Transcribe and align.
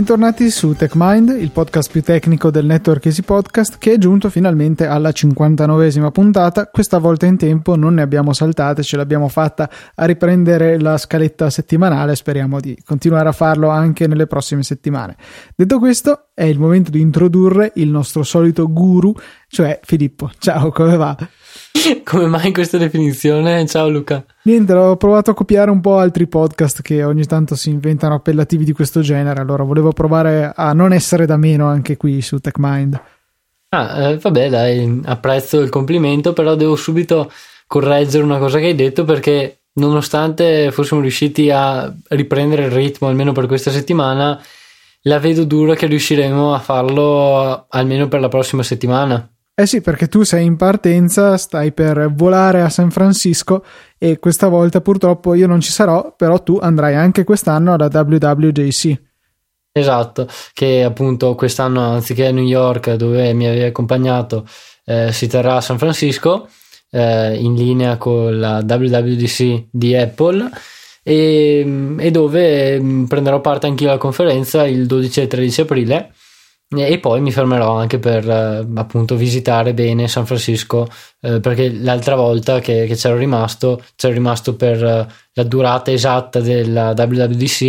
Bentornati 0.00 0.48
su 0.48 0.72
TechMind, 0.74 1.28
il 1.28 1.50
podcast 1.50 1.90
più 1.90 2.02
tecnico 2.02 2.50
del 2.50 2.64
network 2.64 3.04
Easy 3.04 3.20
Podcast 3.20 3.76
che 3.76 3.92
è 3.92 3.98
giunto 3.98 4.30
finalmente 4.30 4.86
alla 4.86 5.10
59esima 5.10 6.10
puntata. 6.10 6.68
Questa 6.68 6.96
volta 6.96 7.26
in 7.26 7.36
tempo 7.36 7.76
non 7.76 7.92
ne 7.92 8.00
abbiamo 8.00 8.32
saltate, 8.32 8.82
ce 8.82 8.96
l'abbiamo 8.96 9.28
fatta 9.28 9.68
a 9.94 10.06
riprendere 10.06 10.80
la 10.80 10.96
scaletta 10.96 11.50
settimanale, 11.50 12.16
speriamo 12.16 12.60
di 12.60 12.80
continuare 12.82 13.28
a 13.28 13.32
farlo 13.32 13.68
anche 13.68 14.06
nelle 14.06 14.26
prossime 14.26 14.62
settimane. 14.62 15.16
Detto 15.54 15.78
questo, 15.78 16.29
è 16.40 16.44
il 16.44 16.58
momento 16.58 16.90
di 16.90 17.02
introdurre 17.02 17.72
il 17.74 17.88
nostro 17.88 18.22
solito 18.22 18.66
guru, 18.72 19.14
cioè 19.46 19.78
Filippo. 19.82 20.30
Ciao, 20.38 20.70
come 20.70 20.96
va? 20.96 21.14
Come 22.02 22.26
mai 22.28 22.50
questa 22.50 22.78
definizione? 22.78 23.66
Ciao 23.66 23.90
Luca. 23.90 24.24
Niente, 24.44 24.72
ho 24.72 24.96
provato 24.96 25.32
a 25.32 25.34
copiare 25.34 25.70
un 25.70 25.82
po' 25.82 25.98
altri 25.98 26.26
podcast 26.28 26.80
che 26.80 27.04
ogni 27.04 27.26
tanto 27.26 27.54
si 27.54 27.68
inventano 27.68 28.14
appellativi 28.14 28.64
di 28.64 28.72
questo 28.72 29.02
genere, 29.02 29.38
allora 29.38 29.64
volevo 29.64 29.92
provare 29.92 30.50
a 30.56 30.72
non 30.72 30.94
essere 30.94 31.26
da 31.26 31.36
meno 31.36 31.66
anche 31.66 31.98
qui 31.98 32.22
su 32.22 32.38
TechMind. 32.38 33.02
Ah, 33.68 34.08
eh, 34.08 34.16
vabbè, 34.16 34.48
dai, 34.48 35.00
apprezzo 35.04 35.60
il 35.60 35.68
complimento, 35.68 36.32
però 36.32 36.54
devo 36.54 36.74
subito 36.74 37.30
correggere 37.66 38.24
una 38.24 38.38
cosa 38.38 38.58
che 38.58 38.66
hai 38.66 38.74
detto 38.74 39.04
perché 39.04 39.64
nonostante 39.74 40.70
fossimo 40.72 41.02
riusciti 41.02 41.50
a 41.50 41.94
riprendere 42.08 42.64
il 42.64 42.70
ritmo 42.70 43.08
almeno 43.08 43.32
per 43.32 43.44
questa 43.44 43.70
settimana, 43.70 44.40
la 45.02 45.18
vedo 45.18 45.44
dura 45.44 45.74
che 45.74 45.86
riusciremo 45.86 46.54
a 46.54 46.58
farlo 46.58 47.66
almeno 47.68 48.08
per 48.08 48.20
la 48.20 48.28
prossima 48.28 48.62
settimana. 48.62 49.30
Eh 49.54 49.66
sì, 49.66 49.80
perché 49.80 50.08
tu 50.08 50.22
sei 50.22 50.46
in 50.46 50.56
partenza, 50.56 51.36
stai 51.36 51.72
per 51.72 52.10
volare 52.14 52.62
a 52.62 52.70
San 52.70 52.90
Francisco 52.90 53.62
e 53.98 54.18
questa 54.18 54.48
volta 54.48 54.80
purtroppo 54.80 55.34
io 55.34 55.46
non 55.46 55.60
ci 55.60 55.70
sarò, 55.70 56.14
però 56.16 56.42
tu 56.42 56.58
andrai 56.60 56.94
anche 56.94 57.24
quest'anno 57.24 57.74
alla 57.74 57.90
WWJC. 57.92 59.02
Esatto, 59.72 60.26
che 60.52 60.82
appunto 60.82 61.34
quest'anno 61.34 61.92
anziché 61.92 62.26
a 62.26 62.32
New 62.32 62.44
York 62.44 62.94
dove 62.94 63.32
mi 63.34 63.46
avevi 63.46 63.64
accompagnato 63.64 64.46
eh, 64.84 65.12
si 65.12 65.28
terrà 65.28 65.56
a 65.56 65.60
San 65.60 65.78
Francisco 65.78 66.48
eh, 66.90 67.36
in 67.36 67.54
linea 67.54 67.96
con 67.96 68.38
la 68.38 68.64
WWDC 68.66 69.66
di 69.70 69.94
Apple 69.94 70.50
e, 71.10 71.96
e 71.98 72.10
dove 72.12 72.80
mm, 72.80 73.04
prenderò 73.06 73.40
parte 73.40 73.66
anch'io 73.66 73.88
alla 73.88 73.98
conferenza 73.98 74.64
il 74.64 74.86
12 74.86 75.22
e 75.22 75.26
13 75.26 75.60
aprile 75.62 76.12
e 76.72 77.00
poi 77.00 77.20
mi 77.20 77.32
fermerò 77.32 77.74
anche 77.74 77.98
per 77.98 78.28
eh, 78.30 78.64
appunto 78.76 79.16
visitare 79.16 79.74
bene 79.74 80.06
San 80.06 80.24
Francisco 80.24 80.86
eh, 81.20 81.40
perché 81.40 81.72
l'altra 81.72 82.14
volta 82.14 82.60
che, 82.60 82.86
che, 82.86 82.94
c'ero 82.94 83.16
rimasto 83.16 83.82
c'ero 83.96 84.12
rimasto 84.12 84.54
per 84.54 84.84
eh, 84.84 85.06
la 85.32 85.42
durata 85.42 85.90
esatta 85.90 86.38
della 86.38 86.90
WWDC 86.96 87.62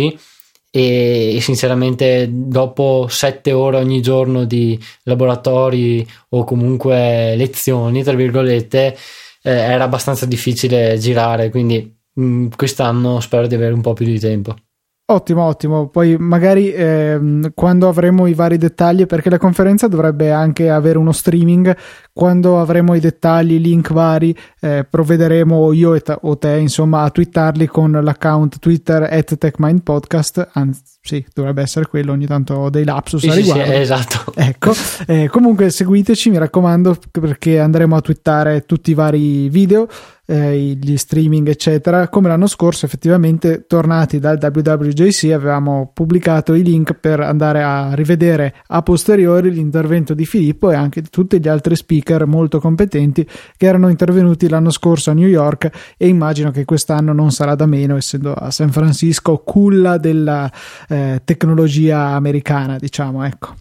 e, 0.70 1.34
e 1.34 1.40
sinceramente 1.40 2.28
dopo 2.30 3.08
sette 3.08 3.50
ore 3.50 3.78
ogni 3.78 4.00
giorno 4.00 4.44
di 4.44 4.78
laboratori 5.02 6.06
o 6.28 6.44
comunque 6.44 7.34
lezioni 7.34 8.04
tra 8.04 8.14
virgolette 8.14 8.96
eh, 9.42 9.50
era 9.50 9.82
abbastanza 9.82 10.26
difficile 10.26 10.96
girare 10.96 11.50
quindi 11.50 12.01
mh, 12.14 12.24
mm, 12.24 12.46
quest'anno 12.56 13.20
spero 13.20 13.46
di 13.46 13.54
avere 13.54 13.74
un 13.74 13.80
po' 13.80 13.92
più 13.92 14.06
di 14.06 14.18
tempo 14.18 14.54
Ottimo, 15.12 15.42
ottimo. 15.42 15.88
Poi 15.88 16.16
magari 16.16 16.72
ehm, 16.72 17.52
quando 17.54 17.86
avremo 17.88 18.26
i 18.26 18.34
vari 18.34 18.56
dettagli, 18.56 19.04
perché 19.04 19.28
la 19.28 19.36
conferenza 19.36 19.86
dovrebbe 19.86 20.30
anche 20.30 20.70
avere 20.70 20.96
uno 20.96 21.12
streaming, 21.12 21.76
quando 22.14 22.60
avremo 22.60 22.94
i 22.94 23.00
dettagli, 23.00 23.58
link 23.58 23.92
vari, 23.92 24.34
eh, 24.60 24.86
provvederemo 24.88 25.72
io 25.72 26.00
te, 26.00 26.16
o 26.18 26.38
te, 26.38 26.56
insomma, 26.56 27.02
a 27.02 27.10
twittarli 27.10 27.66
con 27.66 27.90
l'account 27.90 28.58
Twitter 28.58 29.02
at 29.02 29.36
TechMindPodcast. 29.36 30.50
Anzi, 30.52 30.80
sì, 31.02 31.26
dovrebbe 31.34 31.60
essere 31.60 31.86
quello. 31.86 32.12
Ogni 32.12 32.26
tanto 32.26 32.54
ho 32.54 32.70
dei 32.70 32.84
lapsus 32.84 33.20
sì, 33.20 33.28
a 33.28 33.34
riguardo. 33.34 33.64
Sì, 33.64 33.70
sì, 33.70 33.76
esatto. 33.76 34.32
Ecco, 34.42 34.72
eh, 35.06 35.28
comunque 35.28 35.68
seguiteci, 35.68 36.30
mi 36.30 36.38
raccomando, 36.38 36.96
perché 37.10 37.58
andremo 37.60 37.96
a 37.96 38.00
twittare 38.00 38.64
tutti 38.64 38.92
i 38.92 38.94
vari 38.94 39.48
video 39.50 39.88
eh, 40.32 40.78
gli 40.80 40.96
streaming 40.96 41.46
eccetera. 41.48 42.08
Come 42.08 42.28
l'anno 42.28 42.46
scorso 42.46 42.86
effettivamente 42.86 43.66
tornati 43.66 44.18
dal 44.18 44.38
WWJC 44.40 45.24
avevamo 45.24 45.90
pubblicato 45.92 46.54
i 46.54 46.62
link 46.62 46.94
per 46.94 47.20
andare 47.20 47.62
a 47.62 47.92
rivedere 47.92 48.54
a 48.68 48.80
posteriori 48.80 49.52
l'intervento 49.52 50.14
di 50.14 50.24
Filippo 50.24 50.70
e 50.70 50.74
anche 50.74 51.02
di 51.02 51.10
tutti 51.10 51.38
gli 51.38 51.48
altri 51.48 51.76
speaker 51.76 52.24
molto 52.24 52.60
competenti 52.60 53.28
che 53.58 53.66
erano 53.66 53.88
intervenuti 53.88 54.48
l'anno 54.48 54.70
scorso 54.70 55.10
a 55.10 55.14
New 55.14 55.28
York 55.28 55.94
e 55.98 56.08
immagino 56.08 56.50
che 56.50 56.64
quest'anno 56.64 57.12
non 57.12 57.30
sarà 57.30 57.54
da 57.54 57.66
meno 57.66 57.96
essendo 57.96 58.32
a 58.32 58.50
San 58.50 58.72
Francisco 58.72 59.42
culla 59.44 59.98
della 59.98 60.50
eh, 60.88 61.20
tecnologia 61.24 62.06
americana 62.14 62.78
diciamo 62.78 63.22
ecco. 63.24 63.54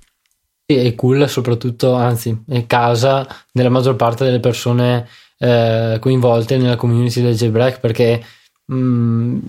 E 0.65 0.95
culla 0.95 1.27
soprattutto 1.27 1.95
anzi 1.95 2.43
è 2.47 2.65
casa 2.65 3.27
della 3.51 3.67
maggior 3.67 3.97
parte 3.97 4.23
delle 4.23 4.39
persone 4.39 5.05
eh, 5.41 5.97
coinvolte 5.99 6.57
nella 6.57 6.75
community 6.75 7.23
del 7.23 7.35
jailbreak 7.35 7.79
perché 7.79 8.23
mh, 8.65 8.75
mm, 8.75 9.39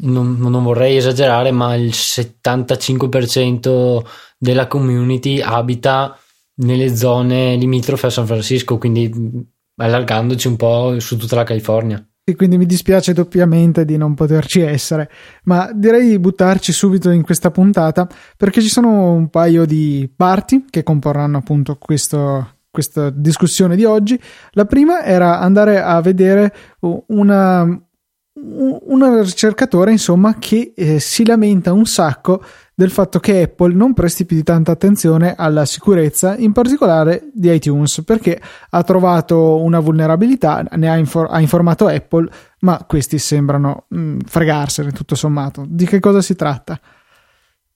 non, 0.00 0.38
non, 0.38 0.62
vorrei 0.62 0.96
esagerare 0.96 1.50
ma 1.50 1.74
il 1.74 1.90
75% 1.90 4.02
della 4.38 4.66
community 4.66 5.42
abita 5.42 6.18
nelle 6.54 6.96
zone 6.96 7.56
limitrofe 7.56 8.06
a 8.06 8.10
San 8.10 8.24
Francisco 8.24 8.78
quindi 8.78 9.12
mm, 9.14 9.40
allargandoci 9.76 10.48
un 10.48 10.56
po' 10.56 10.98
su 11.00 11.18
tutta 11.18 11.36
la 11.36 11.44
California. 11.44 12.02
E 12.24 12.36
quindi 12.36 12.56
mi 12.56 12.66
dispiace 12.66 13.12
doppiamente 13.12 13.84
di 13.84 13.96
non 13.96 14.14
poterci 14.14 14.60
essere, 14.60 15.10
ma 15.44 15.72
direi 15.74 16.08
di 16.08 16.20
buttarci 16.20 16.72
subito 16.72 17.10
in 17.10 17.22
questa 17.22 17.50
puntata 17.50 18.08
perché 18.36 18.62
ci 18.62 18.68
sono 18.68 19.12
un 19.12 19.28
paio 19.28 19.66
di 19.66 20.08
parti 20.16 20.66
che 20.70 20.84
comporranno 20.84 21.38
appunto 21.38 21.76
questo, 21.78 22.58
questa 22.72 23.10
discussione 23.10 23.76
di 23.76 23.84
oggi. 23.84 24.20
La 24.52 24.64
prima 24.64 25.04
era 25.04 25.38
andare 25.38 25.80
a 25.80 26.00
vedere 26.00 26.52
una, 26.80 27.62
un 27.64 29.22
ricercatore, 29.22 29.92
insomma, 29.92 30.36
che 30.38 30.72
eh, 30.74 30.98
si 30.98 31.24
lamenta 31.24 31.72
un 31.72 31.84
sacco 31.84 32.42
del 32.74 32.90
fatto 32.90 33.20
che 33.20 33.42
Apple 33.42 33.74
non 33.74 33.92
presti 33.92 34.24
più 34.24 34.34
di 34.34 34.42
tanta 34.42 34.72
attenzione 34.72 35.34
alla 35.36 35.66
sicurezza, 35.66 36.34
in 36.36 36.52
particolare 36.52 37.28
di 37.34 37.52
iTunes, 37.52 38.02
perché 38.04 38.40
ha 38.70 38.82
trovato 38.82 39.62
una 39.62 39.78
vulnerabilità, 39.78 40.64
ne 40.72 40.88
ha, 40.88 40.96
infor- 40.96 41.30
ha 41.30 41.40
informato 41.40 41.86
Apple, 41.86 42.26
ma 42.60 42.82
questi 42.88 43.18
sembrano 43.18 43.84
mh, 43.88 44.00
mm, 44.00 44.18
fregarsene 44.24 44.92
tutto 44.92 45.14
sommato. 45.14 45.64
Di 45.68 45.84
che 45.84 46.00
cosa 46.00 46.22
si 46.22 46.34
tratta? 46.34 46.80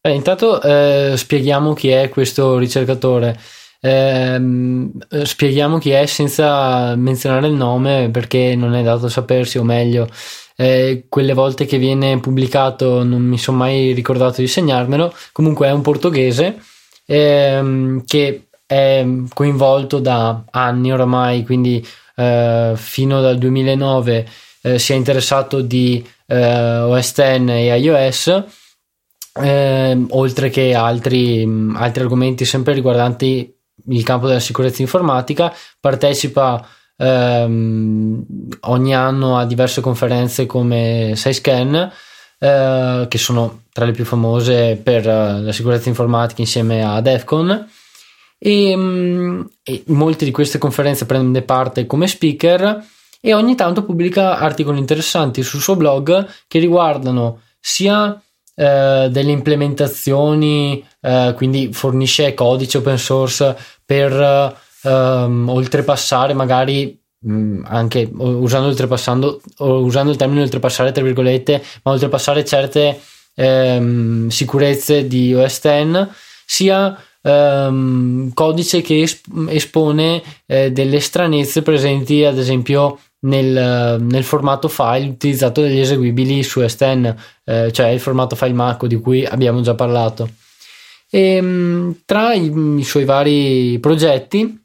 Eh, 0.01 0.15
intanto 0.15 0.63
eh, 0.63 1.15
spieghiamo 1.17 1.75
chi 1.75 1.91
è 1.91 2.09
questo 2.09 2.57
ricercatore. 2.57 3.39
Ehm, 3.87 4.91
spieghiamo 5.23 5.79
chi 5.79 5.91
è 5.91 6.07
senza 6.07 6.97
menzionare 6.97 7.47
il 7.47 7.55
nome 7.55 8.11
perché 8.11 8.57
non 8.57 8.75
è 8.75 8.83
dato 8.83 9.09
sapersi, 9.09 9.59
o 9.59 9.63
meglio, 9.63 10.09
eh, 10.57 11.05
quelle 11.09 11.35
volte 11.35 11.67
che 11.67 11.79
viene 11.79 12.19
pubblicato 12.19 13.05
non 13.05 13.23
mi 13.23 13.39
sono 13.39 13.59
mai 13.59 13.93
ricordato 13.93 14.41
di 14.41 14.49
segnarmelo. 14.49 15.15
Comunque 15.31 15.69
è 15.69 15.71
un 15.71 15.83
portoghese 15.83 16.59
ehm, 17.07 18.03
che 18.05 18.49
è 18.67 19.07
coinvolto 19.33 20.01
da 20.01 20.43
anni 20.51 20.93
oramai, 20.93 21.45
quindi 21.45 21.87
eh, 22.17 22.73
fino 22.75 23.21
dal 23.21 23.39
2009 23.39 24.29
eh, 24.63 24.79
si 24.81 24.93
è 24.95 24.97
interessato 24.97 25.61
di 25.61 26.05
eh, 26.27 26.79
OS 26.79 27.13
X 27.13 27.19
e 27.21 27.77
iOS. 27.79 28.45
Eh, 29.39 30.07
oltre 30.11 30.49
che 30.49 30.75
altri, 30.75 31.47
altri 31.75 32.03
argomenti 32.03 32.45
sempre 32.47 32.73
riguardanti 32.73 33.56
il 33.89 34.03
campo 34.03 34.27
della 34.27 34.41
sicurezza 34.41 34.83
informatica, 34.83 35.55
partecipa 35.81 36.67
ehm, 36.97 38.25
ogni 38.61 38.95
anno 38.95 39.39
a 39.39 39.47
diverse 39.47 39.81
conferenze 39.81 40.47
come 40.47 41.13
SciScan, 41.15 41.93
eh, 42.39 43.07
che 43.09 43.19
sono 43.19 43.63
tra 43.73 43.85
le 43.85 43.93
più 43.93 44.05
famose 44.05 44.81
per 44.83 45.07
uh, 45.07 45.43
la 45.43 45.53
sicurezza 45.53 45.89
informatica 45.89 46.41
insieme 46.41 46.83
a 46.83 47.01
DEFCON. 47.01 47.69
E, 48.39 48.77
mm, 48.77 49.43
e 49.63 49.83
molte 49.89 50.25
di 50.25 50.31
queste 50.31 50.59
conferenze 50.59 51.07
prende 51.07 51.43
parte 51.43 51.87
come 51.87 52.07
speaker 52.07 52.85
e 53.21 53.35
ogni 53.35 53.55
tanto 53.55 53.85
pubblica 53.85 54.39
articoli 54.39 54.79
interessanti 54.79 55.43
sul 55.43 55.61
suo 55.61 55.77
blog 55.77 56.27
che 56.47 56.59
riguardano 56.59 57.41
sia 57.61 58.21
eh, 58.59 59.09
delle 59.11 59.31
implementazioni, 59.31 60.83
eh, 61.03 61.35
quindi 61.37 61.73
fornisce 61.73 62.33
codice 62.33 62.79
open 62.79 62.97
source 62.97 63.55
per 63.85 64.57
ehm, 64.83 65.49
oltrepassare 65.49 66.33
magari 66.33 66.99
mm, 67.29 67.65
anche 67.67 68.11
usando 68.17 68.69
oltrepassando 68.69 69.41
usando 69.59 70.11
il 70.11 70.17
termine 70.17 70.41
oltrepassare 70.41 70.91
tra 70.91 71.03
virgolette, 71.03 71.63
ma 71.83 71.93
oltrepassare 71.93 72.45
certe 72.47 72.99
ehm, 73.35 74.29
sicurezze 74.29 75.07
di 75.07 75.35
OS 75.35 75.61
X, 75.61 76.09
sia 76.47 76.99
ehm, 77.21 78.33
codice 78.33 78.81
che 78.81 79.03
esp- 79.03 79.27
espone 79.49 80.23
eh, 80.47 80.73
delle 80.73 81.01
stranezze 81.01 81.61
presenti 81.63 82.25
ad 82.25 82.39
esempio 82.39 83.01
nel, 83.21 84.01
nel, 84.01 84.25
formato 84.25 84.69
file 84.69 85.09
utilizzato 85.09 85.63
dagli 85.63 85.79
eseguibili 85.79 86.43
su 86.43 86.61
S10, 86.61 87.15
eh, 87.45 87.73
cioè 87.73 87.89
il 87.89 88.01
formato 88.01 88.37
file 88.37 88.53
Mac 88.53 88.85
di 88.87 88.97
cui 88.97 89.25
abbiamo 89.25 89.61
già 89.61 89.75
parlato. 89.75 90.29
E, 91.11 91.41
mm, 91.41 91.91
tra 92.05 92.35
i, 92.35 92.53
i, 92.79 92.85
suoi 92.85 93.05
vari 93.05 93.79
progetti, 93.81 94.65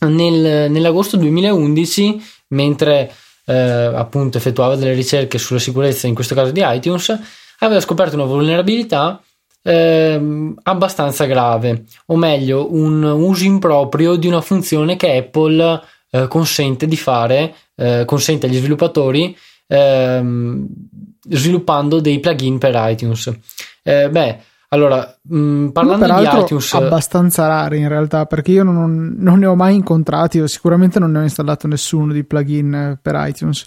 nel, 0.00 0.70
nell'agosto 0.70 1.16
2011, 1.16 2.22
mentre 2.48 3.12
eh, 3.46 3.54
appunto 3.54 4.38
effettuava 4.38 4.76
delle 4.76 4.94
ricerche 4.94 5.38
sulla 5.38 5.58
sicurezza, 5.58 6.06
in 6.06 6.14
questo 6.14 6.34
caso 6.34 6.52
di 6.52 6.62
iTunes, 6.64 7.18
aveva 7.60 7.80
scoperto 7.80 8.14
una 8.14 8.24
vulnerabilità 8.24 9.20
eh, 9.62 10.54
abbastanza 10.62 11.24
grave, 11.24 11.84
o 12.06 12.16
meglio, 12.16 12.72
un 12.72 13.02
uso 13.02 13.44
improprio 13.44 14.16
di 14.16 14.26
una 14.26 14.40
funzione 14.40 14.96
che 14.96 15.16
Apple 15.16 15.82
eh, 16.10 16.28
consente 16.28 16.86
di 16.86 16.96
fare, 16.96 17.54
eh, 17.74 18.04
consente 18.06 18.46
agli 18.46 18.56
sviluppatori 18.56 19.36
ehm, 19.68 20.66
sviluppando 21.28 22.00
dei 22.00 22.18
plugin 22.20 22.58
per 22.58 22.74
iTunes. 22.76 23.32
Eh, 23.82 24.08
beh, 24.10 24.40
allora, 24.70 25.18
mh, 25.22 25.38
mm, 25.38 25.68
parlando 25.68 26.06
di 26.06 26.40
iTunes, 26.40 26.74
abbastanza 26.74 27.46
rari 27.46 27.78
in 27.78 27.88
realtà, 27.88 28.26
perché 28.26 28.52
io 28.52 28.64
non, 28.64 29.14
non, 29.18 29.38
ne 29.38 29.46
ho 29.46 29.54
mai 29.54 29.74
incontrati, 29.74 30.40
o 30.40 30.46
sicuramente 30.46 30.98
non 30.98 31.12
ne 31.12 31.20
ho 31.20 31.22
installato 31.22 31.66
nessuno 31.66 32.12
di 32.12 32.24
plugin 32.24 32.98
per 33.00 33.14
iTunes. 33.28 33.64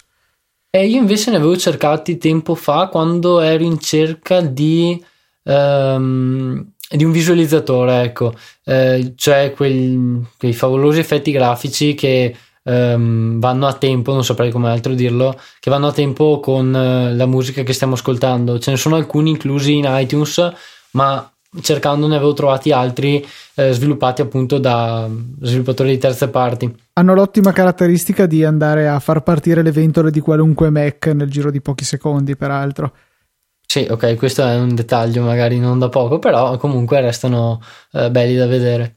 E 0.70 0.88
io 0.88 1.00
invece 1.00 1.32
ne 1.32 1.38
avevo 1.38 1.58
cercati 1.58 2.18
tempo 2.18 2.56
fa 2.56 2.88
quando 2.88 3.40
ero 3.42 3.64
in 3.64 3.80
cerca 3.80 4.42
di, 4.42 5.04
um, 5.44 6.66
di 6.92 7.04
un 7.04 7.12
visualizzatore, 7.12 8.04
ecco, 8.04 8.34
eh, 8.66 9.14
cioè 9.16 9.54
quel, 9.56 10.28
quei 10.38 10.54
favolosi 10.54 11.00
effetti 11.00 11.32
grafici 11.32 11.94
che 11.94 12.36
um, 12.64 13.40
vanno 13.40 13.68
a 13.68 13.74
tempo, 13.74 14.14
non 14.14 14.24
saprei 14.24 14.52
come 14.52 14.70
altro 14.70 14.94
dirlo, 14.94 15.40
che 15.60 15.70
vanno 15.70 15.88
a 15.88 15.94
tempo 15.94 16.40
con 16.40 16.68
uh, 16.68 17.16
la 17.16 17.26
musica 17.26 17.64
che 17.64 17.74
stiamo 17.74 17.94
ascoltando. 17.94 18.60
Ce 18.60 18.72
ne 18.72 18.78
sono 18.78 18.96
alcuni 18.96 19.32
inclusi 19.32 19.78
in 19.78 19.86
iTunes 19.88 20.52
ma 20.92 21.32
cercando 21.62 22.08
ne 22.08 22.16
avevo 22.16 22.34
trovati 22.34 22.72
altri 22.72 23.26
eh, 23.56 23.74
sviluppati 23.74 24.22
appunto 24.22 24.58
da 24.58 25.10
sviluppatori 25.42 25.90
di 25.90 25.98
terze 25.98 26.30
parti. 26.30 26.74
Hanno 26.94 27.14
l'ottima 27.14 27.52
caratteristica 27.52 28.26
di 28.26 28.44
andare 28.46 28.88
a 28.88 29.00
far 29.00 29.22
partire 29.22 29.62
le 29.62 29.72
ventole 29.72 30.12
di 30.12 30.22
qualunque 30.22 30.70
Mac 30.70 31.08
nel 31.08 31.30
giro 31.30 31.52
di 31.52 31.62
pochi 31.62 31.84
secondi, 31.84 32.38
peraltro. 32.38 32.94
Sì, 33.72 33.88
ok, 33.90 34.18
questo 34.18 34.46
è 34.46 34.58
un 34.58 34.76
dettaglio 34.76 35.24
magari 35.24 35.58
non 35.58 35.80
da 35.80 35.88
poco, 35.88 36.20
però 36.20 36.58
comunque 36.58 37.00
restano 37.00 37.62
eh, 37.94 38.12
belli 38.12 38.36
da 38.36 38.46
vedere. 38.46 38.96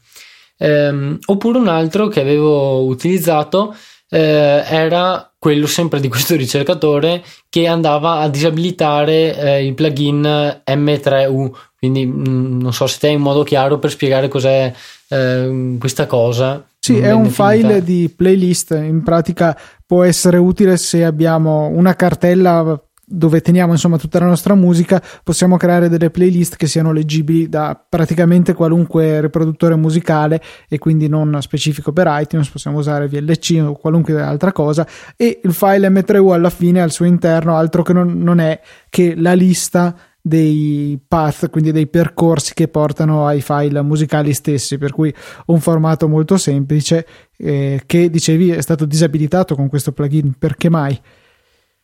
Ehm, 0.59 1.17
oppure 1.26 1.59
un 1.59 1.69
altro 1.69 2.09
che 2.09 2.21
avevo 2.21 2.82
utilizzato 2.82 3.73
eh, 4.11 4.65
era 4.67 5.32
quello 5.38 5.69
sempre 5.69 6.00
di 6.00 6.09
questo 6.09 6.35
ricercatore 6.35 7.23
che 7.49 7.69
andava 7.69 8.19
a 8.19 8.29
disabilitare 8.29 9.38
eh, 9.38 9.65
il 9.65 9.75
plugin 9.75 10.62
M3U. 10.69 11.53
Quindi 11.79 12.05
mh, 12.05 12.29
mm, 12.29 12.61
non 12.61 12.73
so 12.73 12.88
se 12.88 12.99
te 12.99 13.06
hai 13.06 13.15
un 13.15 13.23
modo 13.23 13.44
chiaro 13.44 13.79
per 13.79 13.93
spiegare 13.93 14.27
cos'è 14.27 14.75
eh, 15.06 15.77
questa 15.79 16.06
cosa. 16.06 16.67
Sì, 16.81 16.99
è 16.99 17.12
un 17.12 17.29
definita. 17.29 17.50
file 17.53 17.85
di 17.85 18.12
playlist, 18.12 18.73
in 18.73 19.05
pratica 19.05 19.56
può 19.87 20.03
essere 20.03 20.38
utile 20.38 20.77
se 20.79 21.05
abbiamo 21.05 21.69
una 21.69 21.94
cartella 21.94 22.77
dove 23.06 23.41
teniamo 23.41 23.73
insomma 23.73 23.99
tutta 23.99 24.19
la 24.19 24.27
nostra 24.27 24.55
musica, 24.55 25.03
possiamo 25.23 25.56
creare 25.56 25.89
delle 25.89 26.11
playlist 26.11 26.56
che 26.56 26.67
siano 26.67 26.93
leggibili 26.93 27.49
da 27.49 27.81
praticamente 27.89 28.55
qualunque 28.55 29.21
riproduttore 29.21 29.77
musicale 29.77 30.43
e 30.69 30.79
quindi 30.79 31.09
non 31.09 31.39
specifico 31.41 31.93
per 31.93 32.06
iTunes, 32.11 32.49
possiamo 32.49 32.79
usare 32.79 33.09
VLC 33.09 33.62
o 33.62 33.75
qualunque 33.75 34.21
altra 34.21 34.53
cosa 34.53 34.87
e 35.17 35.41
il 35.43 35.53
file 35.53 35.89
M3U 35.89 36.33
alla 36.33 36.51
fine 36.51 36.81
al 36.81 36.91
suo 36.91 37.05
interno 37.05 37.56
altro 37.56 37.83
che 37.83 37.93
non, 37.93 38.19
non 38.19 38.41
è 38.41 38.61
che 38.89 39.15
la 39.17 39.35
lista 39.35 39.95
dei 40.27 40.99
path, 41.06 41.51
quindi 41.51 41.71
dei 41.71 41.87
percorsi 41.87 42.55
che 42.55 42.69
portano 42.69 43.27
ai 43.27 43.43
file 43.43 43.83
musicali 43.83 44.33
stessi, 44.33 44.79
per 44.79 44.91
cui 44.91 45.12
un 45.47 45.61
formato 45.61 46.09
molto 46.09 46.39
semplice 46.39 47.06
eh, 47.37 47.83
che 47.85 48.09
dicevi 48.09 48.51
è 48.53 48.62
stato 48.62 48.87
disabilitato 48.87 49.55
con 49.55 49.69
questo 49.69 49.93
plugin, 49.93 50.37
perché 50.39 50.71
mai? 50.71 50.99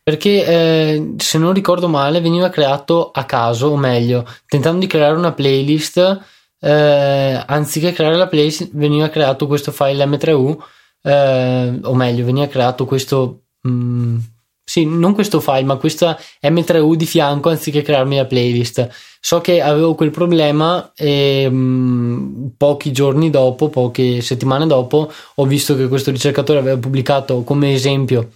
Perché 0.03 0.45
eh, 0.45 1.13
se 1.17 1.37
non 1.37 1.53
ricordo 1.53 1.87
male 1.87 2.21
veniva 2.21 2.49
creato 2.49 3.11
a 3.11 3.23
caso, 3.25 3.67
o 3.67 3.77
meglio, 3.77 4.25
tentando 4.47 4.79
di 4.79 4.87
creare 4.87 5.15
una 5.15 5.31
playlist, 5.31 6.19
eh, 6.59 7.43
anziché 7.45 7.91
creare 7.91 8.17
la 8.17 8.27
playlist 8.27 8.69
veniva 8.73 9.09
creato 9.09 9.45
questo 9.45 9.71
file 9.71 10.03
M3U, 10.05 10.57
eh, 11.03 11.79
o 11.83 11.93
meglio, 11.93 12.25
veniva 12.25 12.47
creato 12.47 12.85
questo... 12.85 13.43
Mh, 13.61 13.69
mm, 13.69 14.17
sì, 14.63 14.85
non 14.85 15.13
questo 15.13 15.39
file, 15.41 15.63
ma 15.63 15.75
questa 15.75 16.17
M3U 16.41 16.93
di 16.93 17.05
fianco 17.05 17.49
anziché 17.49 17.81
crearmi 17.81 18.15
la 18.15 18.25
playlist. 18.25 18.89
So 19.19 19.41
che 19.41 19.61
avevo 19.61 19.95
quel 19.95 20.11
problema 20.11 20.93
e 20.95 21.49
mh, 21.49 21.55
mm, 21.55 22.47
pochi 22.57 22.91
giorni 22.91 23.29
dopo, 23.29 23.69
poche 23.69 24.21
settimane 24.21 24.65
dopo, 24.67 25.11
ho 25.35 25.45
visto 25.45 25.75
che 25.75 25.87
questo 25.87 26.09
ricercatore 26.11 26.59
aveva 26.59 26.77
pubblicato 26.77 27.43
come 27.43 27.73
esempio 27.73 28.29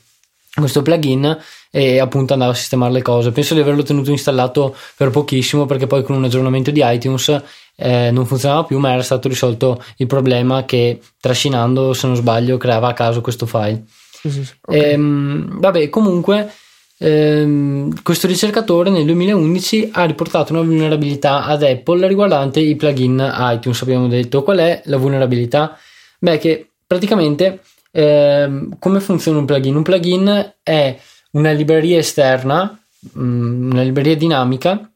questo 0.62 0.82
plugin 0.82 1.38
e 1.70 2.00
appunto 2.00 2.34
andava 2.34 2.52
a 2.52 2.56
sistemare 2.56 2.94
le 2.94 3.02
cose. 3.02 3.32
Penso 3.32 3.54
di 3.54 3.60
averlo 3.60 3.84
tenuto 3.84 4.12
installato 4.12 4.76
per 4.96 5.10
pochissimo 5.10 5.66
perché 5.66 5.88
poi 5.88 6.04
con 6.04 6.16
un 6.16 6.24
aggiornamento 6.24 6.72
di 6.72 6.82
iTunes 6.84 7.42
eh, 7.76 8.10
non 8.12 8.26
funzionava 8.26 8.64
più, 8.64 8.80
ma 8.80 8.94
era 8.94 9.04
stato 9.04 9.28
risolto 9.28 9.84
il 9.98 10.08
problema 10.08 10.66
che 10.66 11.00
trascinando, 11.20 11.94
se 11.94 12.08
non 12.08 12.16
sbaglio, 12.16 12.58
creava 12.58 12.90
a 12.90 12.94
caso 12.94 13.22
questo 13.22 13.46
file. 13.46 13.84
Sì, 14.12 14.30
sì, 14.30 14.54
okay. 14.62 14.92
ehm, 14.92 15.60
vabbè, 15.60 15.90
comunque 15.90 16.52
ehm, 16.98 18.02
questo 18.02 18.28
ricercatore 18.28 18.90
nel 18.90 19.06
2011 19.06 19.90
ha 19.94 20.06
riportato 20.06 20.54
una 20.54 20.62
vulnerabilità 20.62 21.44
ad 21.44 21.64
Apple 21.64 22.08
riguardante 22.08 22.60
i 22.62 22.76
plugin 22.76 23.34
iTunes. 23.52 23.82
Abbiamo 23.82 24.08
detto 24.08 24.44
qual 24.44 24.60
è 24.60 24.82
la 24.86 24.98
vulnerabilità? 24.98 25.78
Beh, 26.20 26.38
che 26.38 26.70
praticamente 26.88 27.60
eh, 27.98 28.68
come 28.78 29.00
funziona 29.00 29.40
un 29.40 29.46
plugin? 29.46 29.74
Un 29.74 29.84
plugin 29.84 30.56
è 30.62 31.00
una 31.32 31.52
libreria 31.52 31.98
esterna, 31.98 32.78
mm, 33.18 33.72
una 33.72 33.84
libreria 33.84 34.18
dinamica, 34.18 34.92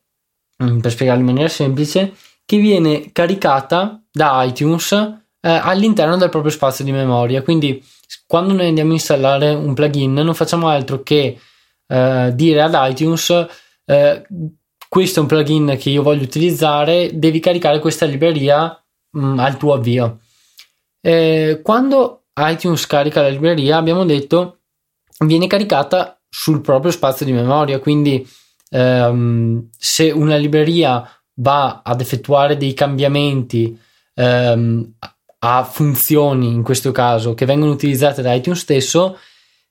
mm, 0.62 0.80
per 0.80 0.92
spiegarlo 0.92 1.22
in 1.22 1.28
maniera 1.28 1.48
semplice, 1.48 2.14
che 2.46 2.58
viene 2.58 3.14
caricata 3.14 4.04
da 4.12 4.44
iTunes 4.44 4.92
eh, 4.92 5.50
all'interno 5.50 6.18
del 6.18 6.28
proprio 6.28 6.52
spazio 6.52 6.84
di 6.84 6.92
memoria. 6.92 7.42
Quindi 7.42 7.82
quando 8.28 8.54
noi 8.54 8.68
andiamo 8.68 8.92
a 8.92 8.96
installare 8.96 9.54
un 9.54 9.74
plugin 9.74 10.14
non 10.14 10.34
facciamo 10.34 10.68
altro 10.68 11.02
che 11.02 11.40
eh, 11.88 12.32
dire 12.34 12.62
ad 12.62 12.76
iTunes 12.76 13.48
eh, 13.86 14.26
questo 14.90 15.20
è 15.20 15.22
un 15.22 15.28
plugin 15.28 15.78
che 15.80 15.90
io 15.90 16.04
voglio 16.04 16.24
utilizzare, 16.24 17.12
devi 17.14 17.40
caricare 17.40 17.80
questa 17.80 18.06
libreria 18.06 18.78
mh, 19.12 19.26
mm, 19.26 19.40
al 19.40 19.56
tuo 19.56 19.74
avvio. 19.74 20.20
Eh, 21.00 21.62
quando 21.64 22.19
iTunes 22.40 22.86
carica 22.86 23.22
la 23.22 23.30
libreria, 23.30 23.78
abbiamo 23.78 24.06
detto 24.06 24.60
viene 25.26 25.48
caricata 25.48 26.20
sul 26.30 26.62
proprio 26.62 26.92
spazio 26.92 27.26
di 27.26 27.32
memoria, 27.32 27.80
quindi 27.80 28.28
ehm, 28.70 29.70
se 29.78 30.12
una 30.12 30.38
libreria 30.38 31.08
va 31.36 31.82
ad 31.84 32.02
effettuare 32.02 32.58
dei 32.58 32.74
cambiamenti 32.74 33.78
ehm, 34.14 34.94
a 35.40 35.64
funzioni, 35.64 36.48
in 36.48 36.64
questo 36.64 36.92
caso, 36.92 37.34
che 37.34 37.46
vengono 37.46 37.72
utilizzate 37.72 38.22
da 38.22 38.34
iTunes 38.34 38.60
stesso, 38.60 39.18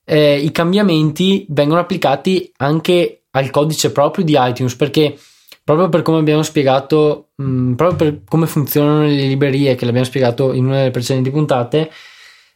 eh, 0.03 0.37
i 0.37 0.51
cambiamenti 0.51 1.45
vengono 1.49 1.79
applicati 1.79 2.51
anche 2.57 3.23
al 3.31 3.49
codice 3.51 3.91
proprio 3.91 4.23
di 4.23 4.35
iTunes, 4.37 4.75
perché 4.75 5.17
proprio 5.63 5.89
per 5.89 6.01
come 6.01 6.17
abbiamo 6.17 6.41
spiegato, 6.41 7.29
mh, 7.35 7.43
mm, 7.43 7.73
proprio 7.73 7.97
per 7.97 8.21
come 8.27 8.47
funzionano 8.47 9.03
le 9.03 9.27
librerie, 9.27 9.75
che 9.75 9.85
l'abbiamo 9.85 10.07
spiegato 10.07 10.53
in 10.53 10.65
una 10.65 10.77
delle 10.77 10.91
precedenti 10.91 11.29
puntate, 11.29 11.91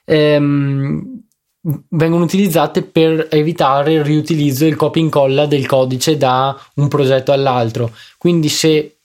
ehm, 0.06 1.22
vengono 1.90 2.24
utilizzate 2.24 2.84
per 2.84 3.28
evitare 3.32 3.94
il 3.94 4.04
riutilizzo 4.04 4.66
e 4.66 4.68
il 4.68 4.76
copia 4.76 5.02
e 5.02 5.06
incolla 5.06 5.46
del 5.46 5.66
codice 5.66 6.18
da 6.18 6.60
un 6.76 6.88
progetto 6.88 7.32
all'altro. 7.32 7.92
Quindi 8.18 8.50
se 8.50 8.98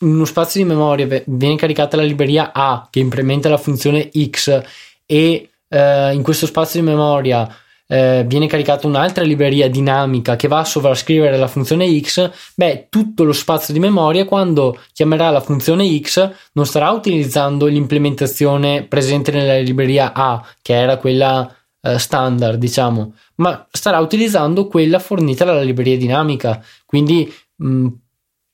in 0.00 0.08
uno 0.08 0.24
spazio 0.24 0.62
di 0.62 0.68
memoria 0.68 1.22
viene 1.26 1.56
caricata 1.56 1.96
la 1.96 2.02
libreria 2.02 2.52
A 2.52 2.86
che 2.90 3.00
implementa 3.00 3.48
la 3.48 3.56
funzione 3.56 4.10
X 4.12 4.62
e 5.06 5.48
eh, 5.68 6.14
in 6.14 6.22
questo 6.22 6.46
spazio 6.46 6.80
di 6.80 6.86
memoria 6.86 7.48
eh, 7.94 8.24
viene 8.26 8.48
caricata 8.48 8.88
un'altra 8.88 9.22
libreria 9.22 9.70
dinamica 9.70 10.34
che 10.34 10.48
va 10.48 10.58
a 10.58 10.64
sovrascrivere 10.64 11.38
la 11.38 11.46
funzione 11.46 11.86
x, 12.00 12.28
beh, 12.56 12.88
tutto 12.90 13.22
lo 13.22 13.32
spazio 13.32 13.72
di 13.72 13.78
memoria 13.78 14.24
quando 14.24 14.80
chiamerà 14.92 15.30
la 15.30 15.40
funzione 15.40 15.86
x 16.00 16.28
non 16.54 16.66
starà 16.66 16.90
utilizzando 16.90 17.66
l'implementazione 17.66 18.82
presente 18.82 19.30
nella 19.30 19.58
libreria 19.58 20.12
A, 20.12 20.44
che 20.60 20.74
era 20.74 20.96
quella 20.96 21.48
eh, 21.82 21.96
standard, 22.00 22.58
diciamo, 22.58 23.14
ma 23.36 23.64
starà 23.70 24.00
utilizzando 24.00 24.66
quella 24.66 24.98
fornita 24.98 25.44
dalla 25.44 25.62
libreria 25.62 25.96
dinamica, 25.96 26.60
quindi 26.84 27.32
mh, 27.54 27.86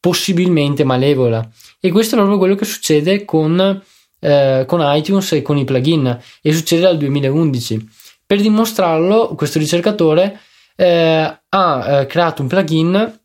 possibilmente 0.01 0.85
malevola. 0.85 1.49
E 1.81 1.91
questo 1.91 2.15
è 2.15 2.19
proprio 2.19 2.37
quello 2.37 2.57
che 2.57 2.67
succede 2.67 3.25
con, 3.25 3.83
eh, 4.19 4.65
con 4.67 4.81
iTunes 4.83 5.33
e 5.33 5.41
con 5.41 5.57
i 5.57 5.65
plugin 5.65 6.21
e 6.43 6.53
succede 6.53 6.83
dal 6.83 6.99
2011 6.99 8.00
per 8.31 8.41
dimostrarlo, 8.41 9.35
questo 9.35 9.59
ricercatore 9.59 10.39
eh, 10.77 11.39
ha 11.49 11.85
eh, 11.89 12.07
creato 12.07 12.43
un 12.43 12.47
plugin 12.47 13.21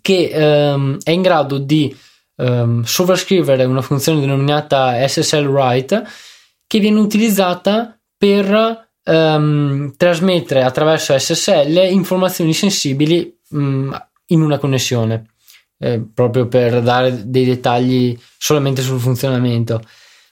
che 0.00 0.30
ehm, 0.32 0.96
è 1.02 1.10
in 1.10 1.20
grado 1.20 1.58
di 1.58 1.94
ehm, 2.36 2.82
sovrascrivere 2.82 3.64
una 3.64 3.82
funzione 3.82 4.18
denominata 4.18 5.06
SSL 5.06 5.44
write 5.44 6.06
che 6.66 6.78
viene 6.78 7.00
utilizzata 7.00 8.00
per 8.16 8.88
ehm, 9.04 9.92
trasmettere 9.98 10.62
attraverso 10.62 11.18
SSL 11.18 11.90
informazioni 11.90 12.54
sensibili 12.54 13.38
mh, 13.46 13.62
mm, 13.62 13.92
in 14.28 14.40
una 14.40 14.56
connessione, 14.56 15.32
eh, 15.76 16.02
proprio 16.14 16.48
per 16.48 16.80
dare 16.80 17.28
dei 17.28 17.44
dettagli 17.44 18.18
solamente 18.38 18.80
sul 18.80 19.00
funzionamento. 19.00 19.82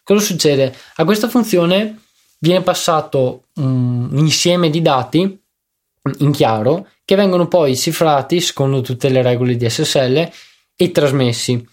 Cosa 0.03 0.25
succede? 0.25 0.75
A 0.95 1.05
questa 1.05 1.29
funzione 1.29 1.99
viene 2.39 2.63
passato 2.63 3.43
un 3.59 4.11
insieme 4.19 4.71
di 4.71 4.83
dati 4.83 5.41
in 6.19 6.33
chiaro 6.33 6.89
che 7.05 7.17
vengono 7.17 7.49
poi 7.49 7.77
cifrati 7.77 8.41
secondo 8.41 8.81
tutte 8.81 9.09
le 9.09 9.23
regole 9.23 9.57
di 9.57 9.69
SSL 9.69 10.31
e 10.77 10.91
trasmessi. 10.91 11.67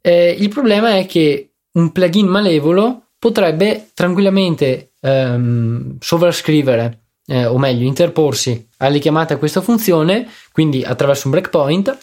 Eh, 0.00 0.36
il 0.38 0.48
problema 0.48 0.96
è 0.96 1.06
che 1.06 1.54
un 1.72 1.92
plugin 1.92 2.26
malevolo 2.26 3.10
potrebbe 3.18 3.90
tranquillamente 3.94 4.92
ehm, 5.00 5.96
sovrascrivere, 5.98 7.04
eh, 7.26 7.46
o 7.46 7.56
meglio, 7.58 7.86
interporsi 7.86 8.68
alle 8.78 8.98
chiamate 8.98 9.34
a 9.34 9.38
questa 9.38 9.62
funzione, 9.62 10.28
quindi 10.52 10.84
attraverso 10.84 11.28
un 11.28 11.32
breakpoint, 11.32 11.96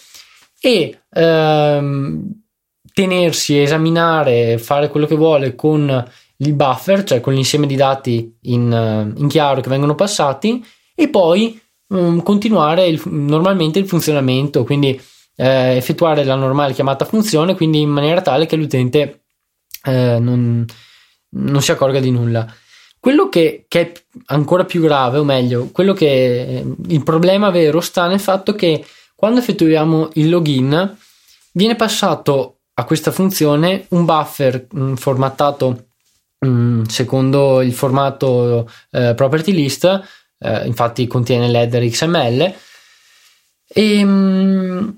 e 0.60 1.00
ehm, 1.12 2.42
tenersi, 2.94 3.60
esaminare, 3.60 4.58
fare 4.58 4.90
quello 4.90 5.06
che 5.06 5.16
vuole 5.16 5.56
con 5.56 6.12
il 6.42 6.54
buffer, 6.54 7.04
cioè 7.04 7.22
con 7.22 7.34
l'insieme 7.34 7.68
di 7.68 7.76
dati 7.76 8.38
in, 8.42 9.14
in 9.16 9.28
chiaro 9.28 9.62
che 9.62 9.70
vengono 9.70 9.96
passati, 9.96 10.64
e 10.96 11.08
poi 11.10 11.60
um, 11.88 12.22
continuare 12.22 12.88
il, 12.88 13.02
normalmente 13.06 13.80
il 13.80 13.88
funzionamento, 13.88 14.64
quindi 14.64 15.00
eh, 15.36 15.76
effettuare 15.76 16.24
la 16.24 16.36
normale 16.36 16.74
chiamata 16.74 17.06
funzione, 17.06 17.56
quindi 17.56 17.82
in 17.82 17.90
maniera 17.90 18.22
tale 18.22 18.46
che 18.46 18.56
l'utente 18.56 19.24
eh, 19.84 20.20
non, 20.20 20.66
non 21.30 21.62
si 21.62 21.72
accorga 21.72 22.00
di 22.00 22.12
nulla. 22.12 22.52
Quello 23.00 23.30
che, 23.30 23.66
che, 23.68 23.80
è 23.80 23.92
ancora 24.28 24.66
più 24.66 24.82
grave, 24.82 25.18
o 25.18 25.24
meglio, 25.24 25.70
quello 25.72 25.94
che 25.94 26.06
eh, 26.08 26.66
il 26.90 27.04
problema 27.04 27.50
vero 27.50 27.82
sta 27.82 28.08
nel 28.08 28.20
fatto 28.20 28.54
che 28.54 28.86
quando 29.16 29.40
effettuiamo 29.40 30.10
il 30.14 30.30
login 30.30 30.98
viene 31.54 31.76
passato 31.76 32.58
a 32.74 32.84
questa 32.86 33.12
funzione 33.12 33.86
un 33.90 34.06
buffer 34.06 34.68
mh, 34.72 34.82
mm, 34.84 34.94
formattato 34.96 35.86
mh, 36.46 36.50
mm, 36.50 36.84
secondo 36.84 37.62
il 37.62 37.74
formato 37.74 38.70
eh, 38.92 39.14
property 39.16 39.52
list, 39.52 39.86
eh, 40.40 40.66
infatti 40.66 41.08
contiene 41.08 41.50
l'header 41.50 41.88
XML 41.88 42.54
e, 43.68 44.04
mh, 44.04 44.10
mm, 44.10 44.90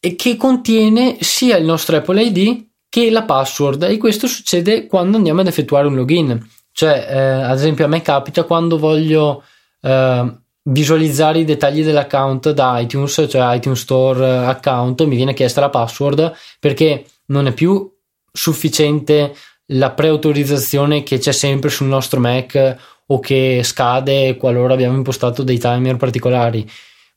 e 0.00 0.16
che 0.16 0.36
contiene 0.36 1.18
sia 1.20 1.56
il 1.56 1.64
nostro 1.64 1.96
Apple 1.96 2.22
ID 2.22 2.66
che 2.88 3.10
la 3.10 3.22
password 3.22 3.84
e 3.84 3.96
questo 3.98 4.26
succede 4.26 4.86
quando 4.86 5.16
andiamo 5.16 5.40
ad 5.40 5.46
effettuare 5.46 5.86
un 5.86 5.94
login. 5.94 6.48
Cioè, 6.72 7.06
eh, 7.10 7.18
ad 7.18 7.56
esempio, 7.56 7.84
a 7.84 7.88
me 7.88 8.02
capita 8.02 8.44
quando 8.44 8.78
voglio 8.78 9.44
eh, 9.80 10.34
visualizzare 10.62 11.40
i 11.40 11.44
dettagli 11.44 11.84
dell'account 11.84 12.50
da 12.50 12.78
iTunes, 12.80 13.26
cioè 13.28 13.54
iTunes 13.54 13.80
Store 13.80 14.24
eh, 14.24 14.46
account, 14.46 15.04
mi 15.04 15.16
viene 15.16 15.34
chiesta 15.34 15.60
la 15.60 15.70
password 15.70 16.32
perché 16.58 17.04
non 17.26 17.46
è 17.46 17.52
più 17.52 17.90
sufficiente 18.32 19.34
la 19.72 19.90
preautorizzazione 19.90 21.02
che 21.02 21.18
c'è 21.18 21.32
sempre 21.32 21.70
sul 21.70 21.86
nostro 21.86 22.20
Mac 22.20 22.76
o 23.06 23.18
che 23.18 23.62
scade 23.64 24.36
qualora 24.36 24.74
abbiamo 24.74 24.96
impostato 24.96 25.42
dei 25.42 25.58
timer 25.58 25.96
particolari, 25.96 26.68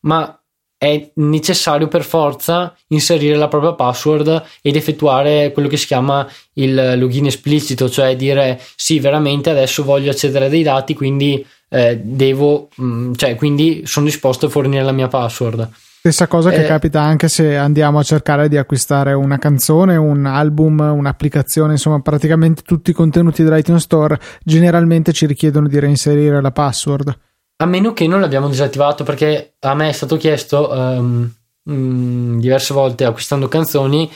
ma 0.02 0.38
è 0.84 1.12
necessario 1.16 1.88
per 1.88 2.04
forza 2.04 2.76
inserire 2.88 3.38
la 3.38 3.48
propria 3.48 3.74
password 3.74 4.44
ed 4.62 4.76
effettuare 4.76 5.54
quello 5.54 5.70
che 5.70 5.78
si 5.78 5.86
chiama 5.86 6.30
il 6.54 6.96
login 6.98 7.28
esplicito, 7.28 7.90
cioè 7.90 8.18
dire 8.18 8.60
sì, 8.76 9.00
veramente 9.00 9.50
adesso 9.50 9.84
voglio 9.84 10.12
accedere 10.12 10.46
a 10.46 10.50
dei 10.50 10.64
dati, 10.64 10.94
quindi 10.94 11.46
eh, 11.70 11.98
devo, 12.04 12.68
mh, 12.76 12.86
mm, 12.86 13.14
cioè 13.14 13.36
quindi 13.36 13.84
sono 13.86 14.06
disposto 14.06 14.48
a 14.48 14.50
fornire 14.50 14.84
la 14.84 14.92
mia 14.92 15.08
password. 15.08 15.70
Stessa 16.06 16.28
cosa 16.28 16.50
che 16.50 16.66
eh, 16.66 16.68
capita 16.68 17.00
anche 17.00 17.30
se 17.30 17.56
andiamo 17.56 17.98
a 17.98 18.04
cercare 18.04 18.50
di 18.50 18.58
acquistare 18.58 19.14
una 19.14 19.38
canzone, 19.38 19.96
un 19.96 20.26
album, 20.26 20.80
un'applicazione, 20.80 21.72
insomma, 21.72 22.02
praticamente 22.02 22.62
tutti 22.62 22.90
i 22.90 22.94
contenuti 22.94 23.42
dell'iTunes 23.42 23.84
Store 23.84 24.20
generalmente 24.44 25.14
ci 25.14 25.26
richiedono 25.26 25.70
di 25.70 25.80
reinserire 25.80 26.42
la 26.42 26.52
password. 26.52 27.18
A 27.56 27.66
meno 27.66 27.94
che 27.94 28.06
non 28.06 28.20
l'abbiamo 28.20 28.50
disattivato 28.50 29.06
perché 29.06 29.54
a 29.62 29.74
me 29.76 29.88
è 29.88 29.92
stato 29.94 30.18
chiesto 30.18 30.70
um, 30.74 31.34
um, 31.70 32.38
diverse 32.38 32.74
volte 32.74 33.06
acquistando 33.06 33.48
canzoni 33.48 34.12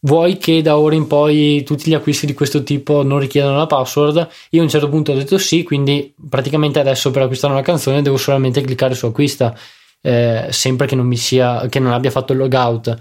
vuoi 0.00 0.38
che 0.38 0.60
da 0.60 0.76
ora 0.76 0.96
in 0.96 1.06
poi 1.06 1.62
tutti 1.62 1.88
gli 1.88 1.94
acquisti 1.94 2.26
di 2.26 2.34
questo 2.34 2.64
tipo 2.64 3.04
non 3.04 3.20
richiedano 3.20 3.56
la 3.56 3.66
password? 3.66 4.28
Io 4.50 4.60
a 4.60 4.64
un 4.64 4.70
certo 4.70 4.88
punto 4.88 5.12
ho 5.12 5.14
detto 5.14 5.38
sì, 5.38 5.62
quindi 5.62 6.12
praticamente 6.28 6.80
adesso 6.80 7.12
per 7.12 7.22
acquistare 7.22 7.52
una 7.52 7.62
canzone 7.62 8.02
devo 8.02 8.16
solamente 8.16 8.60
cliccare 8.60 8.96
su 8.96 9.06
acquista, 9.06 9.56
eh, 10.00 10.48
sempre 10.50 10.86
che 10.86 10.94
non, 10.94 11.12
sia, 11.16 11.66
che 11.68 11.78
non 11.78 11.92
abbia 11.92 12.10
fatto 12.10 12.32
il 12.32 12.38
logout. 12.38 12.96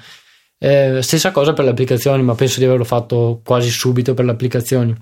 Eh, 0.60 1.00
stessa 1.02 1.32
cosa 1.32 1.54
per 1.54 1.66
le 1.66 1.72
applicazioni, 1.72 2.24
ma 2.24 2.36
penso 2.36 2.60
di 2.60 2.66
averlo 2.66 2.84
fatto 2.84 3.42
quasi 3.44 3.70
subito 3.70 4.14
per 4.14 4.26
le 4.26 4.32
applicazioni. 4.32 4.96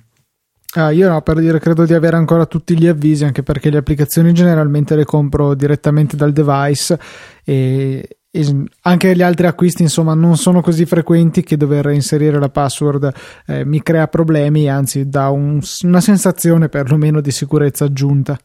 Ah, 0.77 0.91
io 0.91 1.07
no, 1.07 1.21
per 1.21 1.39
dire, 1.39 1.59
credo 1.59 1.85
di 1.85 1.93
avere 1.93 2.17
ancora 2.17 2.45
tutti 2.45 2.77
gli 2.77 2.87
avvisi, 2.87 3.23
anche 3.23 3.43
perché 3.43 3.69
le 3.69 3.77
applicazioni 3.77 4.33
generalmente 4.33 4.95
le 4.95 5.05
compro 5.05 5.53
direttamente 5.53 6.17
dal 6.17 6.33
device 6.33 6.99
e, 7.45 8.17
e 8.29 8.63
anche 8.81 9.15
gli 9.15 9.21
altri 9.21 9.47
acquisti, 9.47 9.83
insomma, 9.83 10.13
non 10.13 10.35
sono 10.35 10.59
così 10.59 10.85
frequenti 10.85 11.43
che 11.43 11.55
dover 11.55 11.85
inserire 11.91 12.39
la 12.39 12.49
password 12.49 13.09
eh, 13.47 13.63
mi 13.63 13.81
crea 13.81 14.09
problemi, 14.09 14.69
anzi 14.69 15.07
dà 15.07 15.29
un, 15.29 15.61
una 15.83 16.01
sensazione 16.01 16.67
perlomeno 16.67 17.21
di 17.21 17.31
sicurezza 17.31 17.85
aggiunta. 17.85 18.37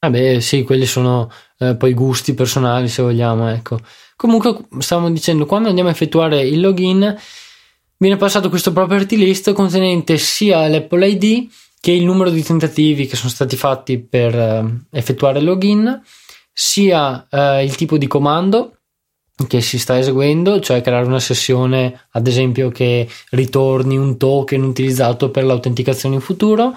Vabbè, 0.00 0.36
ah 0.36 0.40
sì, 0.40 0.62
quelli 0.62 0.86
sono 0.86 1.30
eh, 1.58 1.76
poi 1.76 1.92
gusti 1.92 2.32
personali, 2.32 2.88
se 2.88 3.02
vogliamo, 3.02 3.50
ecco. 3.50 3.78
Comunque, 4.16 4.66
stavamo 4.78 5.10
dicendo, 5.10 5.44
quando 5.44 5.68
andiamo 5.68 5.90
a 5.90 5.92
effettuare 5.92 6.40
il 6.40 6.60
login 6.60 7.14
viene 7.98 8.16
passato 8.16 8.48
questo 8.48 8.72
property 8.72 9.16
list 9.16 9.52
contenente 9.52 10.16
sia 10.16 10.66
l'Apple 10.68 11.06
ID 11.06 11.50
che 11.78 11.92
il 11.92 12.04
numero 12.04 12.30
di 12.30 12.42
tentativi 12.42 13.06
che 13.06 13.16
sono 13.16 13.28
stati 13.28 13.56
fatti 13.56 13.98
per 13.98 14.34
uh, 14.34 14.84
effettuare 14.90 15.38
il 15.38 15.44
login, 15.44 16.02
sia 16.50 17.26
uh, 17.30 17.62
il 17.62 17.74
tipo 17.76 17.98
di 17.98 18.06
comando 18.06 18.76
che 19.46 19.60
si 19.60 19.78
sta 19.78 19.98
eseguendo, 19.98 20.60
cioè 20.60 20.80
creare 20.80 21.06
una 21.06 21.20
sessione, 21.20 22.06
ad 22.12 22.26
esempio, 22.26 22.70
che 22.70 23.08
ritorni 23.30 23.96
un 23.96 24.16
token 24.16 24.62
utilizzato 24.62 25.30
per 25.30 25.44
l'autenticazione 25.44 26.16
in 26.16 26.20
futuro, 26.20 26.74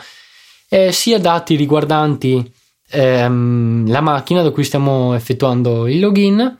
eh, 0.70 0.92
sia 0.92 1.20
dati 1.20 1.56
riguardanti 1.56 2.62
ehm, 2.90 3.90
la 3.90 4.02
macchina 4.02 4.42
da 4.42 4.52
cui 4.52 4.63
stiamo 4.63 5.13
effettuando 5.13 5.88
il 5.88 6.00
login 6.00 6.58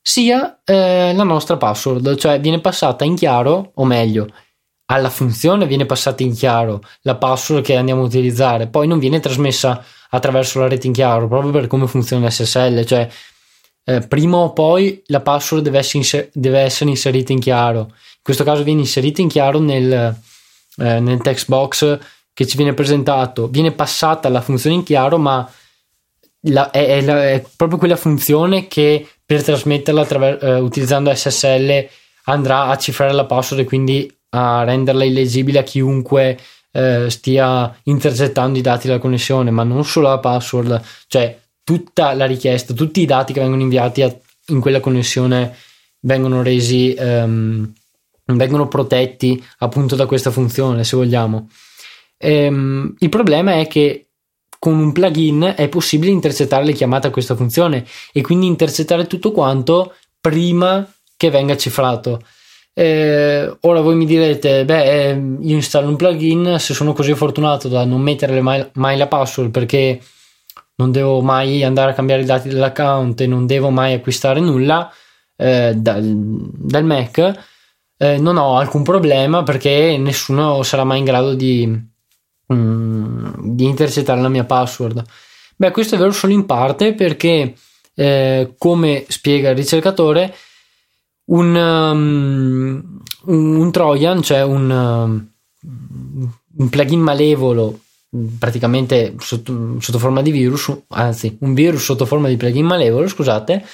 sia 0.00 0.60
eh, 0.64 1.12
la 1.14 1.22
nostra 1.22 1.56
password, 1.56 2.16
cioè 2.16 2.40
viene 2.40 2.60
passata 2.60 3.04
in 3.04 3.14
chiaro, 3.14 3.72
o 3.74 3.84
meglio, 3.84 4.28
alla 4.86 5.08
funzione 5.08 5.66
viene 5.66 5.86
passata 5.86 6.22
in 6.22 6.34
chiaro 6.34 6.82
la 7.02 7.16
password 7.16 7.64
che 7.64 7.76
andiamo 7.76 8.02
a 8.02 8.04
utilizzare, 8.04 8.66
poi 8.66 8.86
non 8.86 8.98
viene 8.98 9.20
trasmessa 9.20 9.82
attraverso 10.10 10.60
la 10.60 10.68
rete 10.68 10.86
in 10.86 10.92
chiaro, 10.92 11.26
proprio 11.26 11.50
per 11.50 11.66
come 11.66 11.86
funziona 11.86 12.30
SSL, 12.30 12.84
cioè 12.84 13.08
eh, 13.86 14.00
prima 14.00 14.36
o 14.36 14.52
poi 14.52 15.02
la 15.06 15.20
password 15.20 15.62
deve 15.62 15.78
essere, 15.78 15.98
inser- 15.98 16.30
deve 16.32 16.60
essere, 16.60 16.90
inserita 16.90 17.32
in 17.32 17.40
chiaro. 17.40 17.80
In 17.80 18.22
questo 18.22 18.44
caso 18.44 18.62
viene 18.62 18.80
inserita 18.80 19.20
in 19.20 19.28
chiaro 19.28 19.58
nel, 19.58 19.92
eh, 20.76 21.00
nel 21.00 21.20
text 21.22 21.48
box 21.48 21.98
che 22.32 22.46
ci 22.46 22.56
viene 22.56 22.74
presentato, 22.74 23.48
viene 23.48 23.72
passata 23.72 24.28
la 24.28 24.40
funzione 24.40 24.76
in 24.76 24.82
chiaro, 24.82 25.18
ma 25.18 25.48
la, 26.44 26.70
è, 26.70 26.86
è, 26.86 27.04
è, 27.04 27.44
proprio 27.56 27.78
quella 27.78 27.96
funzione 27.96 28.66
che 28.66 29.06
per 29.24 29.42
trasmetterla 29.42 30.00
attraver- 30.00 30.42
eh, 30.42 30.54
utilizzando 30.56 31.14
SSL 31.14 31.86
andrà 32.24 32.64
a 32.66 32.76
cifrare 32.76 33.12
la 33.12 33.24
password 33.24 33.62
e 33.62 33.66
quindi 33.66 34.12
a 34.30 34.64
renderla 34.64 35.04
illegibile 35.04 35.60
a 35.60 35.62
chiunque 35.62 36.38
eh, 36.72 37.08
stia 37.08 37.74
intercettando 37.84 38.58
i 38.58 38.62
dati 38.62 38.88
della 38.88 38.98
connessione, 38.98 39.50
ma 39.50 39.62
non 39.62 39.84
solo 39.84 40.08
la 40.08 40.18
password, 40.18 40.82
cioè 41.06 41.38
tutta 41.62 42.14
la 42.14 42.26
richiesta, 42.26 42.74
tutti 42.74 43.00
i 43.00 43.06
dati 43.06 43.32
che 43.32 43.40
vengono 43.40 43.62
inviati 43.62 44.02
a, 44.02 44.14
in 44.48 44.60
quella 44.60 44.80
connessione 44.80 45.54
vengono 46.00 46.42
resi, 46.42 46.92
ehm, 46.92 47.72
vengono 48.26 48.68
protetti 48.68 49.42
appunto 49.58 49.96
da 49.96 50.06
questa 50.06 50.30
funzione, 50.30 50.84
se 50.84 50.96
vogliamo. 50.96 51.48
Ehm, 52.18 52.94
il 52.98 53.08
problema 53.08 53.54
è 53.54 53.66
che 53.66 54.03
con 54.64 54.78
un 54.78 54.92
plugin 54.92 55.52
è 55.54 55.68
possibile 55.68 56.10
intercettare 56.10 56.64
le 56.64 56.72
chiamate 56.72 57.08
a 57.08 57.10
questa 57.10 57.36
funzione 57.36 57.84
e 58.14 58.22
quindi 58.22 58.46
intercettare 58.46 59.06
tutto 59.06 59.30
quanto 59.30 59.92
prima 60.18 60.90
che 61.18 61.28
venga 61.28 61.54
cifrato. 61.54 62.22
Eh, 62.72 63.58
ora 63.60 63.82
voi 63.82 63.94
mi 63.94 64.06
direte, 64.06 64.64
beh, 64.64 64.84
eh, 64.84 65.10
io 65.42 65.54
installo 65.54 65.90
un 65.90 65.96
plugin 65.96 66.56
se 66.58 66.72
sono 66.72 66.94
così 66.94 67.14
fortunato 67.14 67.68
da 67.68 67.84
non 67.84 68.00
mettere 68.00 68.40
mai, 68.40 68.66
mai, 68.76 68.96
la 68.96 69.06
password 69.06 69.50
perché 69.50 70.00
non 70.76 70.90
devo 70.90 71.20
mai 71.20 71.62
andare 71.62 71.90
a 71.90 71.94
cambiare 71.94 72.22
i 72.22 72.24
dati 72.24 72.48
dell'account 72.48 73.20
e 73.20 73.26
non 73.26 73.44
devo 73.44 73.68
mai 73.68 73.92
acquistare 73.92 74.40
nulla 74.40 74.90
eh, 75.36 75.74
dal, 75.76 76.02
dal, 76.02 76.84
Mac. 76.84 77.18
eh, 77.98 78.16
non 78.16 78.38
ho 78.38 78.56
alcun 78.56 78.82
problema 78.82 79.42
perché 79.42 79.98
nessuno 79.98 80.62
sarà 80.62 80.84
mai 80.84 81.00
in 81.00 81.04
grado 81.04 81.34
di, 81.34 81.92
mm, 82.52 83.26
di 83.54 83.64
intercettare 83.64 84.20
la 84.20 84.28
mia 84.28 84.44
password. 84.44 85.02
Beh, 85.56 85.70
questo 85.70 85.94
è 85.94 85.98
vero 85.98 86.12
solo 86.12 86.32
in 86.32 86.46
parte 86.46 86.94
perché, 86.94 87.54
eh, 87.94 88.54
come 88.58 89.04
spiega 89.08 89.50
il 89.50 89.56
ricercatore, 89.56 90.34
un, 91.26 91.54
um, 91.54 93.02
un, 93.26 93.70
Trojan, 93.70 94.22
cioè 94.22 94.42
un, 94.42 94.70
um, 94.70 95.28
un 96.56 96.68
plugin 96.68 97.00
malevolo 97.00 97.80
praticamente 98.38 99.14
sotto, 99.18 99.76
sotto, 99.80 99.98
forma 99.98 100.22
di 100.22 100.30
virus, 100.30 100.72
anzi 100.88 101.36
un 101.40 101.54
virus 101.54 101.82
sotto 101.82 102.06
forma 102.06 102.28
di 102.28 102.36
plugin 102.36 102.64
malevolo, 102.64 103.08
scusate, 103.08 103.64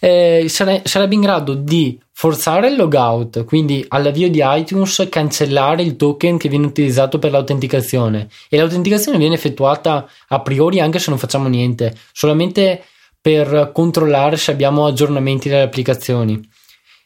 eh, 0.00 0.46
sare, 0.48 0.82
sarebbe 0.84 1.14
in 1.14 1.20
grado 1.20 1.54
di 1.54 2.00
forzare 2.12 2.68
il 2.68 2.76
logout, 2.76 3.44
quindi 3.44 3.84
all'avvio 3.88 4.28
di 4.28 4.40
iTunes 4.42 5.06
cancellare 5.08 5.82
il 5.82 5.96
token 5.96 6.38
che 6.38 6.48
viene 6.48 6.66
utilizzato 6.66 7.18
per 7.18 7.30
l'autenticazione 7.30 8.28
e 8.48 8.56
l'autenticazione 8.56 9.18
viene 9.18 9.34
effettuata 9.34 10.08
a 10.28 10.40
priori 10.40 10.80
anche 10.80 10.98
se 10.98 11.10
non 11.10 11.18
facciamo 11.18 11.48
niente, 11.48 11.94
solamente 12.12 12.82
per 13.20 13.70
controllare 13.72 14.36
se 14.36 14.50
abbiamo 14.50 14.86
aggiornamenti 14.86 15.48
delle 15.48 15.62
applicazioni. 15.62 16.40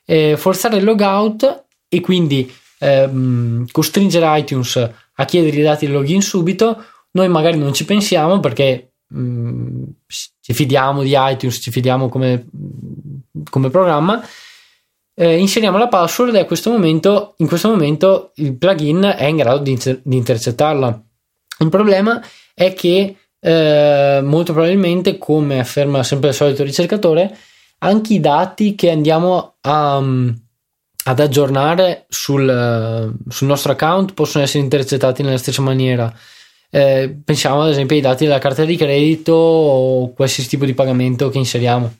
Eh, 0.07 0.37
forzare 0.37 0.77
il 0.77 0.85
logout 0.85 1.65
e 1.89 2.01
quindi 2.01 2.53
ehm, 2.79 3.67
costringere 3.71 4.39
iTunes 4.39 4.77
a 5.17 5.25
chiedere 5.25 5.57
i 5.57 5.63
dati 5.63 5.87
del 5.87 5.95
login 5.95 6.23
subito, 6.23 6.85
noi 7.13 7.29
magari 7.29 7.57
non 7.57 7.73
ci 7.73 7.85
pensiamo 7.85 8.41
perché 8.41 8.94
mh, 9.15 9.21
mm, 9.21 9.85
ci 10.41 10.53
fidiamo 10.53 11.03
di 11.03 11.15
iTunes, 11.17 11.61
ci 11.61 11.71
fidiamo 11.71 12.09
come, 12.09 12.47
come 13.51 13.71
programma, 13.71 14.23
eh, 15.17 15.39
inseriamo 15.39 15.79
la 15.79 15.89
password 15.89 16.35
e 16.35 16.41
a 16.41 16.45
questo 16.45 16.71
momento, 16.71 17.35
in 17.39 17.47
questo 17.47 17.69
momento 17.69 18.33
il 18.37 18.57
plugin 18.57 19.15
è 19.17 19.25
in 19.27 19.37
grado 19.37 19.59
di, 19.59 19.79
di 20.03 20.17
intercettarla. 20.17 21.03
Il 21.61 21.69
problema 21.69 22.21
è 22.53 22.75
che 22.75 23.17
eh, 23.39 24.21
molto 24.23 24.53
probabilmente, 24.53 25.19
come 25.19 25.61
afferma 25.61 26.03
sempre 26.03 26.31
il 26.31 26.35
solito 26.35 26.65
ricercatore, 26.65 27.37
anche 27.79 28.15
i 28.15 28.21
dati 28.21 28.75
che 28.75 28.91
andiamo 28.91 29.57
a, 29.61 29.97
ad 29.97 31.21
aggiornare 31.21 32.07
sul, 32.09 33.15
sul, 33.29 33.47
nostro 33.47 33.73
account 33.73 34.15
possono 34.15 34.43
essere 34.43 34.65
intercettati 34.65 35.23
nella 35.23 35.39
stessa 35.39 35.63
maniera. 35.63 36.13
Eh, 36.75 37.21
pensiamo 37.25 37.63
ad 37.63 37.71
esempio 37.71 37.95
ai 37.95 38.03
dati 38.03 38.25
della 38.25 38.41
carta 38.41 38.65
di 38.65 38.77
credito 38.77 39.33
o 39.33 40.13
qualsiasi 40.13 40.49
tipo 40.49 40.65
di 40.65 40.75
pagamento 40.75 41.29
che 41.29 41.39
inseriamo. 41.39 41.95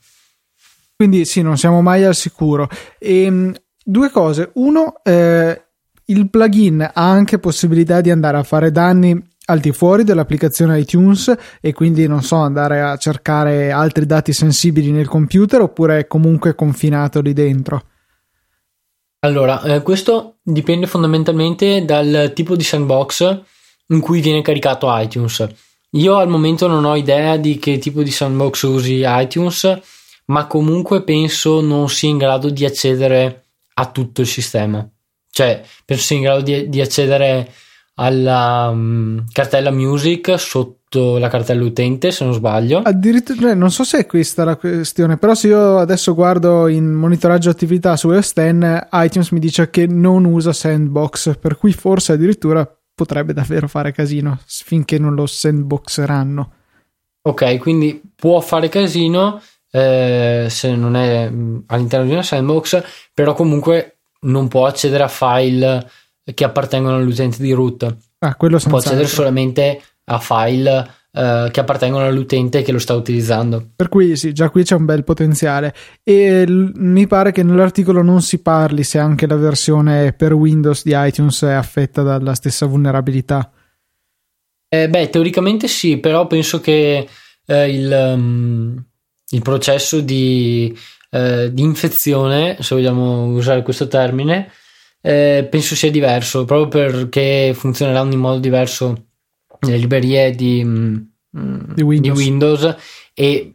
Quindi 0.97 1.25
sì, 1.25 1.43
non 1.43 1.57
siamo 1.57 1.81
mai 1.81 2.03
al 2.03 2.17
sicuro. 2.17 2.69
E, 2.99 3.23
ehm, 3.23 3.55
due 3.85 4.11
cose. 4.11 4.51
Uno, 4.55 4.95
eh, 5.05 5.63
il 6.07 6.29
plugin 6.29 6.81
ha 6.93 7.09
anche 7.09 7.39
possibilità 7.39 8.01
di 8.01 8.11
andare 8.11 8.37
a 8.37 8.43
fare 8.43 8.73
danni 8.73 9.17
al 9.45 9.61
di 9.61 9.71
fuori 9.71 10.03
dell'applicazione 10.03 10.81
iTunes 10.81 11.33
e 11.61 11.73
quindi 11.73 12.09
non 12.09 12.25
so 12.25 12.35
andare 12.35 12.81
a 12.81 12.97
cercare 12.97 13.71
altri 13.71 14.07
dati 14.07 14.33
sensibili 14.33 14.91
nel 14.91 15.07
computer 15.07 15.61
oppure 15.61 16.01
è 16.01 16.07
comunque 16.09 16.57
confinato 16.57 17.21
lì 17.21 17.33
dentro. 17.33 17.83
Allora, 19.21 19.63
eh, 19.63 19.83
questo 19.83 20.39
dipende 20.43 20.89
fondamentalmente 20.89 21.85
dal 21.85 22.33
tipo 22.35 22.57
di 22.57 22.65
sandbox 22.65 23.43
in 23.89 24.01
cui 24.01 24.21
viene 24.21 24.43
caricato 24.43 24.87
iTunes. 24.91 25.47
Io 25.91 26.17
al 26.17 26.29
momento 26.29 26.67
non 26.67 26.85
ho 26.85 26.97
idea 26.97 27.37
di 27.37 27.59
che 27.59 27.79
tipo 27.79 28.03
di 28.03 28.11
sandbox 28.11 28.63
usi 28.63 29.03
iTunes, 29.05 29.81
ma 30.27 30.47
comunque 30.47 31.03
penso 31.03 31.61
non 31.61 31.89
sia 31.89 32.09
in 32.09 32.19
grado 32.19 32.51
di 32.51 32.65
accedere 32.65 33.45
a 33.75 33.87
tutto 33.87 34.21
il 34.21 34.27
sistema. 34.27 34.89
Cioè, 35.31 35.63
penso 35.85 36.03
sia 36.03 36.17
in 36.17 36.23
grado 36.23 36.43
di, 36.43 36.69
di 36.69 36.81
accedere 36.81 37.53
alla 37.97 38.71
um, 38.71 39.25
cartella 39.31 39.71
music 39.71 40.39
sotto 40.39 41.19
la 41.19 41.29
cartella 41.29 41.63
utente 41.63 42.11
se 42.11 42.25
non 42.25 42.33
sbaglio 42.33 42.83
addirittura 42.85 43.55
non 43.55 43.71
so 43.71 43.85
se 43.85 43.99
è 43.99 44.07
questa 44.07 44.43
la 44.43 44.57
questione 44.57 45.17
però 45.17 45.35
se 45.35 45.49
io 45.49 45.79
adesso 45.79 46.13
guardo 46.13 46.67
in 46.67 46.93
monitoraggio 46.93 47.51
attività 47.51 47.97
su 47.97 48.11
iOS 48.11 48.33
10 48.35 48.89
iTunes 48.93 49.31
mi 49.31 49.39
dice 49.39 49.71
che 49.71 49.87
non 49.87 50.25
usa 50.25 50.53
sandbox 50.53 51.37
per 51.39 51.57
cui 51.57 51.73
forse 51.73 52.13
addirittura 52.13 52.69
potrebbe 52.95 53.33
davvero 53.33 53.69
fare 53.69 53.93
casino 53.93 54.39
finché 54.47 54.99
non 54.99 55.15
lo 55.15 55.27
sandboxeranno 55.27 56.53
ok 57.23 57.59
quindi 57.59 58.01
può 58.15 58.41
fare 58.41 58.69
casino 58.69 59.41
eh, 59.71 60.47
se 60.49 60.75
non 60.77 60.95
è 60.97 61.29
mm, 61.29 61.59
all'interno 61.67 62.07
di 62.07 62.13
una 62.13 62.23
sandbox 62.23 62.83
però 63.13 63.35
comunque 63.35 63.99
non 64.21 64.49
può 64.49 64.67
accedere 64.67 65.03
a 65.03 65.09
file 65.09 65.91
che 66.33 66.45
appartengono 66.45 66.97
all'utente 66.97 67.43
di 67.43 67.53
root. 67.53 67.97
Ah, 68.21 68.35
quello 68.37 68.59
Può 68.59 68.79
accedere 68.79 69.07
solamente 69.07 69.83
a 70.05 70.19
file 70.19 70.91
uh, 71.15 71.51
che 71.51 71.61
appartengono 71.61 72.05
all'utente 72.05 72.63
che 72.63 72.73
lo 72.73 72.79
sta 72.79 72.95
utilizzando. 72.95 73.71
Per 73.75 73.89
cui 73.89 74.17
sì, 74.17 74.33
già 74.33 74.51
qui 74.51 74.65
c'è 74.65 74.75
un 74.75 74.85
bel 74.85 75.05
potenziale. 75.05 75.75
E 76.03 76.47
l- 76.47 76.73
mi 76.75 77.07
pare 77.07 77.33
che 77.33 77.43
nell'articolo 77.43 78.03
non 78.03 78.21
si 78.23 78.41
parli 78.43 78.83
se 78.83 78.99
anche 78.99 79.27
la 79.27 79.37
versione 79.37 80.13
per 80.13 80.33
Windows 80.33 80.83
di 80.85 80.93
iTunes 80.95 81.43
è 81.45 81.53
affetta 81.53 82.03
dalla 82.03 82.35
stessa 82.35 82.67
vulnerabilità. 82.67 83.51
Eh, 84.69 84.89
beh, 84.89 85.09
teoricamente 85.11 85.69
sì, 85.69 85.99
però 85.99 86.27
penso 86.27 86.61
che 86.61 87.09
eh, 87.47 87.71
il, 87.71 88.13
um, 88.17 88.85
il, 89.31 89.43
processo 89.43 90.01
di, 90.01 90.77
eh, 91.11 91.53
di 91.53 91.63
infezione, 91.63 92.57
se 92.61 92.75
vogliamo 92.75 93.27
usare 93.27 93.63
questo 93.63 93.87
termine, 93.87 94.51
eh, 95.01 95.47
penso 95.49 95.77
sia 95.77 95.91
diverso 95.91 96.45
proprio 96.45 96.67
perché 96.67 97.53
funzioneranno 97.55 98.15
in 98.15 98.19
modo 98.19 98.41
diverso 98.41 99.05
le 99.61 99.77
librerie 99.77 100.31
di, 100.33 100.63
mm, 100.65 100.97
di, 101.75 101.83
Windows. 101.83 102.17
di 102.17 102.25
Windows. 102.25 102.77
e 103.15 103.55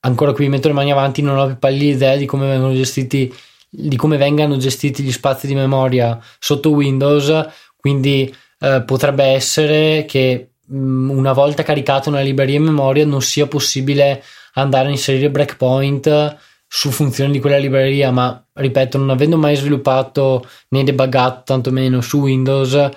ancora 0.00 0.32
qui 0.32 0.48
metto 0.48 0.68
le 0.68 0.74
mani 0.74 0.92
avanti 0.92 1.22
non 1.22 1.38
ho 1.38 1.46
più 1.46 1.58
pallida 1.58 1.94
idea 1.94 2.16
di 2.16 2.26
come 2.26 2.46
vengono 2.46 2.74
gestiti 2.74 3.32
di 3.70 3.96
come 3.96 4.16
vengano 4.16 4.56
gestiti 4.56 5.02
gli 5.02 5.12
spazi 5.12 5.46
di 5.46 5.54
memoria 5.54 6.18
sotto 6.38 6.70
Windows 6.70 7.48
quindi 7.76 8.34
eh, 8.60 8.82
potrebbe 8.84 9.24
essere 9.24 10.04
che 10.06 10.50
mh, 10.66 10.78
mm, 10.78 11.10
una 11.10 11.32
volta 11.32 11.62
caricata 11.62 12.08
una 12.08 12.20
libreria 12.20 12.56
in 12.56 12.64
memoria 12.64 13.04
non 13.04 13.22
sia 13.22 13.46
possibile 13.46 14.22
andare 14.54 14.88
a 14.88 14.90
inserire 14.90 15.30
breakpoint 15.30 16.36
su 16.68 16.90
funzioni 16.90 17.32
di 17.32 17.40
quella 17.40 17.56
libreria, 17.56 18.10
ma 18.10 18.44
ripeto, 18.52 18.98
non 18.98 19.08
avendo 19.08 19.38
mai 19.38 19.56
sviluppato 19.56 20.46
né 20.68 20.84
debuggato 20.84 21.42
tantomeno 21.44 22.02
su 22.02 22.20
Windows, 22.20 22.88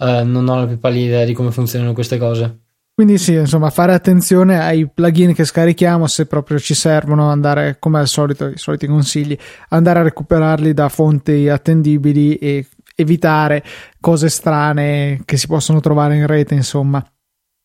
eh, 0.00 0.24
non 0.24 0.48
ho 0.48 0.56
la 0.56 0.66
più 0.66 0.78
pallida 0.78 1.06
idea 1.06 1.24
di 1.24 1.32
come 1.34 1.50
funzionano 1.50 1.92
queste 1.92 2.16
cose. 2.16 2.58
Quindi 2.94 3.16
sì, 3.16 3.34
insomma, 3.34 3.70
fare 3.70 3.94
attenzione 3.94 4.60
ai 4.60 4.86
plugin 4.86 5.32
che 5.32 5.44
scarichiamo 5.44 6.06
se 6.06 6.26
proprio 6.26 6.58
ci 6.58 6.74
servono, 6.74 7.30
andare 7.30 7.76
come 7.78 7.98
al 7.98 8.08
solito, 8.08 8.48
i 8.48 8.58
soliti 8.58 8.86
consigli, 8.86 9.36
andare 9.70 10.00
a 10.00 10.02
recuperarli 10.02 10.74
da 10.74 10.88
fonti 10.90 11.48
attendibili 11.48 12.34
e 12.36 12.66
evitare 12.94 13.64
cose 14.00 14.28
strane 14.28 15.22
che 15.24 15.38
si 15.38 15.46
possono 15.46 15.80
trovare 15.80 16.16
in 16.16 16.26
rete, 16.26 16.54
insomma. 16.54 17.02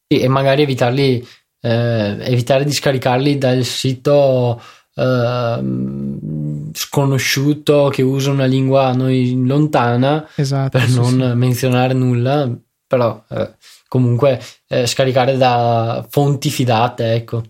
Sì, 0.08 0.21
e 0.21 0.28
magari 0.30 0.62
evitarli, 0.62 1.28
eh, 1.60 2.17
evitare 2.21 2.63
di 2.63 2.71
scaricarli 2.71 3.38
dal 3.38 3.63
sito 3.63 4.62
Uh, 4.98 5.60
sconosciuto 6.73 7.89
che 7.91 8.01
usa 8.01 8.32
una 8.32 8.45
lingua 8.45 8.88
a 8.88 8.93
noi 8.93 9.45
lontana 9.45 10.28
esatto, 10.36 10.78
per 10.78 10.88
sì, 10.88 10.95
non 10.95 11.30
sì. 11.32 11.38
menzionare 11.38 11.93
nulla 11.93 12.49
però 12.88 13.23
eh, 13.30 13.56
comunque 13.88 14.41
eh, 14.67 14.86
scaricare 14.86 15.38
da 15.38 16.06
fonti 16.10 16.49
fidate 16.49 17.13
ecco 17.13 17.43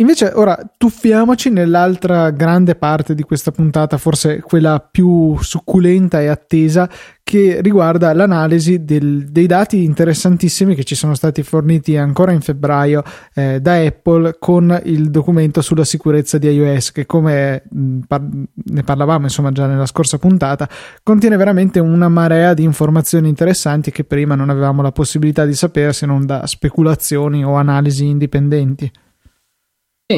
Invece, 0.00 0.32
ora 0.34 0.58
tuffiamoci 0.78 1.50
nell'altra 1.50 2.30
grande 2.30 2.74
parte 2.74 3.14
di 3.14 3.22
questa 3.22 3.50
puntata, 3.50 3.98
forse 3.98 4.40
quella 4.40 4.80
più 4.80 5.36
succulenta 5.42 6.22
e 6.22 6.28
attesa, 6.28 6.88
che 7.22 7.60
riguarda 7.60 8.14
l'analisi 8.14 8.82
del, 8.82 9.26
dei 9.26 9.46
dati 9.46 9.84
interessantissimi 9.84 10.74
che 10.74 10.84
ci 10.84 10.94
sono 10.94 11.14
stati 11.14 11.42
forniti 11.42 11.98
ancora 11.98 12.32
in 12.32 12.40
febbraio 12.40 13.02
eh, 13.34 13.60
da 13.60 13.74
Apple 13.74 14.36
con 14.38 14.80
il 14.84 15.10
documento 15.10 15.60
sulla 15.60 15.84
sicurezza 15.84 16.38
di 16.38 16.48
iOS, 16.48 16.92
che 16.92 17.04
come 17.04 17.64
mh, 17.70 17.98
par- 18.08 18.26
ne 18.54 18.82
parlavamo 18.82 19.24
insomma 19.24 19.52
già 19.52 19.66
nella 19.66 19.84
scorsa 19.84 20.16
puntata, 20.16 20.66
contiene 21.02 21.36
veramente 21.36 21.78
una 21.78 22.08
marea 22.08 22.54
di 22.54 22.62
informazioni 22.62 23.28
interessanti 23.28 23.90
che 23.90 24.04
prima 24.04 24.34
non 24.34 24.48
avevamo 24.48 24.80
la 24.80 24.92
possibilità 24.92 25.44
di 25.44 25.54
sapere 25.54 25.92
se 25.92 26.06
non 26.06 26.24
da 26.24 26.46
speculazioni 26.46 27.44
o 27.44 27.56
analisi 27.56 28.06
indipendenti. 28.06 28.90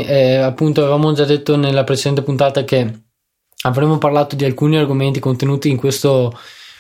Eh, 0.01 0.37
appunto 0.37 0.81
avevamo 0.81 1.13
già 1.13 1.25
detto 1.25 1.55
nella 1.57 1.85
precedente 1.85 2.23
puntata 2.23 2.65
che 2.65 2.91
avremmo 3.65 3.99
parlato 3.99 4.37
di 4.37 4.45
alcuni 4.47 4.79
argomenti 4.79 5.21
contenuti 5.21 5.69
in 5.69 5.77
questo, 5.77 6.35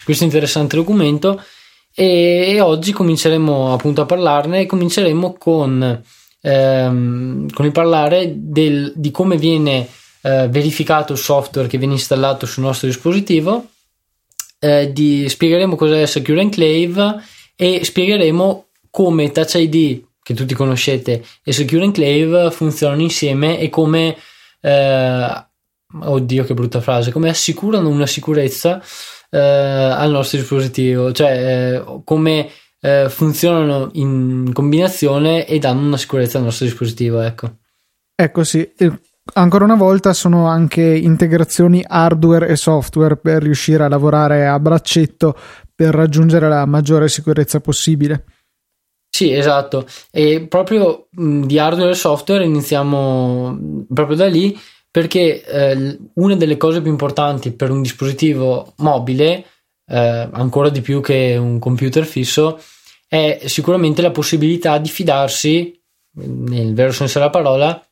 questo 0.04 0.24
interessante 0.24 0.76
documento 0.76 1.42
e, 1.94 2.54
e, 2.54 2.60
oggi 2.62 2.92
cominceremo 2.92 3.74
appunto 3.74 4.00
a 4.00 4.06
parlarne 4.06 4.60
e 4.60 4.66
cominceremo 4.66 5.34
con, 5.38 6.02
ehm, 6.40 7.50
con 7.50 7.66
il 7.66 7.72
parlare 7.72 8.32
del, 8.34 8.94
di 8.96 9.10
come 9.10 9.36
viene 9.36 9.86
eh, 10.22 10.48
verificato 10.48 11.12
il 11.12 11.18
software 11.18 11.68
che 11.68 11.76
viene 11.76 11.94
installato 11.94 12.46
sul 12.46 12.62
nostro 12.62 12.86
dispositivo. 12.88 13.66
Eh, 14.58 14.90
di, 14.90 15.28
spiegheremo 15.28 15.76
cos'è 15.76 16.06
Secure 16.06 16.40
Enclave 16.40 17.22
e 17.56 17.84
spiegheremo 17.84 18.66
come 18.90 19.30
Touch 19.32 19.54
ID, 19.54 20.02
che 20.22 20.34
tutti 20.34 20.54
conoscete, 20.54 21.24
e 21.42 21.52
Secure 21.52 21.84
Enclave 21.84 22.50
funzionano 22.50 23.02
insieme 23.02 23.58
e 23.58 23.68
come, 23.68 24.16
eh, 24.60 25.46
oddio 26.00 26.44
che 26.44 26.54
brutta 26.54 26.80
frase, 26.80 27.10
come 27.10 27.28
assicurano 27.28 27.88
una 27.88 28.06
sicurezza 28.06 28.82
eh, 29.30 29.38
al 29.38 30.10
nostro 30.10 30.38
dispositivo, 30.38 31.12
cioè 31.12 31.30
eh, 31.30 32.00
come 32.04 32.48
eh, 32.80 33.08
funzionano 33.08 33.90
in 33.94 34.50
combinazione 34.52 35.46
e 35.46 35.58
danno 35.58 35.86
una 35.86 35.96
sicurezza 35.96 36.38
al 36.38 36.44
nostro 36.44 36.66
dispositivo, 36.66 37.20
ecco. 37.20 37.58
Ecco 38.14 38.44
sì, 38.44 38.70
ancora 39.34 39.64
una 39.64 39.76
volta 39.76 40.12
sono 40.12 40.46
anche 40.46 40.82
integrazioni 40.82 41.82
hardware 41.86 42.48
e 42.48 42.56
software 42.56 43.16
per 43.16 43.42
riuscire 43.42 43.84
a 43.84 43.88
lavorare 43.88 44.46
a 44.46 44.58
braccetto 44.60 45.36
per 45.74 45.94
raggiungere 45.94 46.48
la 46.48 46.66
maggiore 46.66 47.08
sicurezza 47.08 47.60
possibile. 47.60 48.24
Sì, 49.14 49.30
esatto. 49.30 49.86
E 50.10 50.46
proprio 50.48 51.08
mh, 51.10 51.42
di 51.44 51.58
hardware 51.58 51.90
e 51.90 51.94
software 51.94 52.44
iniziamo 52.44 53.84
proprio 53.92 54.16
da 54.16 54.26
lì 54.26 54.58
perché 54.90 55.44
eh, 55.44 55.98
una 56.14 56.34
delle 56.34 56.56
cose 56.56 56.80
più 56.80 56.90
importanti 56.90 57.52
per 57.52 57.70
un 57.70 57.82
dispositivo 57.82 58.72
mobile, 58.78 59.44
eh, 59.86 60.28
ancora 60.32 60.70
di 60.70 60.80
più 60.80 61.02
che 61.02 61.36
un 61.38 61.58
computer 61.58 62.06
fisso, 62.06 62.58
è 63.06 63.42
sicuramente 63.44 64.00
la 64.00 64.10
possibilità 64.10 64.78
di 64.78 64.88
fidarsi, 64.88 65.78
nel 66.14 66.72
vero 66.72 66.92
senso 66.92 67.18
della 67.18 67.30
parola, 67.30 67.86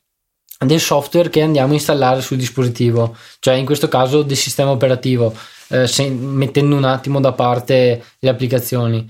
del 0.59 0.81
software 0.81 1.29
che 1.29 1.43
andiamo 1.43 1.73
a 1.73 1.75
installare 1.75 2.23
sul 2.23 2.39
dispositivo, 2.39 3.15
cioè 3.41 3.55
in 3.55 3.67
questo 3.67 3.89
caso 3.89 4.23
del 4.23 4.37
sistema 4.37 4.71
operativo, 4.71 5.35
eh, 5.69 5.87
se, 5.87 6.09
mettendo 6.09 6.77
un 6.77 6.85
attimo 6.85 7.21
da 7.21 7.33
parte 7.33 8.03
le 8.19 8.29
applicazioni. 8.29 9.07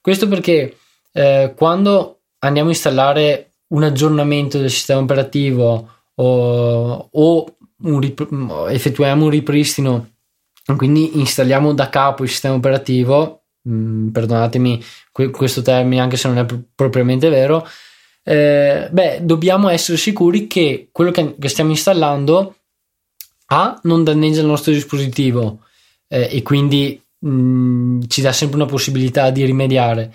Questo 0.00 0.28
perché 0.28 0.76
eh, 1.16 1.52
quando 1.56 2.22
andiamo 2.40 2.68
a 2.68 2.72
installare 2.72 3.52
un 3.68 3.84
aggiornamento 3.84 4.58
del 4.58 4.70
sistema 4.70 5.00
operativo 5.00 5.88
o, 6.14 7.08
o 7.10 7.56
un 7.82 8.00
rip- 8.00 8.68
effettuiamo 8.68 9.24
un 9.24 9.30
ripristino, 9.30 10.10
quindi 10.76 11.18
installiamo 11.18 11.72
da 11.72 11.88
capo 11.88 12.24
il 12.24 12.28
sistema 12.28 12.54
operativo, 12.54 13.44
mh, 13.62 13.74
mm, 13.74 14.08
perdonatemi 14.08 14.84
que- 15.12 15.30
questo 15.30 15.62
termine 15.62 16.00
anche 16.00 16.16
se 16.16 16.28
non 16.28 16.38
è 16.38 16.44
pr- 16.44 16.62
propriamente 16.74 17.28
vero, 17.28 17.66
eh, 18.24 18.88
beh, 18.90 19.20
dobbiamo 19.22 19.68
essere 19.68 19.98
sicuri 19.98 20.46
che 20.46 20.88
quello 20.90 21.10
che, 21.10 21.36
che 21.38 21.48
stiamo 21.48 21.70
installando 21.70 22.56
A 23.48 23.78
non 23.82 24.02
danneggia 24.02 24.40
il 24.40 24.46
nostro 24.46 24.72
dispositivo 24.72 25.60
eh, 26.08 26.28
e 26.30 26.42
quindi 26.42 27.00
mh, 27.18 27.28
mm, 27.28 28.00
ci 28.08 28.22
dà 28.22 28.32
sempre 28.32 28.56
una 28.56 28.66
possibilità 28.66 29.30
di 29.30 29.44
rimediare. 29.44 30.12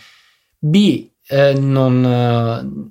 B 0.59 1.07
eh, 1.31 1.53
non, 1.53 2.01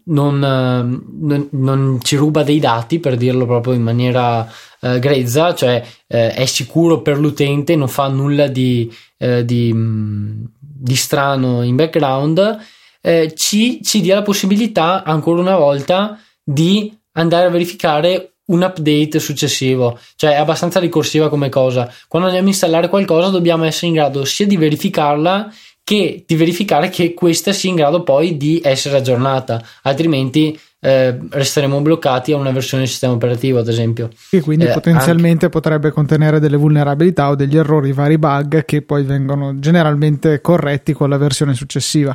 non, 0.04 0.38
non, 0.38 1.48
non, 1.50 1.98
ci 2.02 2.16
ruba 2.16 2.42
dei 2.42 2.60
dati 2.60 2.98
per 3.00 3.16
dirlo 3.16 3.46
proprio 3.46 3.74
in 3.74 3.82
maniera 3.82 4.48
eh, 4.80 4.98
grezza, 4.98 5.54
cioè 5.54 5.84
eh, 6.06 6.32
è 6.32 6.46
sicuro 6.46 7.02
per 7.02 7.18
l'utente, 7.18 7.76
non 7.76 7.88
fa 7.88 8.08
nulla 8.08 8.46
di, 8.46 8.90
eh, 9.18 9.44
di, 9.44 9.72
mm, 9.72 10.44
di 10.56 10.96
strano 10.96 11.62
in 11.62 11.74
background 11.74 12.58
eh, 13.00 13.32
ci, 13.34 13.82
ci 13.82 14.00
dia 14.00 14.16
la 14.16 14.22
possibilità 14.22 15.02
ancora 15.04 15.40
una 15.40 15.56
volta 15.56 16.20
di 16.42 16.94
andare 17.12 17.46
a 17.46 17.50
verificare 17.50 18.32
un 18.46 18.62
update 18.62 19.18
successivo, 19.18 19.98
cioè 20.16 20.32
è 20.32 20.36
abbastanza 20.36 20.80
ricorsiva 20.80 21.28
come 21.28 21.50
cosa. 21.50 21.92
Quando 22.06 22.28
andiamo 22.28 22.48
a 22.48 22.52
installare 22.52 22.88
qualcosa 22.88 23.28
dobbiamo 23.28 23.64
essere 23.64 23.88
in 23.88 23.92
grado 23.94 24.24
sia 24.24 24.46
di 24.46 24.56
verificarla 24.56 25.52
che 25.88 26.22
di 26.26 26.36
verificare 26.36 26.90
che 26.90 27.14
questa 27.14 27.54
sia 27.54 27.70
in 27.70 27.76
grado 27.76 28.02
poi 28.02 28.36
di 28.36 28.60
essere 28.62 28.98
aggiornata, 28.98 29.64
altrimenti 29.84 30.60
eh, 30.80 31.18
resteremo 31.30 31.80
bloccati 31.80 32.32
a 32.32 32.36
una 32.36 32.50
versione 32.50 32.82
del 32.82 32.92
sistema 32.92 33.14
operativo, 33.14 33.58
ad 33.58 33.68
esempio. 33.68 34.10
E 34.30 34.42
quindi 34.42 34.66
eh, 34.66 34.72
potenzialmente 34.72 35.46
anche... 35.46 35.48
potrebbe 35.48 35.90
contenere 35.90 36.40
delle 36.40 36.58
vulnerabilità 36.58 37.30
o 37.30 37.34
degli 37.34 37.56
errori, 37.56 37.94
vari 37.94 38.18
bug 38.18 38.66
che 38.66 38.82
poi 38.82 39.02
vengono 39.02 39.58
generalmente 39.60 40.42
corretti 40.42 40.92
con 40.92 41.08
la 41.08 41.16
versione 41.16 41.54
successiva. 41.54 42.14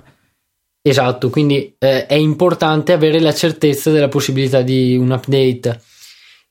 Esatto, 0.79 1.31
quindi 1.31 1.73
eh, 1.79 2.05
è 2.05 2.13
importante 2.13 2.91
avere 2.91 3.19
la 3.19 3.33
certezza 3.33 3.89
della 3.89 4.07
possibilità 4.07 4.61
di 4.61 4.95
un 4.95 5.09
update. 5.09 5.81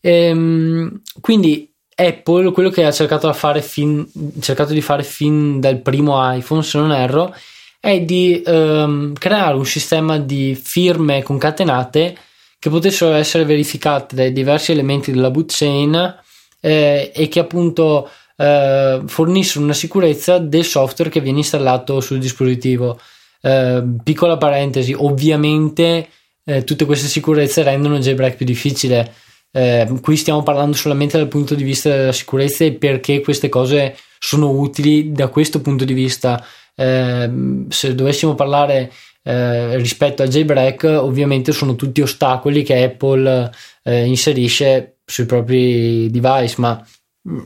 Ehm, 0.01 1.03
quindi 1.21 1.72
Apple, 2.07 2.53
quello 2.53 2.71
che 2.71 2.85
ha 2.85 2.93
cercato, 2.93 3.33
fin, 3.61 4.07
cercato, 4.41 4.73
di 4.73 4.81
fare 4.81 5.03
fin 5.03 5.61
dal 5.61 5.79
primo 5.81 6.17
iPhone, 6.33 6.63
se 6.63 6.79
non 6.79 6.93
erro, 6.93 7.35
è 7.81 8.01
di 8.01 8.43
ehm, 8.45 9.15
creare 9.15 9.57
un 9.57 9.67
sistema 9.67 10.19
di 10.19 10.55
firme 10.55 11.23
concatenate 11.23 12.17
che 12.59 12.71
potessero 12.71 13.13
essere 13.15 13.45
verificate 13.45 14.15
dai 14.15 14.33
diversi 14.33 14.71
elementi 14.71 15.11
della 15.11 15.31
boot 15.31 15.53
chain 15.53 16.21
eh, 16.61 17.11
e 17.13 17.29
che 17.29 17.41
appunto 17.41 18.09
eh, 18.37 19.01
fornissero 19.05 19.65
una 19.65 19.73
sicurezza 19.73 20.39
del 20.39 20.65
software 20.65 21.11
che 21.11 21.21
viene 21.21 21.39
installato 21.39 22.01
sul 22.01 22.19
dispositivo. 22.19 23.01
Ehm, 23.41 24.01
piccola 24.05 24.37
parentesi, 24.37 24.95
ovviamente 24.97 26.09
eh, 26.45 26.65
tutte 26.65 26.85
queste 26.85 27.09
sicurezze 27.09 27.63
rendono 27.63 27.97
il 27.97 28.03
jailbreak 28.03 28.37
più 28.37 28.47
difficile. 28.47 29.13
Eh, 29.55 29.87
qui 30.01 30.17
stiamo 30.17 30.43
parlando 30.43 30.75
solamente 30.75 31.19
dal 31.19 31.29
punto 31.29 31.55
di 31.55 31.63
vista 31.63 31.91
della 31.91 32.13
sicurezza 32.13 32.65
e 32.65 32.73
perché 32.73 33.21
queste 33.21 33.51
cose 33.51 33.97
sono 34.19 34.51
utili 34.51 35.13
da 35.13 35.29
questo 35.29 35.61
punto 35.61 35.85
di 35.85 35.93
vista. 35.93 36.45
Eh, 36.75 37.67
se 37.69 37.95
dovessimo 37.95 38.35
parlare 38.35 38.91
eh, 39.23 39.77
rispetto 39.77 40.23
al 40.23 40.29
jailbreak, 40.29 40.85
ovviamente 40.85 41.53
sono 41.53 41.77
tutti 41.77 42.01
ostacoli 42.01 42.63
che 42.63 42.83
Apple 42.83 43.51
eh, 43.85 44.07
inserisce 44.07 44.97
sui 45.05 45.27
propri 45.27 46.11
device, 46.11 46.55
ma 46.59 46.85
mm, 47.29 47.39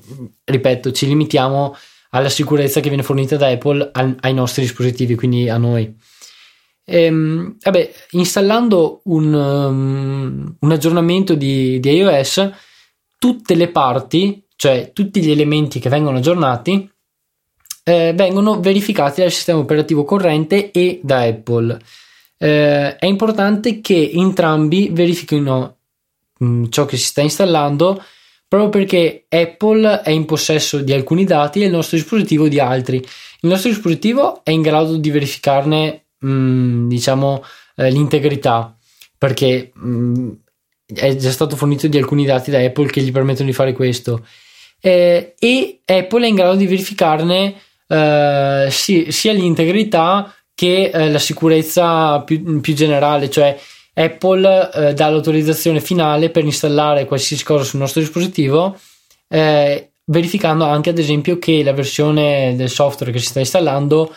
ripeto, 0.44 0.92
ci 0.92 1.06
limitiamo 1.06 1.76
alla 2.10 2.28
sicurezza 2.28 2.80
che 2.80 2.88
viene 2.88 3.02
fornita 3.02 3.36
da 3.36 3.48
Apple 3.48 3.90
ai 3.92 4.32
nostri 4.32 4.62
dispositivi, 4.62 5.16
quindi 5.16 5.48
a 5.48 5.58
noi. 5.58 5.94
Ehm, 6.88 7.56
vabbè, 7.60 7.92
installando 8.12 9.00
un, 9.04 9.34
um, 9.34 10.56
un 10.58 10.72
aggiornamento 10.72 11.34
di, 11.34 11.80
di, 11.80 11.90
iOS, 11.90 12.50
tutte 13.18 13.54
le 13.54 13.68
parti, 13.68 14.44
cioè 14.54 14.92
tutti 14.94 15.20
gli 15.20 15.30
elementi 15.30 15.80
che 15.80 15.88
vengono 15.88 16.18
aggiornati, 16.18 16.88
eh, 17.82 18.12
vengono 18.14 18.60
verificati 18.60 19.20
dal 19.20 19.32
sistema 19.32 19.58
operativo 19.58 20.04
corrente 20.04 20.70
e 20.70 21.00
da 21.02 21.22
Apple. 21.22 21.78
Eh, 22.38 22.96
è 22.96 23.06
importante 23.06 23.80
che 23.80 24.10
entrambi 24.14 24.90
verifichino 24.92 25.76
mh, 26.38 26.46
mm, 26.46 26.64
ciò 26.68 26.84
che 26.84 26.96
si 26.96 27.06
sta 27.06 27.20
installando 27.22 28.02
proprio 28.48 28.68
perché 28.68 29.26
Apple 29.28 30.02
è 30.02 30.10
in 30.10 30.24
possesso 30.24 30.78
di 30.78 30.92
alcuni 30.92 31.24
dati 31.24 31.62
e 31.62 31.66
il 31.66 31.72
nostro 31.72 31.96
dispositivo 31.96 32.48
di 32.48 32.60
altri. 32.60 32.96
Il 32.96 33.48
nostro 33.48 33.70
dispositivo 33.70 34.44
è 34.44 34.50
in 34.50 34.62
grado 34.62 34.96
di 34.96 35.10
verificarne, 35.10 36.05
mm, 36.26 36.88
diciamo, 36.88 37.44
eh, 37.76 37.90
l'integrità 37.90 38.76
perché 39.18 39.72
mh, 39.74 39.88
mm, 39.88 40.30
è 40.94 41.16
già 41.16 41.30
stato 41.30 41.56
fornito 41.56 41.88
di 41.88 41.98
alcuni 41.98 42.24
dati 42.24 42.50
da 42.50 42.58
Apple 42.60 42.88
che 42.88 43.00
gli 43.00 43.12
permettono 43.12 43.48
di 43.48 43.54
fare 43.54 43.72
questo. 43.72 44.26
Eh, 44.80 45.34
e 45.38 45.80
Apple 45.84 46.24
è 46.24 46.28
in 46.28 46.34
grado 46.34 46.54
di 46.54 46.66
verificarne 46.66 47.54
eh, 47.88 48.68
sì, 48.70 49.06
sia 49.10 49.32
l'integrità 49.32 50.34
che 50.54 50.90
eh, 50.92 51.10
la 51.10 51.18
sicurezza 51.18 52.20
più, 52.20 52.60
più 52.60 52.74
generale, 52.74 53.30
cioè 53.30 53.58
Apple 53.94 54.70
eh, 54.72 54.94
dà 54.94 55.08
l'autorizzazione 55.08 55.80
finale 55.80 56.30
per 56.30 56.44
installare 56.44 57.04
qualsiasi 57.04 57.44
cosa 57.44 57.64
sul 57.64 57.80
nostro 57.80 58.00
dispositivo, 58.00 58.78
eh, 59.28 59.90
verificando 60.04 60.64
anche 60.64 60.90
ad 60.90 60.98
esempio 60.98 61.38
che 61.38 61.62
la 61.62 61.72
versione 61.72 62.54
del 62.56 62.70
software 62.70 63.12
che 63.12 63.18
si 63.18 63.26
sta 63.26 63.40
installando 63.40 64.14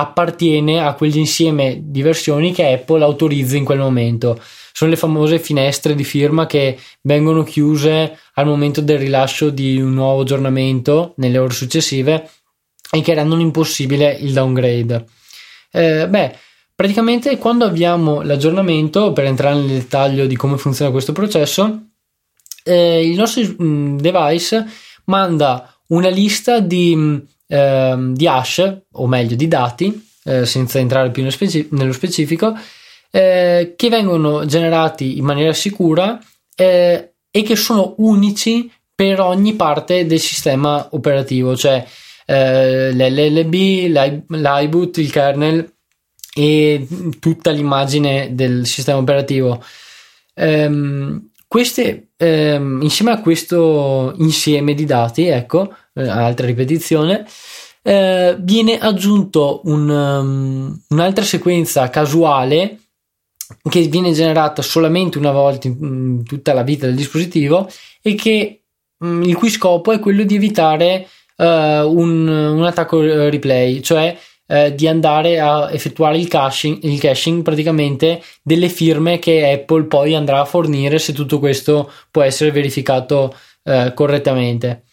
appartiene 0.00 0.82
a 0.84 0.94
quell'insieme 0.94 1.80
di 1.82 2.02
versioni 2.02 2.52
che 2.52 2.72
Apple 2.72 3.02
autorizza 3.02 3.56
in 3.56 3.64
quel 3.64 3.78
momento. 3.78 4.40
Sono 4.72 4.90
le 4.90 4.96
famose 4.96 5.38
finestre 5.38 5.94
di 5.94 6.04
firma 6.04 6.46
che 6.46 6.78
vengono 7.02 7.42
chiuse 7.42 8.18
al 8.34 8.46
momento 8.46 8.80
del 8.80 8.98
rilascio 8.98 9.50
di 9.50 9.80
un 9.80 9.92
nuovo 9.94 10.22
aggiornamento 10.22 11.14
nelle 11.16 11.38
ore 11.38 11.52
successive 11.52 12.28
e 12.90 13.00
che 13.02 13.14
rendono 13.14 13.42
impossibile 13.42 14.12
il 14.20 14.32
downgrade. 14.32 15.04
Eh, 15.70 16.08
beh, 16.08 16.34
Praticamente 16.80 17.36
quando 17.36 17.66
avviamo 17.66 18.22
l'aggiornamento, 18.22 19.12
per 19.12 19.26
entrare 19.26 19.54
nel 19.56 19.66
dettaglio 19.66 20.24
di 20.24 20.34
come 20.34 20.56
funziona 20.56 20.90
questo 20.90 21.12
processo, 21.12 21.88
eh, 22.64 23.06
il 23.06 23.18
nostro 23.18 23.42
mm, 23.62 23.98
device 23.98 24.66
manda 25.04 25.78
una 25.88 26.08
lista 26.08 26.58
di, 26.58 27.22
eh, 27.50 27.96
di 28.12 28.26
hash, 28.26 28.82
o 28.92 29.06
meglio 29.08 29.34
di 29.34 29.48
dati, 29.48 30.08
eh, 30.24 30.46
senza 30.46 30.78
entrare 30.78 31.10
più 31.10 31.22
nello, 31.22 31.34
speci- 31.34 31.68
nello 31.72 31.92
specifico, 31.92 32.56
eh, 33.10 33.74
che 33.76 33.88
vengono 33.88 34.46
generati 34.46 35.18
in 35.18 35.24
maniera 35.24 35.52
sicura 35.52 36.18
eh, 36.54 37.14
e 37.30 37.42
che 37.42 37.56
sono 37.56 37.94
unici 37.98 38.70
per 38.94 39.20
ogni 39.20 39.54
parte 39.54 40.06
del 40.06 40.20
sistema 40.20 40.88
operativo, 40.92 41.56
cioè 41.56 41.84
eh, 42.26 42.92
l'LLB, 42.92 43.54
l'iBoot, 44.28 44.98
il 44.98 45.10
kernel 45.10 45.72
e 46.32 46.86
tutta 47.18 47.50
l'immagine 47.50 48.34
del 48.34 48.66
sistema 48.66 48.98
operativo. 48.98 49.62
Ehm, 50.34 51.30
queste, 51.48 52.10
ehm, 52.16 52.80
insieme 52.82 53.10
a 53.10 53.20
questo 53.20 54.14
insieme 54.18 54.74
di 54.74 54.84
dati, 54.84 55.26
ecco, 55.26 55.74
eh, 56.00 56.08
altra 56.08 56.46
ripetizione, 56.46 57.26
eh, 57.82 58.36
viene 58.38 58.78
aggiunto 58.78 59.62
un, 59.64 59.88
um, 59.88 60.82
un'altra 60.88 61.24
sequenza 61.24 61.88
casuale 61.88 62.78
che 63.68 63.80
viene 63.88 64.12
generata 64.12 64.62
solamente 64.62 65.18
una 65.18 65.32
volta 65.32 65.66
in, 65.66 65.76
in 65.80 66.24
tutta 66.24 66.52
la 66.52 66.62
vita 66.62 66.86
del 66.86 66.94
dispositivo 66.94 67.68
e 68.02 68.14
che, 68.14 68.62
um, 68.98 69.22
il 69.22 69.34
cui 69.34 69.48
scopo 69.48 69.92
è 69.92 69.98
quello 69.98 70.24
di 70.24 70.34
evitare 70.36 71.08
uh, 71.36 71.44
un, 71.44 72.28
un, 72.28 72.62
attacco 72.64 73.00
replay, 73.00 73.80
cioè 73.80 74.16
uh, 74.46 74.70
di 74.74 74.86
andare 74.86 75.40
a 75.40 75.70
effettuare 75.72 76.18
il 76.18 76.28
caching, 76.28 76.82
il 76.82 77.00
caching 77.00 77.42
praticamente 77.42 78.22
delle 78.42 78.68
firme 78.68 79.18
che 79.18 79.50
Apple 79.50 79.84
poi 79.84 80.14
andrà 80.14 80.40
a 80.40 80.44
fornire 80.44 80.98
se 80.98 81.12
tutto 81.12 81.38
questo 81.38 81.90
può 82.10 82.22
essere 82.22 82.50
verificato 82.50 83.34
uh, 83.64 83.94
correttamente. 83.94 84.84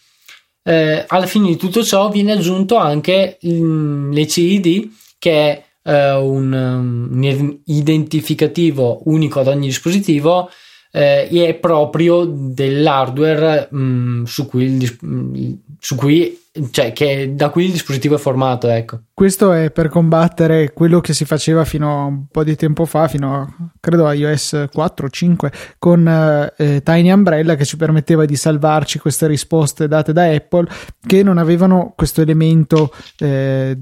Eh, 0.68 1.04
alla 1.08 1.24
fine 1.24 1.46
di 1.46 1.56
tutto 1.56 1.82
ciò 1.82 2.10
viene 2.10 2.32
aggiunto 2.32 2.76
anche 2.76 3.38
mm, 3.46 4.12
l'ECID 4.12 4.90
che 5.18 5.32
è 5.32 5.64
eh, 5.82 6.12
un, 6.12 6.52
un, 6.52 7.58
identificativo 7.64 9.00
unico 9.06 9.40
ad 9.40 9.46
ogni 9.46 9.68
dispositivo 9.68 10.50
eh, 10.92 11.26
e 11.32 11.46
è 11.46 11.54
proprio 11.54 12.26
dell'hardware 12.26 13.68
mh, 13.70 13.78
mm, 13.78 14.24
su 14.24 14.46
cui, 14.46 14.64
il, 14.64 14.98
mm, 15.06 15.52
su 15.80 15.94
cui 15.94 16.38
cioè 16.70 16.92
che 16.92 17.34
da 17.34 17.50
cui 17.50 17.66
il 17.66 17.72
dispositivo 17.72 18.16
è 18.16 18.18
formato 18.18 18.68
ecco. 18.68 19.00
questo 19.14 19.52
è 19.52 19.70
per 19.70 19.88
combattere 19.88 20.72
quello 20.72 21.00
che 21.00 21.12
si 21.12 21.24
faceva 21.24 21.64
fino 21.64 22.00
a 22.00 22.04
un 22.04 22.26
po' 22.30 22.44
di 22.44 22.56
tempo 22.56 22.84
fa 22.84 23.08
fino 23.08 23.34
a 23.34 23.70
credo 23.80 24.06
a 24.06 24.14
iOS 24.14 24.66
4 24.72 25.06
o 25.06 25.08
5 25.08 25.52
con 25.78 26.52
eh, 26.56 26.82
Tiny 26.82 27.10
Umbrella 27.10 27.54
che 27.54 27.64
ci 27.64 27.76
permetteva 27.76 28.24
di 28.24 28.36
salvarci 28.36 28.98
queste 28.98 29.26
risposte 29.26 29.88
date 29.88 30.12
da 30.12 30.24
Apple 30.24 30.66
che 31.06 31.22
non 31.22 31.38
avevano 31.38 31.92
questo 31.96 32.20
elemento 32.22 32.92
eh, 33.18 33.78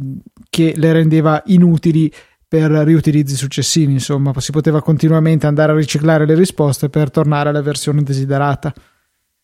che 0.48 0.74
le 0.76 0.92
rendeva 0.92 1.42
inutili 1.46 2.12
per 2.48 2.70
riutilizzi 2.70 3.34
successivi, 3.34 3.92
insomma, 3.92 4.32
si 4.38 4.52
poteva 4.52 4.80
continuamente 4.80 5.46
andare 5.46 5.72
a 5.72 5.74
riciclare 5.74 6.26
le 6.26 6.34
risposte 6.34 6.88
per 6.88 7.10
tornare 7.10 7.48
alla 7.48 7.60
versione 7.60 8.02
desiderata. 8.02 8.72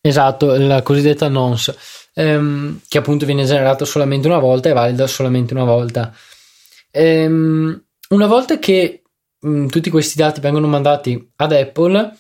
Esatto, 0.01 0.57
la 0.57 0.83
cosiddetta 0.83 1.29
nonce, 1.29 1.77
ehm, 2.14 2.81
che 2.88 2.98
appunto 2.98 3.27
viene 3.27 3.44
generata 3.44 3.85
solamente 3.85 4.27
una 4.27 4.38
volta 4.38 4.68
e 4.68 4.72
valida 4.72 5.07
solamente 5.07 5.55
una 5.55 5.64
volta. 5.64 6.14
Ehm, 6.90 7.85
una 8.11 8.27
volta 8.27 8.59
che 8.59 9.03
mh, 9.40 9.48
mm, 9.48 9.66
tutti 9.68 9.90
questi 9.90 10.16
dati 10.16 10.40
vengono 10.40 10.66
mandati 10.66 11.31
ad 11.37 11.53
Apple, 11.53 12.16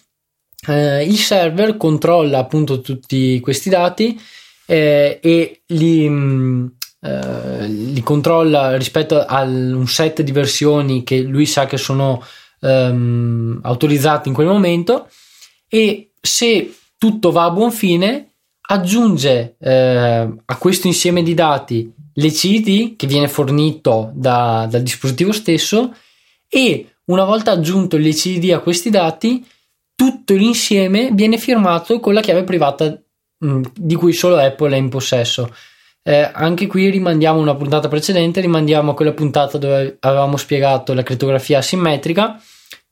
eh, 0.68 1.04
il 1.04 1.18
server 1.18 1.76
controlla 1.76 2.38
appunto 2.38 2.80
tutti 2.80 3.40
questi 3.40 3.68
dati 3.68 4.20
eh, 4.66 5.18
e 5.22 5.62
li, 5.66 6.08
mh, 6.08 6.14
mm, 6.14 6.66
eh, 7.00 7.66
li 7.66 8.02
controlla 8.02 8.76
rispetto 8.76 9.20
a 9.20 9.42
un 9.42 9.86
set 9.86 10.22
di 10.22 10.32
versioni 10.32 11.02
che 11.02 11.20
lui 11.20 11.46
sa 11.46 11.66
che 11.66 11.76
sono 11.76 12.24
ehm, 12.60 13.60
autorizzati 13.62 14.28
in 14.28 14.34
quel 14.34 14.46
momento 14.46 15.08
e 15.68 16.12
se 16.20 16.74
tutto 16.96 17.32
va 17.32 17.44
a 17.44 17.50
buon 17.50 17.72
fine 17.72 18.31
aggiunge 18.72 19.56
eh, 19.58 20.28
a 20.44 20.56
questo 20.56 20.86
insieme 20.86 21.22
di 21.22 21.34
dati 21.34 21.92
l'ECD 22.14 22.96
che 22.96 23.06
viene 23.06 23.28
fornito 23.28 24.10
da, 24.14 24.66
dal 24.68 24.82
dispositivo 24.82 25.32
stesso 25.32 25.94
e 26.48 26.94
una 27.06 27.24
volta 27.24 27.52
aggiunto 27.52 27.96
l'ECD 27.96 28.50
a 28.50 28.60
questi 28.60 28.90
dati 28.90 29.46
tutto 29.94 30.34
l'insieme 30.34 31.10
viene 31.12 31.36
firmato 31.38 32.00
con 32.00 32.14
la 32.14 32.20
chiave 32.20 32.44
privata 32.44 32.86
mh, 32.86 33.46
mm, 33.46 33.62
di 33.74 33.94
cui 33.94 34.12
solo 34.12 34.36
Apple 34.36 34.74
è 34.74 34.78
in 34.78 34.88
possesso 34.88 35.52
eh, 36.04 36.28
anche 36.32 36.66
qui 36.66 36.90
rimandiamo 36.90 37.38
una 37.38 37.54
puntata 37.54 37.86
precedente, 37.86 38.40
rimandiamo 38.40 38.90
a 38.90 38.94
quella 38.94 39.12
puntata 39.12 39.56
dove 39.56 39.98
avevamo 40.00 40.36
spiegato 40.36 40.94
la 40.94 41.04
crittografia 41.04 41.58
asimmetrica, 41.58 42.42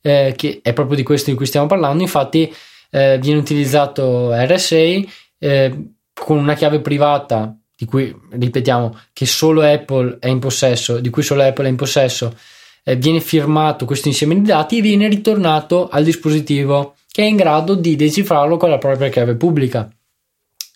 eh, 0.00 0.32
che 0.36 0.60
è 0.62 0.72
proprio 0.72 0.96
di 0.96 1.02
questo 1.02 1.30
di 1.30 1.36
cui 1.36 1.46
stiamo 1.46 1.66
parlando. 1.66 2.02
Infatti, 2.02 2.54
eh, 2.90 3.18
viene 3.18 3.40
utilizzato 3.40 4.30
RSA 4.32 5.00
eh, 5.40 5.92
con 6.14 6.38
una 6.38 6.54
chiave 6.54 6.80
privata 6.80 7.56
di 7.76 7.86
cui 7.86 8.14
ripetiamo 8.30 8.98
che 9.12 9.24
solo 9.24 9.62
Apple 9.62 10.18
è 10.20 10.28
in 10.28 10.38
possesso, 10.38 11.00
di 11.00 11.08
cui 11.08 11.22
solo 11.22 11.42
Apple 11.42 11.66
è 11.66 11.70
in 11.70 11.76
possesso. 11.76 12.36
Eh, 12.84 12.96
viene 12.96 13.20
firmato 13.20 13.86
questo 13.86 14.08
insieme 14.08 14.34
di 14.34 14.42
dati 14.42 14.78
e 14.78 14.82
viene 14.82 15.08
ritornato 15.08 15.88
al 15.88 16.04
dispositivo 16.04 16.94
che 17.10 17.22
è 17.22 17.26
in 17.26 17.36
grado 17.36 17.74
di 17.74 17.96
decifrarlo 17.96 18.56
con 18.58 18.68
la 18.68 18.78
propria 18.78 19.08
chiave 19.08 19.34
pubblica. 19.34 19.90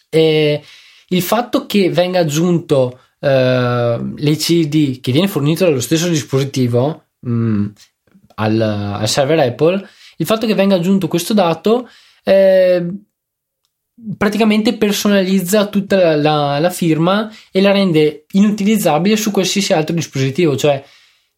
E 0.09 0.62
il 1.09 1.22
fatto 1.22 1.66
che 1.66 1.90
venga 1.90 2.20
aggiunto 2.20 3.00
eh, 3.20 3.98
l'ECD 4.16 5.00
che 5.00 5.12
viene 5.12 5.29
fornito 5.29 5.64
dallo 5.64 5.81
stesso 5.81 6.09
dispositivo 6.09 7.05
mh, 7.20 7.31
mm, 7.31 7.66
al, 8.37 8.61
al, 8.61 9.09
server 9.09 9.38
Apple, 9.40 9.88
il 10.16 10.27
fatto 10.27 10.46
che 10.46 10.55
venga 10.55 10.77
aggiunto 10.77 11.07
questo 11.07 11.35
dato 11.35 11.88
eh, 12.24 12.87
praticamente 14.16 14.76
personalizza 14.76 15.66
tutta 15.66 15.96
la, 15.96 16.16
la, 16.16 16.59
la, 16.59 16.70
firma 16.70 17.33
e 17.50 17.61
la 17.61 17.70
rende 17.70 18.24
inutilizzabile 18.33 19.16
su 19.16 19.30
qualsiasi 19.30 19.72
altro 19.72 19.94
dispositivo, 19.94 20.57
cioè 20.57 20.83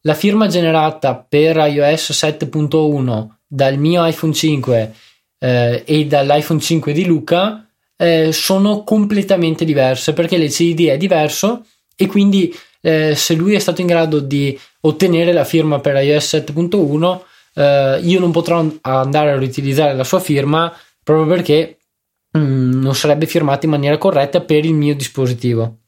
la 0.02 0.14
firma 0.14 0.46
generata 0.46 1.16
per 1.16 1.56
iOS 1.56 2.10
7.1 2.24 3.26
dal 3.46 3.76
mio 3.76 4.06
iPhone 4.06 4.32
5 4.32 4.94
eh, 5.38 5.82
e 5.84 6.06
dall'iPhone 6.06 6.60
5 6.60 6.92
di 6.92 7.04
Luca 7.04 7.66
eh, 7.96 8.32
sono 8.32 8.84
completamente 8.84 9.64
diverse 9.64 10.12
perché 10.12 10.36
l'ECID 10.36 10.88
è 10.88 10.96
diverso 10.96 11.64
e 11.94 12.06
quindi 12.06 12.54
eh, 12.80 13.14
se 13.14 13.34
lui 13.34 13.54
è 13.54 13.58
stato 13.58 13.80
in 13.80 13.86
grado 13.86 14.20
di 14.20 14.58
ottenere 14.82 15.32
la 15.32 15.44
firma 15.44 15.80
per 15.80 15.96
iOS 15.96 16.34
7.1 16.34 17.20
eh, 17.54 18.00
io 18.02 18.20
non 18.20 18.30
potrò 18.30 18.64
andare 18.82 19.30
a 19.30 19.38
riutilizzare 19.38 19.94
la 19.94 20.04
sua 20.04 20.20
firma 20.20 20.72
proprio 21.02 21.26
perché 21.26 21.75
mm, 22.36 22.80
non 22.80 22.94
sarebbe 22.94 23.26
firmata 23.26 23.66
in 23.66 23.72
maniera 23.72 23.98
corretta 23.98 24.40
per 24.40 24.64
il 24.64 24.74
mio 24.74 24.94
dispositivo 24.94 25.78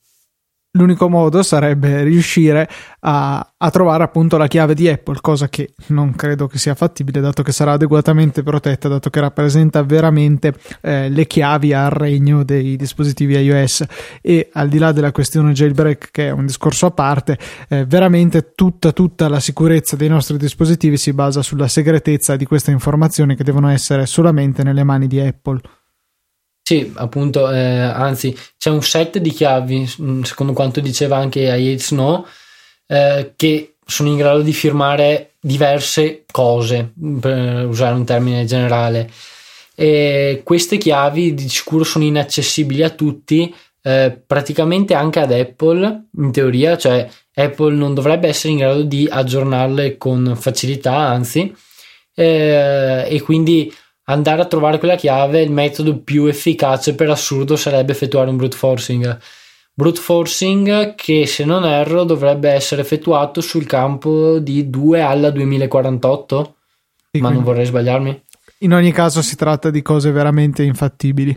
l'unico 0.78 1.08
modo 1.08 1.42
sarebbe 1.42 2.02
riuscire 2.04 2.68
a, 3.00 3.54
a, 3.56 3.70
trovare 3.70 4.04
appunto 4.04 4.36
la 4.36 4.46
chiave 4.46 4.74
di 4.74 4.88
Apple, 4.88 5.18
cosa 5.20 5.48
che 5.48 5.74
non 5.88 6.14
credo 6.14 6.46
che 6.46 6.58
sia 6.58 6.74
fattibile, 6.74 7.20
dato 7.20 7.42
che 7.42 7.52
sarà 7.52 7.72
adeguatamente 7.72 8.42
protetta, 8.42 8.88
dato 8.88 9.10
che 9.10 9.20
rappresenta 9.20 9.82
veramente 9.82 10.54
eh, 10.80 11.08
le 11.08 11.26
chiavi 11.26 11.72
al 11.72 11.90
regno 11.90 12.44
dei 12.44 12.76
dispositivi 12.76 13.34
iOS. 13.36 13.84
E 14.22 14.50
al 14.52 14.68
di 14.68 14.78
là 14.78 14.92
della 14.92 15.12
questione 15.12 15.52
jailbreak, 15.52 16.10
che 16.10 16.28
è 16.28 16.30
un 16.30 16.46
discorso 16.46 16.86
a 16.86 16.90
parte, 16.90 17.38
eh, 17.68 17.84
veramente 17.84 18.52
tutta, 18.54 18.92
tutta 18.92 19.28
la 19.28 19.40
sicurezza 19.40 19.96
dei 19.96 20.08
nostri 20.08 20.36
dispositivi 20.36 20.96
si 20.96 21.12
basa 21.12 21.42
sulla 21.42 21.68
segretezza 21.68 22.36
di 22.36 22.44
queste 22.46 22.70
informazioni 22.70 23.34
che 23.34 23.44
devono 23.44 23.68
essere 23.68 24.06
solamente 24.06 24.62
nelle 24.62 24.84
mani 24.84 25.06
di 25.06 25.20
Apple. 25.20 25.60
Sì, 26.68 26.92
appunto, 26.96 27.50
eh, 27.50 27.56
anzi, 27.80 28.36
c'è 28.58 28.68
un 28.68 28.82
set 28.82 29.16
di 29.16 29.30
chiavi, 29.30 29.90
mm, 30.02 30.20
secondo 30.20 30.52
quanto 30.52 30.80
diceva 30.80 31.16
anche 31.16 31.40
Yates 31.40 31.92
No, 31.92 32.26
eh, 32.86 33.32
che 33.36 33.76
sono 33.86 34.10
in 34.10 34.18
grado 34.18 34.42
di 34.42 34.52
firmare 34.52 35.30
diverse 35.40 36.24
cose, 36.30 36.92
per 37.20 37.64
usare 37.64 37.94
un 37.94 38.04
termine 38.04 38.44
generale. 38.44 39.10
E 39.74 40.42
queste 40.44 40.76
chiavi 40.76 41.32
di 41.32 41.48
sicuro 41.48 41.84
sono 41.84 42.04
inaccessibili 42.04 42.82
a 42.82 42.90
tutti, 42.90 43.54
eh, 43.82 44.20
praticamente 44.26 44.92
anche 44.92 45.20
ad 45.20 45.32
Apple, 45.32 46.08
in 46.18 46.32
teoria, 46.32 46.76
cioè 46.76 47.08
Apple 47.34 47.74
non 47.76 47.94
dovrebbe 47.94 48.28
essere 48.28 48.52
in 48.52 48.58
grado 48.58 48.82
di 48.82 49.08
aggiornarle 49.10 49.96
con 49.96 50.36
facilità, 50.38 50.96
anzi, 50.96 51.50
eh, 52.14 53.06
e 53.08 53.22
quindi 53.22 53.72
andare 54.08 54.42
a 54.42 54.46
trovare 54.46 54.78
quella 54.78 54.96
chiave, 54.96 55.42
il 55.42 55.50
metodo 55.50 55.98
più 55.98 56.26
efficace 56.26 56.94
per 56.94 57.10
assurdo 57.10 57.56
sarebbe 57.56 57.92
effettuare 57.92 58.30
un 58.30 58.36
brute 58.36 58.56
forcing. 58.56 59.18
Brute 59.72 60.00
forcing 60.00 60.94
che 60.94 61.26
se 61.26 61.44
non 61.44 61.64
erro 61.64 62.04
dovrebbe 62.04 62.50
essere 62.50 62.80
effettuato 62.80 63.40
sul 63.40 63.66
campo 63.66 64.38
di 64.38 64.68
2 64.70 65.00
alla 65.00 65.30
2048, 65.30 66.54
sì, 67.12 67.20
ma 67.20 67.30
non 67.30 67.44
vorrei 67.44 67.66
sbagliarmi. 67.66 68.22
In 68.60 68.74
ogni 68.74 68.90
caso 68.92 69.22
si 69.22 69.36
tratta 69.36 69.70
di 69.70 69.82
cose 69.82 70.10
veramente 70.10 70.64
infattibili. 70.64 71.36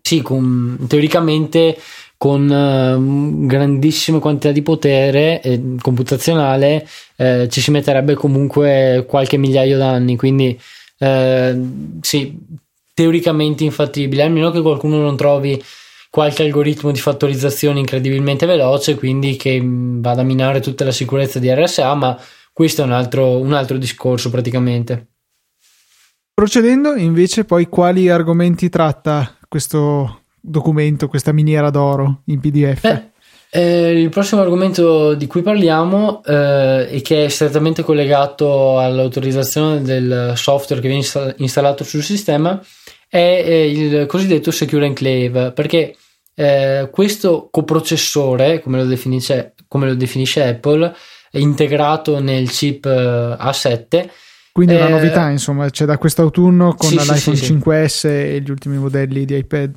Sì, 0.00 0.22
con, 0.22 0.86
teoricamente 0.88 1.78
con 2.16 2.48
uh, 2.48 3.46
grandissime 3.46 4.18
quantità 4.18 4.50
di 4.50 4.62
potere 4.62 5.40
eh, 5.40 5.74
computazionale 5.80 6.86
eh, 7.16 7.48
ci 7.48 7.60
si 7.60 7.70
metterebbe 7.70 8.14
comunque 8.14 9.04
qualche 9.08 9.36
migliaio 9.36 9.78
d'anni, 9.78 10.16
quindi 10.16 10.58
eh, 11.02 11.60
sì, 12.00 12.38
teoricamente 12.94 13.64
infattibile, 13.64 14.22
almeno 14.22 14.52
che 14.52 14.62
qualcuno 14.62 14.98
non 14.98 15.16
trovi 15.16 15.60
qualche 16.08 16.44
algoritmo 16.44 16.92
di 16.92 17.00
fattorizzazione 17.00 17.80
incredibilmente 17.80 18.46
veloce, 18.46 18.94
quindi 18.94 19.34
che 19.36 19.60
vada 19.64 20.20
a 20.20 20.24
minare 20.24 20.60
tutta 20.60 20.84
la 20.84 20.92
sicurezza 20.92 21.40
di 21.40 21.52
RSA, 21.52 21.92
ma 21.94 22.16
questo 22.52 22.82
è 22.82 22.84
un 22.84 22.92
altro, 22.92 23.38
un 23.38 23.52
altro 23.52 23.78
discorso 23.78 24.30
praticamente. 24.30 25.08
Procedendo 26.32 26.94
invece 26.94 27.44
poi 27.44 27.66
quali 27.66 28.08
argomenti 28.08 28.68
tratta 28.68 29.36
questo 29.48 30.20
documento, 30.40 31.08
questa 31.08 31.32
miniera 31.32 31.70
d'oro 31.70 32.22
in 32.26 32.38
PDF? 32.38 32.80
Beh, 32.82 33.11
eh, 33.54 34.00
il 34.00 34.08
prossimo 34.08 34.40
argomento 34.40 35.12
di 35.12 35.26
cui 35.26 35.42
parliamo 35.42 36.22
eh, 36.24 36.88
e 36.90 37.02
che 37.02 37.26
è 37.26 37.28
strettamente 37.28 37.82
collegato 37.82 38.78
all'autorizzazione 38.78 39.82
del 39.82 40.32
software 40.36 40.80
che 40.80 40.88
viene 40.88 41.02
install- 41.02 41.34
installato 41.36 41.84
sul 41.84 42.02
sistema 42.02 42.58
è 43.06 43.44
eh, 43.44 43.70
il 43.70 44.06
cosiddetto 44.06 44.50
Secure 44.50 44.86
Enclave 44.86 45.52
perché 45.52 45.94
eh, 46.34 46.88
questo 46.90 47.48
coprocessore, 47.50 48.62
come 48.62 48.78
lo, 48.78 48.86
definisce, 48.86 49.52
come 49.68 49.86
lo 49.86 49.94
definisce 49.96 50.42
Apple, 50.42 50.94
è 51.30 51.36
integrato 51.36 52.20
nel 52.20 52.48
chip 52.48 52.86
eh, 52.86 53.36
A7 53.38 54.08
quindi 54.52 54.74
una 54.74 54.88
eh, 54.88 54.90
novità, 54.90 55.28
insomma, 55.30 55.68
c'è 55.70 55.86
da 55.86 55.96
quest'autunno 55.96 56.74
con 56.74 56.88
sì, 56.88 56.96
l'iPhone 56.96 57.36
sì, 57.36 57.54
5S 57.54 58.06
e 58.06 58.40
gli 58.42 58.50
ultimi 58.50 58.76
modelli 58.76 59.24
di 59.24 59.36
iPad. 59.36 59.76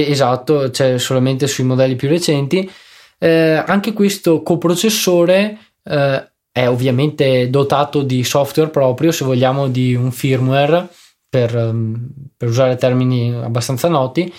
Esatto, 0.00 0.70
c'è 0.70 0.98
solamente 0.98 1.46
sui 1.46 1.64
modelli 1.64 1.94
più 1.94 2.08
recenti. 2.08 2.70
Eh, 3.18 3.62
anche 3.66 3.92
questo 3.92 4.42
coprocessore 4.42 5.58
eh, 5.84 6.28
è 6.50 6.68
ovviamente 6.68 7.48
dotato 7.50 8.02
di 8.02 8.22
software 8.24 8.70
proprio, 8.70 9.12
se 9.12 9.24
vogliamo, 9.24 9.68
di 9.68 9.94
un 9.94 10.10
firmware, 10.12 10.88
per, 11.28 11.54
um, 11.56 12.08
per 12.36 12.48
usare 12.48 12.76
termini 12.76 13.32
abbastanza 13.34 13.88
noti, 13.88 14.32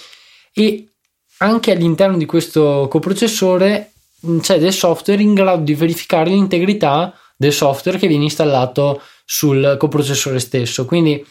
e 0.53 0.87
anche 1.39 1.71
all'interno 1.71 2.17
di 2.17 2.25
questo 2.25 2.87
coprocessore 2.89 3.91
c'è 4.39 4.59
del 4.59 4.73
software 4.73 5.21
in 5.21 5.33
grado 5.33 5.63
di 5.63 5.73
verificare 5.73 6.29
l'integrità 6.29 7.13
del 7.35 7.51
software 7.51 7.97
che 7.97 8.07
viene 8.07 8.23
installato 8.23 9.01
sul 9.25 9.75
coprocessore 9.77 10.39
stesso. 10.39 10.85
Quindi 10.85 11.25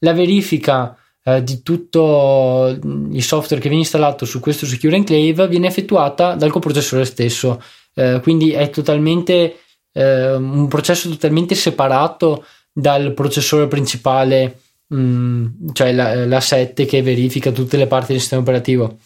la 0.00 0.12
verifica 0.12 0.96
eh, 1.28 1.42
di 1.42 1.62
tutto 1.62 2.78
mm, 2.84 3.14
il 3.14 3.22
software 3.22 3.60
che 3.60 3.68
viene 3.68 3.82
installato 3.82 4.24
su 4.24 4.40
questo 4.40 4.64
Secure 4.64 4.96
Enclave 4.96 5.48
viene 5.48 5.66
effettuata 5.66 6.34
dal 6.34 6.50
coprocessore 6.50 7.04
stesso. 7.04 7.62
Eh, 7.94 8.20
quindi 8.22 8.52
è 8.52 8.70
totalmente 8.70 9.58
eh, 9.92 10.34
un 10.34 10.68
processo 10.68 11.08
totalmente 11.08 11.54
separato 11.54 12.44
dal 12.72 13.12
processore 13.12 13.66
principale, 13.66 14.60
mh, 14.86 14.96
mm, 14.96 15.46
cioè 15.72 15.92
la, 15.92 16.24
la 16.26 16.40
7 16.40 16.86
che 16.86 17.02
verifica 17.02 17.50
tutte 17.50 17.76
le 17.76 17.86
parti 17.86 18.12
del 18.12 18.20
sistema 18.20 18.42
operativo. 18.42 18.98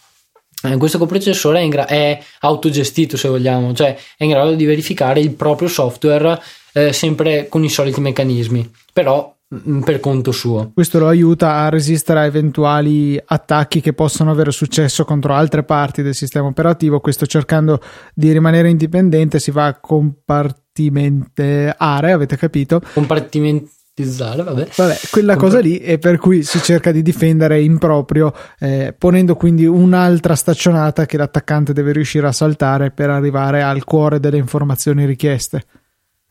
Eh, 0.64 0.76
questo 0.76 0.98
coprocessore 0.98 1.60
è, 1.62 1.68
gra- 1.68 1.86
è, 1.86 2.22
autogestito 2.40 3.16
se 3.16 3.28
vogliamo, 3.28 3.74
cioè 3.74 3.96
è 4.16 4.22
in 4.22 4.30
grado 4.30 4.54
di 4.54 4.64
verificare 4.64 5.18
il 5.18 5.32
proprio 5.32 5.66
software 5.68 6.40
eh, 6.72 6.92
sempre 6.92 7.48
con 7.48 7.64
i 7.64 7.68
soliti 7.68 8.00
meccanismi, 8.00 8.70
però 8.92 9.34
per 9.84 10.00
conto 10.00 10.32
suo. 10.32 10.70
Questo 10.72 10.98
lo 10.98 11.08
aiuta 11.08 11.56
a 11.56 11.68
resistere 11.68 12.20
a 12.20 12.24
eventuali 12.24 13.22
attacchi 13.22 13.82
che 13.82 13.92
possono 13.92 14.30
avere 14.30 14.50
successo 14.50 15.04
contro 15.04 15.34
altre 15.34 15.62
parti 15.62 16.00
del 16.02 16.14
sistema 16.14 16.46
operativo. 16.46 17.00
Questo 17.00 17.26
cercando 17.26 17.82
di 18.14 18.32
rimanere 18.32 18.70
indipendente 18.70 19.38
si 19.38 19.50
va 19.50 19.66
a 19.66 19.78
compartimentare, 19.78 22.12
avete 22.12 22.36
capito? 22.36 22.80
Compartimentare 22.94 23.68
vabbè. 23.94 24.68
vabbè. 24.74 25.00
quella 25.10 25.36
cosa 25.36 25.58
lì 25.58 25.78
è 25.78 25.98
per 25.98 26.16
cui 26.16 26.42
si 26.42 26.62
cerca 26.62 26.92
di 26.92 27.02
difendere 27.02 27.60
in 27.60 27.76
proprio, 27.76 28.32
eh, 28.58 28.94
ponendo 28.96 29.36
quindi 29.36 29.66
un'altra 29.66 30.34
staccionata 30.34 31.04
che 31.04 31.18
l'attaccante 31.18 31.74
deve 31.74 31.92
riuscire 31.92 32.26
a 32.26 32.32
saltare 32.32 32.90
per 32.90 33.10
arrivare 33.10 33.62
al 33.62 33.84
cuore 33.84 34.18
delle 34.18 34.38
informazioni 34.38 35.04
richieste. 35.04 35.62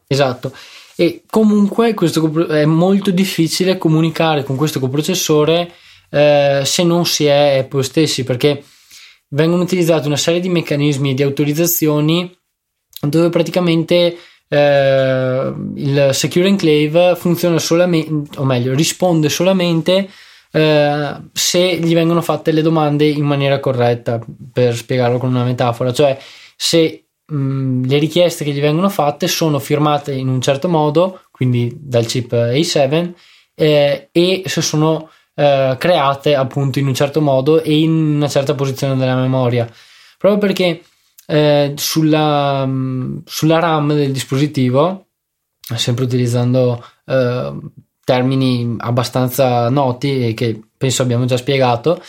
Esatto. 0.07 0.51
E 0.95 1.23
comunque 1.30 1.93
questo 1.93 2.47
è 2.47 2.65
molto 2.65 3.12
difficile 3.12 3.77
comunicare 3.77 4.43
con 4.43 4.56
questo 4.56 4.80
coprocessore 4.80 5.71
eh, 6.10 6.62
se 6.63 6.84
non 6.84 7.06
si 7.06 7.25
è 7.25 7.60
Apple 7.60 7.84
stessi, 7.84 8.23
perché 8.23 8.63
vengono 9.30 9.63
utilizzati 9.63 10.08
una 10.08 10.17
serie 10.17 10.39
di 10.39 10.49
meccanismi 10.49 11.13
di 11.13 11.23
autorizzazioni 11.23 12.36
dove 13.01 13.30
praticamente 13.30 14.17
eh, 14.47 15.54
il 15.75 16.10
Secure 16.12 16.47
Enclave 16.47 17.15
funziona 17.15 17.58
solamente, 17.58 18.38
o 18.39 18.43
meglio, 18.43 18.73
risponde 18.73 19.30
solamente 19.30 20.10
eh, 20.51 21.15
se 21.32 21.77
gli 21.77 21.93
vengono 21.93 22.21
fatte 22.21 22.51
le 22.51 22.62
domande 22.62 23.08
in 23.08 23.25
maniera 23.25 23.60
corretta, 23.60 24.19
per 24.51 24.75
spiegarlo 24.75 25.17
con 25.17 25.30
una 25.30 25.45
metafora, 25.45 25.93
cioè 25.93 26.17
se 26.56 27.00
mh, 27.31 27.35
mm, 27.35 27.83
le 27.85 27.97
richieste 27.97 28.43
che 28.43 28.51
gli 28.51 28.61
vengono 28.61 28.89
fatte 28.89 29.27
sono 29.27 29.59
firmate 29.59 30.13
in 30.13 30.27
un 30.27 30.41
certo 30.41 30.67
modo, 30.67 31.21
quindi 31.31 31.73
dal 31.79 32.05
chip 32.05 32.31
A7, 32.33 33.13
eh, 33.55 34.09
e 34.11 34.43
se 34.45 34.61
sono 34.61 35.09
eh, 35.35 35.75
create 35.79 36.35
appunto 36.35 36.79
in 36.79 36.87
un 36.87 36.93
certo 36.93 37.21
modo 37.21 37.61
e 37.61 37.79
in 37.79 37.91
una 37.91 38.27
certa 38.27 38.53
posizione 38.55 38.95
della 38.95 39.15
memoria. 39.15 39.69
Proprio 40.17 40.39
perché 40.39 40.83
eh, 41.25 41.73
sulla, 41.77 42.69
sulla, 43.25 43.59
RAM 43.59 43.93
del 43.93 44.11
dispositivo, 44.11 45.07
sempre 45.75 46.03
utilizzando 46.03 46.83
eh, 47.05 47.53
termini 48.03 48.75
abbastanza 48.79 49.69
noti 49.69 50.27
e 50.27 50.33
che 50.33 50.59
penso 50.77 51.01
abbiamo 51.01 51.25
già 51.25 51.37
spiegato, 51.37 52.03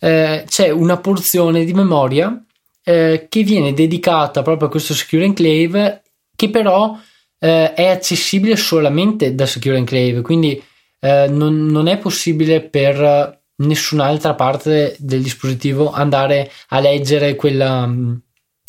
eh, 0.00 0.44
c'è 0.46 0.70
una 0.70 0.96
porzione 0.98 1.64
di 1.64 1.72
memoria 1.72 2.42
eh, 2.88 3.26
che 3.28 3.42
viene 3.42 3.74
dedicata 3.74 4.40
proprio 4.40 4.68
a 4.68 4.70
questo 4.70 4.94
Secure 4.94 5.26
Enclave 5.26 6.04
che 6.34 6.48
però 6.48 6.98
eh, 7.38 7.74
è 7.74 7.88
accessibile 7.88 8.56
solamente 8.56 9.34
da 9.34 9.44
Secure 9.44 9.76
Enclave, 9.76 10.22
quindi 10.22 10.62
eh, 10.98 11.26
non, 11.28 11.66
non, 11.66 11.86
è 11.86 11.98
possibile 11.98 12.62
per 12.62 13.42
nessun'altra 13.56 14.34
parte 14.34 14.96
del 15.00 15.20
dispositivo 15.20 15.92
andare 15.92 16.50
a 16.68 16.80
leggere 16.80 17.34
quella, 17.34 17.92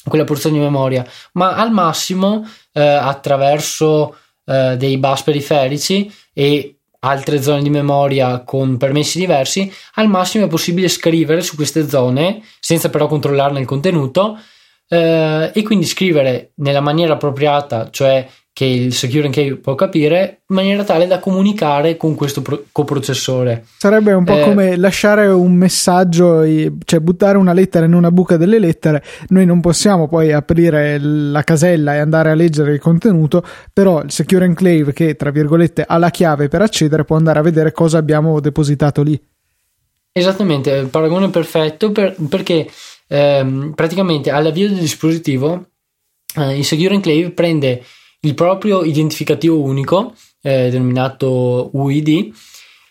quella 0.03 0.23
porzione 0.25 0.57
di 0.57 0.63
memoria, 0.63 1.07
ma 1.33 1.55
al 1.55 1.71
massimo 1.71 2.45
eh, 2.73 2.81
attraverso 2.81 4.17
eh, 4.43 4.75
dei 4.75 4.97
bus 4.97 5.23
periferici 5.23 6.13
e 6.33 6.78
altre 6.99 7.41
zone 7.41 7.61
di 7.61 7.69
memoria 7.69 8.43
con 8.43 8.77
permessi 8.77 9.19
diversi, 9.19 9.71
al 9.95 10.07
massimo 10.07 10.45
è 10.45 10.49
possibile 10.49 10.87
scrivere 10.87 11.41
su 11.41 11.55
queste 11.55 11.87
zone 11.87 12.41
senza 12.59 12.89
però 12.89 13.07
controllarne 13.07 13.59
il 13.59 13.65
contenuto 13.65 14.37
eh, 14.87 15.51
e 15.53 15.63
quindi 15.63 15.85
scrivere 15.85 16.51
nella 16.55 16.81
maniera 16.81 17.13
appropriata, 17.13 17.89
cioè 17.89 18.27
che 18.59 18.65
il 18.65 18.93
Secure 18.93 19.27
Enclave 19.27 19.55
può 19.55 19.73
capire 19.73 20.41
in 20.49 20.55
maniera 20.57 20.83
tale 20.83 21.07
da 21.07 21.19
comunicare 21.19 21.95
con 21.95 22.15
questo 22.15 22.41
pro- 22.41 22.65
coprocessore. 22.73 23.63
Sarebbe 23.77 24.11
un 24.11 24.25
po' 24.25 24.37
eh, 24.37 24.43
come 24.43 24.75
lasciare 24.75 25.27
un 25.27 25.53
messaggio, 25.53 26.43
cioè 26.83 26.99
buttare 26.99 27.37
una 27.37 27.53
lettera 27.53 27.85
in 27.85 27.93
una 27.93 28.11
buca 28.11 28.35
delle 28.35 28.59
lettere. 28.59 29.01
Noi 29.29 29.45
non 29.45 29.61
possiamo 29.61 30.09
poi 30.09 30.33
aprire 30.33 30.99
la 30.99 31.41
casella 31.43 31.95
e 31.95 31.99
andare 31.99 32.31
a 32.31 32.33
leggere 32.33 32.73
il 32.73 32.81
contenuto, 32.81 33.45
però 33.71 34.01
il 34.01 34.11
Secure 34.11 34.43
Enclave 34.43 34.91
che 34.91 35.15
tra 35.15 35.31
virgolette 35.31 35.85
ha 35.87 35.97
la 35.97 36.09
chiave 36.09 36.49
per 36.49 36.61
accedere 36.61 37.05
può 37.05 37.15
andare 37.15 37.39
a 37.39 37.43
vedere 37.43 37.71
cosa 37.71 37.97
abbiamo 37.97 38.41
depositato 38.41 39.03
lì. 39.03 39.17
Esattamente, 40.11 40.69
il 40.71 40.87
paragone 40.87 41.29
perfetto 41.29 41.93
per, 41.93 42.13
perché 42.27 42.69
ehm, 43.07 43.71
praticamente 43.73 44.31
all'avvio 44.31 44.67
del 44.67 44.79
dispositivo 44.79 45.67
eh, 46.35 46.57
il 46.57 46.65
Secure 46.65 46.95
Enclave 46.95 47.29
prende 47.29 47.83
il 48.21 48.33
proprio 48.33 48.83
identificativo 48.83 49.59
unico, 49.59 50.13
eh, 50.41 50.69
denominato 50.69 51.69
UID, 51.73 52.33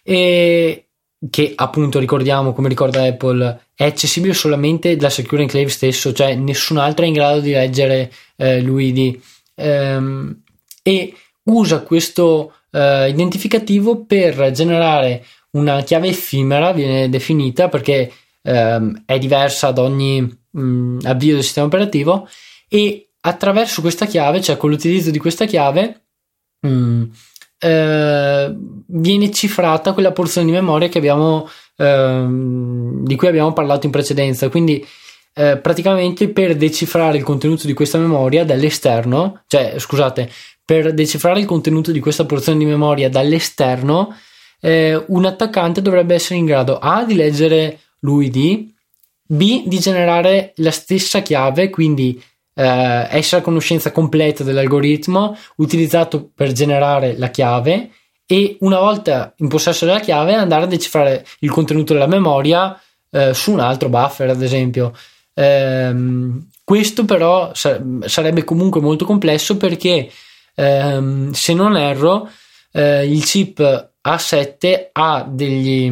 e 0.02 0.84
che 1.30 1.52
appunto 1.54 1.98
ricordiamo, 1.98 2.52
come 2.52 2.68
ricorda 2.68 3.02
Apple, 3.02 3.60
è 3.74 3.84
accessibile 3.84 4.34
solamente 4.34 4.96
dal 4.96 5.12
Secure 5.12 5.42
Enclave 5.42 5.68
stesso, 5.68 6.12
cioè 6.12 6.34
nessun 6.34 6.78
altro 6.78 7.04
è 7.04 7.08
in 7.08 7.14
grado 7.14 7.40
di 7.40 7.50
leggere 7.50 8.12
eh, 8.36 8.60
l'UID. 8.60 9.20
Ehm, 9.56 10.42
e 10.82 11.14
usa 11.44 11.82
questo 11.82 12.54
eh, 12.70 13.08
identificativo 13.08 14.04
per 14.04 14.50
generare 14.52 15.24
una 15.50 15.82
chiave 15.82 16.08
effimera, 16.08 16.72
viene 16.72 17.08
definita 17.08 17.68
perché 17.68 18.12
ehm, 18.42 19.02
è 19.04 19.18
diversa 19.18 19.68
ad 19.68 19.78
ogni 19.78 20.20
mh, 20.20 20.60
mm, 20.60 20.98
avvio 21.04 21.34
del 21.34 21.42
sistema 21.42 21.66
operativo 21.66 22.28
e 22.68 23.07
attraverso 23.28 23.80
questa 23.80 24.06
chiave, 24.06 24.40
cioè 24.40 24.56
con 24.56 24.70
l'utilizzo 24.70 25.10
di 25.10 25.18
questa 25.18 25.44
chiave, 25.44 26.06
mm, 26.66 27.04
eh, 27.60 28.56
viene 28.86 29.30
cifrata 29.30 29.92
quella 29.92 30.12
porzione 30.12 30.46
di 30.46 30.52
memoria 30.52 30.88
abbiamo, 30.94 31.48
eh, 31.76 32.26
di 32.28 33.16
cui 33.16 33.28
abbiamo 33.28 33.52
parlato 33.52 33.86
in 33.86 33.92
precedenza. 33.92 34.48
Quindi 34.48 34.84
eh, 35.34 35.56
praticamente 35.58 36.28
per 36.30 36.56
decifrare 36.56 37.18
il 37.18 37.22
contenuto 37.22 37.66
di 37.66 37.74
questa 37.74 37.98
memoria 37.98 38.44
dall'esterno, 38.44 39.42
cioè 39.46 39.74
scusate, 39.78 40.30
per 40.64 40.92
decifrare 40.92 41.40
il 41.40 41.46
contenuto 41.46 41.92
di 41.92 42.00
questa 42.00 42.24
porzione 42.24 42.58
di 42.58 42.64
memoria 42.64 43.08
dall'esterno, 43.08 44.16
eh, 44.60 45.02
un 45.08 45.24
attaccante 45.24 45.80
dovrebbe 45.82 46.14
essere 46.14 46.38
in 46.38 46.44
grado 46.44 46.78
A 46.78 47.04
di 47.04 47.14
leggere 47.14 47.78
l'UID 48.00 48.76
B 49.30 49.66
di 49.66 49.78
generare 49.78 50.52
la 50.56 50.70
stessa 50.70 51.20
chiave, 51.20 51.68
quindi 51.68 52.20
eh, 52.58 53.06
essere 53.10 53.40
a 53.40 53.44
conoscenza 53.44 53.92
completa 53.92 54.42
dell'algoritmo 54.42 55.36
utilizzato 55.58 56.28
per 56.34 56.50
generare 56.50 57.16
la 57.16 57.30
chiave 57.30 57.90
e 58.26 58.56
una 58.60 58.80
volta 58.80 59.32
in 59.36 59.46
possesso 59.46 59.84
della 59.84 60.00
chiave 60.00 60.34
andare 60.34 60.64
a 60.64 60.66
decifrare 60.66 61.24
il 61.38 61.52
contenuto 61.52 61.92
della 61.92 62.08
memoria 62.08 62.78
eh, 63.10 63.32
su 63.32 63.52
un 63.52 63.60
altro 63.60 63.88
buffer, 63.88 64.30
ad 64.30 64.42
esempio. 64.42 64.92
Ehm, 65.34 66.48
questo 66.64 67.04
però 67.04 67.52
sa- 67.54 67.80
sarebbe 68.00 68.42
comunque 68.42 68.80
molto 68.80 69.04
complesso 69.04 69.56
perché 69.56 70.10
ehm, 70.56 71.30
se 71.30 71.54
non 71.54 71.76
erro 71.76 72.28
eh, 72.72 73.06
il 73.08 73.24
chip 73.24 73.60
A7 74.06 74.88
ha 74.92 75.24
degli, 75.30 75.88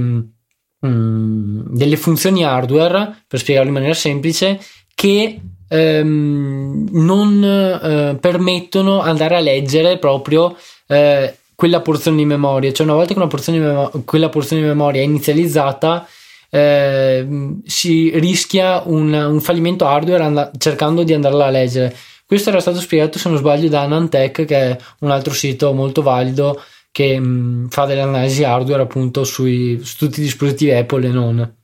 mm, 0.84 1.60
delle 1.68 1.96
funzioni 1.96 2.44
hardware, 2.44 3.22
per 3.28 3.38
spiegarlo 3.38 3.68
in 3.68 3.74
maniera 3.74 3.94
semplice, 3.94 4.60
che 4.94 5.40
ehm, 5.68 6.88
non 6.92 7.44
eh, 7.44 8.16
permettono 8.20 9.00
andare 9.00 9.36
a 9.36 9.40
leggere 9.40 9.98
proprio 9.98 10.56
eh, 10.86 11.34
quella 11.54 11.80
porzione 11.80 12.18
di 12.18 12.24
memoria. 12.24 12.72
Cioè, 12.72 12.86
una 12.86 12.94
volta 12.94 13.12
che 13.12 13.18
una 13.18 13.28
porzione 13.28 13.90
di 13.92 14.02
quella 14.04 14.28
porzione 14.28 14.62
di 14.62 14.68
memoria 14.68 15.00
è 15.00 15.04
inizializzata, 15.04 16.06
eh, 16.50 17.26
si 17.64 18.10
rischia 18.18 18.82
un, 18.84 19.12
un 19.12 19.40
fallimento 19.40 19.86
hardware 19.86 20.22
and- 20.22 20.50
cercando 20.58 21.02
di 21.02 21.12
andarla 21.12 21.46
a 21.46 21.50
leggere. 21.50 21.94
Questo 22.26 22.50
era 22.50 22.60
stato 22.60 22.80
spiegato, 22.80 23.18
se 23.18 23.28
non 23.28 23.38
sbaglio, 23.38 23.68
da 23.68 23.86
Nantech, 23.86 24.44
che 24.44 24.56
è 24.56 24.76
un 25.00 25.10
altro 25.10 25.32
sito 25.32 25.72
molto 25.72 26.02
valido 26.02 26.60
che 26.90 27.18
mh, 27.18 27.68
fa 27.68 27.84
delle 27.84 28.00
analisi 28.00 28.42
hardware 28.42 28.82
appunto 28.82 29.22
sui, 29.24 29.80
su 29.82 29.96
tutti 29.96 30.20
i 30.20 30.22
dispositivi 30.24 30.72
Apple 30.72 31.06
e 31.06 31.10
non 31.10 31.55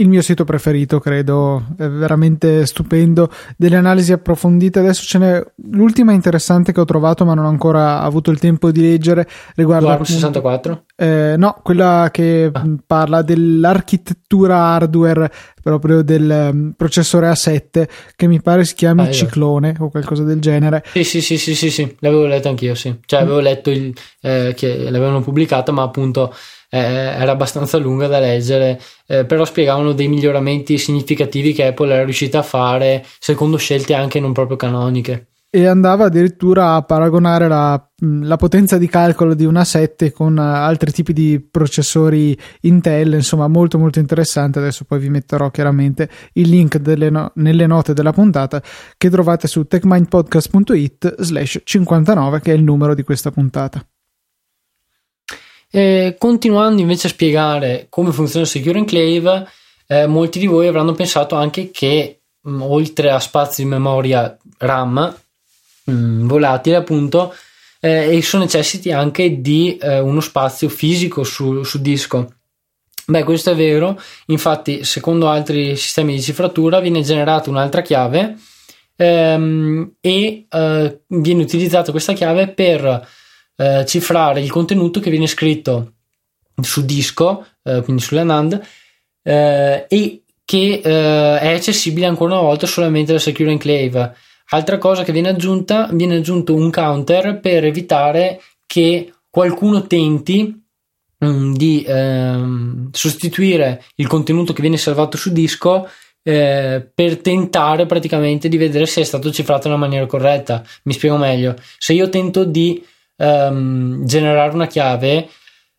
il 0.00 0.08
mio 0.08 0.22
sito 0.22 0.44
preferito, 0.44 0.98
credo, 0.98 1.62
è 1.76 1.86
veramente 1.86 2.66
stupendo. 2.66 3.30
Delle 3.56 3.76
analisi 3.76 4.12
approfondite. 4.12 4.80
Adesso 4.80 5.04
ce 5.04 5.18
n'è 5.18 5.46
l'ultima 5.70 6.12
interessante 6.12 6.72
che 6.72 6.80
ho 6.80 6.84
trovato, 6.84 7.24
ma 7.24 7.34
non 7.34 7.44
ho 7.44 7.48
ancora 7.48 8.00
avuto 8.00 8.30
il 8.30 8.38
tempo 8.38 8.70
di 8.70 8.80
leggere. 8.80 9.28
Riguarda 9.54 9.88
Warp 9.88 10.04
64? 10.04 10.84
Eh, 10.96 11.34
no, 11.36 11.60
quella 11.62 12.08
che 12.10 12.50
ah. 12.52 12.64
parla 12.86 13.22
dell'architettura 13.22 14.56
hardware 14.56 15.30
proprio 15.62 16.02
del 16.02 16.50
um, 16.52 16.72
processore 16.74 17.28
A7 17.28 17.86
che 18.16 18.26
mi 18.26 18.40
pare 18.40 18.64
si 18.64 18.74
chiami 18.74 19.02
ah, 19.02 19.10
Ciclone 19.10 19.76
o 19.78 19.90
qualcosa 19.90 20.22
del 20.22 20.40
genere. 20.40 20.82
Sì, 20.92 21.04
sì, 21.04 21.20
sì, 21.20 21.36
sì, 21.36 21.54
sì, 21.54 21.70
sì. 21.70 21.96
l'avevo 22.00 22.24
letto 22.24 22.48
anch'io, 22.48 22.74
sì. 22.74 22.98
Cioè, 23.04 23.20
avevo 23.20 23.40
letto 23.40 23.70
il, 23.70 23.92
eh, 24.22 24.54
che 24.56 24.90
l'avevano 24.90 25.20
pubblicata, 25.20 25.72
ma 25.72 25.82
appunto 25.82 26.34
eh, 26.70 26.78
era 26.78 27.32
abbastanza 27.32 27.76
lunga 27.76 28.06
da 28.06 28.20
leggere, 28.20 28.80
eh, 29.06 29.24
però 29.26 29.44
spiegavano 29.44 29.92
dei 29.92 30.08
miglioramenti 30.08 30.78
significativi 30.78 31.52
che 31.52 31.66
Apple 31.66 31.92
era 31.92 32.04
riuscita 32.04 32.38
a 32.38 32.42
fare 32.42 33.04
secondo 33.18 33.56
scelte 33.56 33.94
anche 33.94 34.20
non 34.20 34.32
proprio 34.32 34.56
canoniche. 34.56 35.26
E 35.52 35.66
andava 35.66 36.04
addirittura 36.04 36.76
a 36.76 36.82
paragonare 36.82 37.48
la, 37.48 37.90
la 38.22 38.36
potenza 38.36 38.78
di 38.78 38.86
calcolo 38.86 39.34
di 39.34 39.44
una 39.44 39.64
7 39.64 40.12
con 40.12 40.38
altri 40.38 40.92
tipi 40.92 41.12
di 41.12 41.40
processori 41.40 42.38
Intel, 42.60 43.14
insomma 43.14 43.48
molto 43.48 43.76
molto 43.76 43.98
interessante. 43.98 44.60
Adesso 44.60 44.84
poi 44.84 45.00
vi 45.00 45.10
metterò 45.10 45.50
chiaramente 45.50 46.08
il 46.34 46.48
link 46.48 46.76
no- 46.76 47.32
nelle 47.34 47.66
note 47.66 47.94
della 47.94 48.12
puntata 48.12 48.62
che 48.96 49.10
trovate 49.10 49.48
su 49.48 49.64
techmindpodcast.it 49.64 51.16
slash 51.20 51.62
59 51.64 52.40
che 52.40 52.52
è 52.52 52.54
il 52.54 52.62
numero 52.62 52.94
di 52.94 53.02
questa 53.02 53.32
puntata. 53.32 53.84
Eh, 55.72 56.16
continuando 56.18 56.80
invece 56.80 57.06
a 57.06 57.10
spiegare 57.10 57.86
come 57.88 58.10
funziona 58.10 58.44
Secure 58.44 58.78
Enclave, 58.78 59.48
eh, 59.86 60.06
molti 60.06 60.40
di 60.40 60.46
voi 60.46 60.66
avranno 60.66 60.92
pensato 60.92 61.36
anche 61.36 61.70
che 61.70 62.20
mh, 62.40 62.50
mm, 62.50 62.62
oltre 62.62 63.10
a 63.10 63.20
spazi 63.20 63.62
di 63.62 63.68
memoria 63.68 64.36
RAM 64.58 65.16
mh, 65.84 65.92
mm, 65.92 66.26
volatile, 66.26 66.76
appunto, 66.76 67.34
eh, 67.80 68.16
esso 68.16 68.38
necessiti 68.38 68.90
anche 68.90 69.40
di 69.40 69.76
eh, 69.76 70.00
uno 70.00 70.20
spazio 70.20 70.68
fisico 70.68 71.22
su, 71.22 71.62
su 71.62 71.80
disco. 71.80 72.34
Beh, 73.06 73.24
questo 73.24 73.50
è 73.50 73.56
vero, 73.56 74.00
infatti, 74.26 74.84
secondo 74.84 75.28
altri 75.28 75.76
sistemi 75.76 76.14
di 76.14 76.22
cifratura 76.22 76.80
viene 76.80 77.02
generata 77.02 77.50
un'altra 77.50 77.82
chiave 77.82 78.36
ehm, 78.96 79.94
e 80.00 80.46
eh, 80.48 81.00
viene 81.06 81.42
utilizzata 81.42 81.90
questa 81.90 82.12
chiave 82.12 82.48
per 82.48 83.08
eh, 83.60 83.84
cifrare 83.84 84.40
il 84.40 84.50
contenuto 84.50 85.00
che 85.00 85.10
viene 85.10 85.26
scritto 85.26 85.92
su 86.62 86.82
disco, 86.84 87.46
eh, 87.62 87.82
quindi 87.82 88.00
sulla 88.00 88.22
NAND, 88.22 88.60
eh, 89.22 89.84
e 89.86 90.22
che 90.46 90.80
eh, 90.82 91.38
è 91.38 91.52
accessibile 91.52 92.06
ancora 92.06 92.32
una 92.32 92.42
volta 92.42 92.66
solamente 92.66 93.12
da 93.12 93.18
Secure 93.18 93.50
Enclave. 93.50 94.14
Altra 94.52 94.78
cosa 94.78 95.04
che 95.04 95.12
viene 95.12 95.28
aggiunta, 95.28 95.88
viene 95.92 96.16
aggiunto 96.16 96.54
un 96.54 96.70
counter 96.70 97.38
per 97.38 97.64
evitare 97.66 98.40
che 98.66 99.12
qualcuno 99.28 99.86
tenti 99.86 100.58
mm, 101.22 101.54
di 101.54 101.84
ehm, 101.86 102.88
sostituire 102.92 103.84
il 103.96 104.06
contenuto 104.06 104.52
che 104.54 104.62
viene 104.62 104.78
salvato 104.78 105.16
su 105.16 105.32
disco 105.32 105.86
eh, 106.22 106.90
per 106.92 107.18
tentare 107.18 107.86
praticamente 107.86 108.48
di 108.48 108.56
vedere 108.56 108.86
se 108.86 109.02
è 109.02 109.04
stato 109.04 109.30
cifrato 109.30 109.68
nella 109.68 109.78
maniera 109.78 110.06
corretta. 110.06 110.64
Mi 110.84 110.94
spiego 110.94 111.16
meglio. 111.16 111.54
Se 111.78 111.92
io 111.92 112.08
tento 112.08 112.44
di 112.44 112.82
um, 113.20 114.04
generare 114.04 114.54
una 114.54 114.66
chiave 114.66 115.28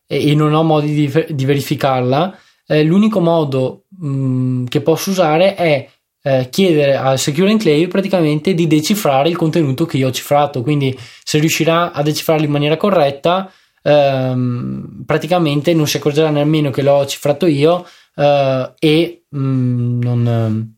e, 0.08 0.30
e, 0.30 0.36
non 0.36 0.54
ho 0.54 0.64
modi 0.64 0.94
di, 0.94 1.26
di 1.30 1.46
verificarla, 1.46 2.38
eh, 2.68 2.84
l'unico 2.84 3.20
modo 3.20 3.86
um, 4.00 4.66
che 4.68 4.82
posso 4.82 5.10
usare 5.10 5.56
è 5.56 5.90
eh, 6.24 6.50
chiedere 6.50 6.96
al 6.96 7.18
Secure 7.18 7.50
Enclave 7.50 7.88
praticamente 7.88 8.54
di 8.54 8.68
decifrare 8.68 9.30
il 9.30 9.36
contenuto 9.36 9.86
che 9.86 9.98
io 9.98 10.10
ho 10.10 10.12
cifrato. 10.12 10.62
Quindi, 10.62 10.98
se 11.24 11.40
riuscirà 11.40 11.92
a 11.92 12.04
decifrarlo 12.04 12.46
in 12.46 12.52
maniera 12.52 12.78
corretta, 12.78 13.52
ehm, 13.82 15.04
praticamente 15.06 15.74
non 15.74 15.88
si 15.88 15.98
accorgerà 15.98 16.30
nemmeno 16.30 16.70
che 16.70 16.84
l'ho 16.84 17.06
cifrato 17.06 17.48
io 17.48 17.86
eh, 18.16 18.74
e, 18.78 19.24
mm, 19.36 20.02
non, 20.02 20.74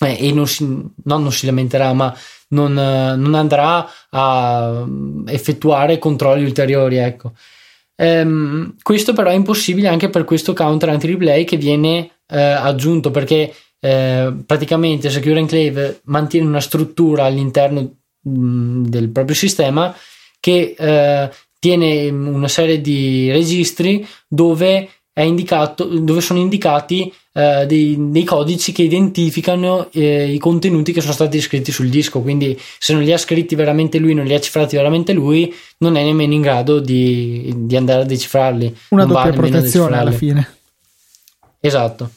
eh, 0.00 0.26
e 0.26 0.32
non, 0.32 0.46
si, 0.46 0.64
no, 0.64 1.18
non 1.18 1.32
si 1.32 1.46
lamenterà, 1.46 1.92
ma 1.92 2.14
non, 2.48 2.72
non 2.72 3.34
andrà 3.34 3.88
a 4.10 4.86
effettuare 5.26 5.98
controlli 5.98 6.44
ulteriori. 6.44 6.96
Ecco. 6.96 7.32
Ehm, 7.96 8.76
questo 8.80 9.12
però 9.12 9.30
è 9.30 9.34
impossibile 9.34 9.88
anche 9.88 10.08
per 10.08 10.24
questo 10.24 10.52
counter 10.52 10.88
anti-replay 10.90 11.44
che 11.44 11.56
viene 11.56 12.10
eh, 12.28 12.40
aggiunto 12.40 13.10
perché 13.10 13.52
eh, 13.80 14.34
praticamente 14.46 15.10
Secure 15.10 15.40
Enclave 15.40 16.00
mantiene 16.04 16.46
una 16.46 16.60
struttura 16.60 17.24
all'interno 17.24 17.96
mh, 18.20 18.30
mm, 18.30 18.84
del 18.84 19.08
proprio 19.10 19.34
sistema 19.34 19.94
che 20.40 20.74
eh, 20.78 21.30
tiene 21.58 22.08
una 22.08 22.48
serie 22.48 22.80
di 22.80 23.30
registri 23.32 24.06
dove, 24.28 24.88
indicato, 25.14 25.84
dove 25.84 26.20
sono 26.20 26.38
indicati 26.38 27.12
eh, 27.38 27.66
dei, 27.66 27.96
dei, 28.10 28.24
codici 28.24 28.72
che 28.72 28.82
identificano 28.82 29.88
eh, 29.92 30.28
i 30.28 30.38
contenuti 30.38 30.90
che 30.92 31.00
sono 31.00 31.12
stati 31.12 31.40
scritti 31.40 31.70
sul 31.70 31.88
disco. 31.88 32.20
Quindi, 32.20 32.60
se 32.80 32.92
non 32.94 33.04
li 33.04 33.12
ha 33.12 33.16
scritti 33.16 33.54
veramente 33.54 33.98
lui, 33.98 34.12
non 34.12 34.24
li 34.24 34.34
ha 34.34 34.40
cifrati 34.40 34.74
veramente 34.74 35.12
lui, 35.12 35.54
non 35.78 35.96
è 35.96 36.02
nemmeno 36.02 36.32
in 36.32 36.40
grado 36.40 36.80
di, 36.80 37.52
di 37.54 37.76
andare 37.76 38.02
a 38.02 38.04
decifrarli. 38.04 38.76
Una 38.88 39.04
non 39.04 39.12
doppia 39.12 39.32
protezione 39.32 39.96
alla 39.96 40.10
fine. 40.10 40.56
Esatto. 41.60 42.10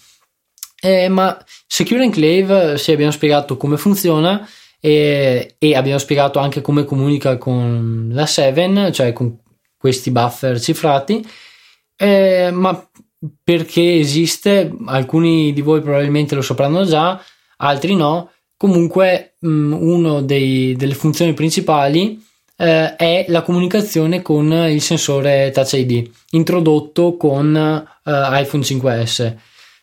Eh, 0.82 1.08
ma 1.08 1.38
Secure 1.68 2.04
Enclave, 2.04 2.80
sì, 2.80 2.92
abbiamo 2.92 3.12
spiegato 3.12 3.58
come 3.58 3.78
funziona 3.78 4.50
e, 4.80 5.54
e, 5.60 5.76
abbiamo 5.76 6.00
spiegato 6.00 6.40
anche 6.40 6.62
come 6.62 6.84
comunica 6.84 7.38
con 7.38 8.10
la 8.12 8.26
7, 8.26 8.92
cioè 8.92 9.14
con 9.14 9.38
questi 9.78 10.10
buffer 10.10 10.60
cifrati. 10.60 11.24
Eh, 11.96 12.50
ma 12.52 12.90
perché 13.44 14.00
esiste, 14.00 14.72
alcuni 14.86 15.54
di 15.54 15.62
voi 15.62 15.82
probabilmente 15.82 16.36
lo 16.36 16.42
sapranno 16.42 16.84
già, 16.86 17.22
altri 17.58 17.96
no. 17.96 18.32
Comunque, 18.58 19.36
mm, 19.46 19.74
una 19.74 20.22
delle 20.22 20.94
funzioni 20.94 21.34
principali 21.34 22.24
eh, 22.58 22.96
è 22.96 23.26
la 23.30 23.42
comunicazione 23.42 24.22
con 24.22 24.52
il 24.52 24.82
sensore 24.82 25.50
Touch 25.52 25.74
ID 25.74 26.10
introdotto 26.32 27.18
con 27.18 27.56
eh, 27.56 28.12
iPhone 28.12 28.64
5S. 28.64 29.36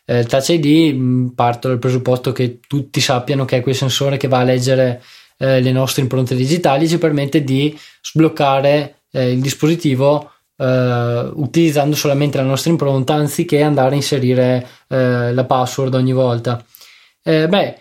Eh, 0.05 0.23
Touch 0.25 0.49
ID 0.49 0.95
mm, 0.95 1.27
parto 1.29 1.67
dal 1.67 1.79
presupposto 1.79 2.31
che 2.31 2.59
tutti 2.65 3.01
sappiano 3.01 3.45
che 3.45 3.57
è 3.57 3.61
quel 3.61 3.75
sensore 3.75 4.17
che 4.17 4.27
va 4.27 4.39
a 4.39 4.43
leggere 4.43 5.03
eh, 5.37 5.59
le 5.61 5.71
nostre 5.71 6.01
impronte 6.01 6.35
digitali 6.35 6.85
e 6.85 6.87
ci 6.87 6.97
permette 6.97 7.43
di 7.43 7.77
sbloccare 8.01 9.01
eh, 9.11 9.31
il 9.31 9.41
dispositivo 9.41 10.31
Uh, 10.59 11.31
utilizzando 11.39 11.95
solamente 11.95 12.35
la 12.35 12.43
nostra 12.43 12.69
impronta 12.69 13.13
anziché 13.13 13.61
andare 13.61 13.91
a 13.91 13.95
inserire 13.95 14.67
uh, 14.89 15.33
la 15.33 15.45
password 15.47 15.93
ogni 15.93 16.11
volta. 16.11 16.61
Uh, 17.23 17.47
beh, 17.47 17.77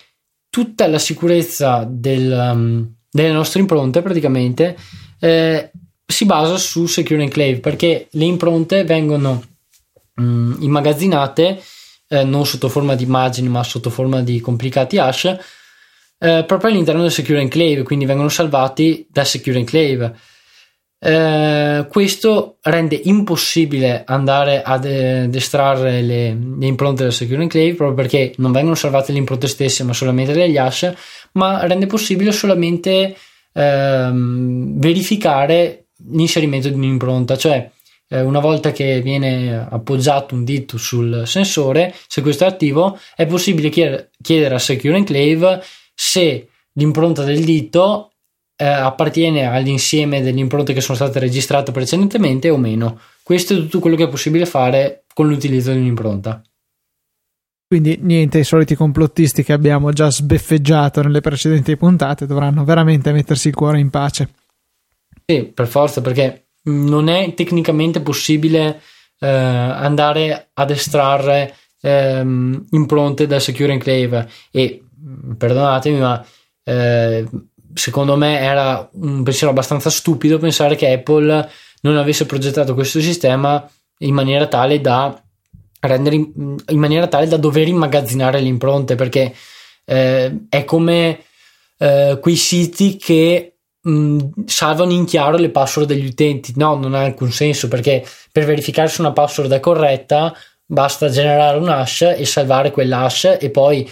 tutta 0.49 0.87
la 0.87 1.01
sicurezza 1.01 1.85
del, 1.89 2.31
um, 2.31 2.89
delle 3.11 3.33
nostre 3.33 3.59
impronte 3.59 4.01
praticamente 4.01 4.77
si 6.07 6.25
basa 6.25 6.57
su 6.57 6.87
Secure 6.87 7.25
Enclave 7.25 7.59
perché 7.59 8.07
le 8.13 8.25
impronte 8.25 8.85
vengono 8.85 9.43
um, 10.15 10.57
immagazzinate 10.61 11.61
eh, 12.09 12.25
non 12.25 12.47
sotto 12.47 12.69
forma 12.69 12.95
di 12.95 13.05
immagini 13.05 13.49
ma 13.49 13.63
sotto 13.63 13.91
forma 13.91 14.23
di 14.23 14.41
complicati 14.41 14.99
hash, 14.99 15.25
eh, 16.19 16.45
proprio 16.47 16.71
all'interno 16.71 17.03
del 17.03 17.13
Secure 17.13 17.41
Enclave, 17.41 17.83
quindi 17.83 18.07
vengono 18.07 18.29
salvati 18.29 19.07
da 19.11 19.25
Secure 19.25 19.59
Enclave. 19.59 20.17
Eh, 21.01 21.87
questo 21.89 22.57
rende 22.63 23.01
impossibile 23.05 24.03
andare 24.05 24.63
ad, 24.63 24.85
ad 24.85 25.33
estrarre 25.33 26.03
le, 26.03 26.37
le, 26.59 26.67
impronte 26.67 27.05
del 27.05 27.13
Secure 27.13 27.43
Enclave 27.43 27.75
proprio 27.75 27.95
perché 27.95 28.35
non 28.39 28.51
vengono 28.51 28.75
salvate 28.75 29.13
le 29.13 29.19
impronte 29.19 29.47
stesse 29.47 29.85
ma 29.85 29.93
solamente 29.93 30.33
degli 30.33 30.57
hash, 30.57 30.93
ma 31.33 31.65
rende 31.67 31.87
possibile 31.87 32.33
solamente 32.33 33.17
ehm, 33.53 34.81
verificare 34.81 35.87
l'inserimento 36.11 36.69
di 36.69 36.75
un'impronta, 36.75 37.37
cioè 37.37 37.71
eh, 38.09 38.21
una 38.21 38.41
volta 38.41 38.73
che 38.73 39.01
viene 39.01 39.67
appoggiato 39.71 40.35
un 40.35 40.43
dito 40.43 40.79
sul 40.79 41.23
sensore, 41.27 41.95
se 42.09 42.23
questo 42.23 42.43
è 42.45 42.49
attivo, 42.49 42.99
è 43.15 43.25
possibile 43.27 43.69
chiedere 43.69 44.55
a 44.55 44.59
Secure 44.59 44.97
Enclave 44.97 45.63
se 45.95 46.49
l'impronta 46.73 47.23
del 47.23 47.45
dito 47.45 48.15
eh, 48.61 48.67
appartiene 48.67 49.47
all'insieme 49.47 50.21
delle 50.21 50.41
impronte 50.41 50.73
che 50.73 50.81
sono 50.81 50.97
state 50.97 51.21
registrate 51.21 51.71
precedentemente 51.71 52.51
o 52.51 52.57
meno. 52.57 52.99
Questo 53.23 53.55
è 53.55 53.57
tutto 53.57 53.79
quello 53.79 53.95
che 53.95 54.05
è 54.05 54.09
possibile 54.09 54.47
fare 54.47 55.05
con 55.15 55.29
l'utilizzo 55.29 55.71
di 55.71 55.79
un'impronta. 55.79 56.43
Quindi 57.69 57.99
niente, 58.01 58.39
i 58.39 58.45
soliti 58.45 58.75
complottisti 58.75 59.45
che 59.45 59.53
abbiamo 59.53 59.93
già 59.93 60.11
sbeffeggiato 60.11 61.03
nelle 61.03 61.21
precedenti 61.21 61.77
puntate 61.77 62.27
dovranno 62.27 62.65
veramente 62.65 63.13
mettersi 63.13 63.49
il 63.49 63.55
cuore 63.55 63.79
in 63.79 63.91
pace. 63.91 64.29
Sì, 65.25 65.45
per 65.45 65.69
forza, 65.69 66.01
perché 66.01 66.49
non 66.65 67.09
è 67.09 67.35
tecnicamente 67.35 68.01
possibile 68.01 68.81
eh, 69.21 69.29
andare 69.29 70.49
ad 70.55 70.71
estrarre 70.71 71.55
ehm, 71.81 72.67
impronte 72.71 73.27
dal 73.27 73.41
Secure 73.41 73.73
Enclave 73.73 74.29
e 74.51 74.83
perdonatemi, 75.37 75.99
ma 75.99 76.27
eh, 76.65 77.25
secondo 77.79 78.17
me 78.17 78.39
era 78.41 78.89
un 78.95 79.23
pensiero 79.23 79.53
abbastanza 79.53 79.89
stupido 79.89 80.39
pensare 80.39 80.75
che 80.77 80.93
Apple 80.93 81.49
non 81.83 81.97
avesse 81.97 82.27
progettato 82.27 82.75
questo 82.75 83.01
sistema 83.01 83.67
in 83.99 84.15
maniera 84.15 84.47
tale 84.47 84.81
da 84.81 85.23
rendere 85.81 86.17
in, 86.17 86.57
in 86.69 86.79
maniera 86.79 87.07
tale 87.07 87.29
da 87.29 87.37
dover 87.37 87.69
immagazzinare 87.69 88.41
le 88.41 88.49
impronte 88.49 88.97
perché 88.97 89.35
eh, 89.85 90.47
è 90.49 90.65
come 90.65 91.21
eh, 91.79 92.19
quei 92.21 92.37
siti 92.37 92.97
che 92.97 93.59
mh, 93.81 94.19
salvano 94.47 94.93
in 94.93 95.05
chiaro 95.05 95.37
le 95.37 95.51
password 95.51 95.89
degli 95.89 96.07
utenti. 96.07 96.53
No 96.57 96.77
non 96.77 96.95
ha 96.95 97.03
alcun 97.03 97.31
senso 97.31 97.69
perché 97.69 98.05
per 98.33 98.45
verificare 98.45 98.89
se 98.89 99.01
una 99.01 99.13
password 99.13 99.53
è 99.53 99.61
corretta 99.61 100.35
basta 100.65 101.09
generare 101.09 101.59
un 101.59 101.69
hash 101.69 102.03
e 102.03 102.25
salvare 102.27 102.71
quell'hash 102.71 103.39
e 103.41 103.51
poi 103.51 103.91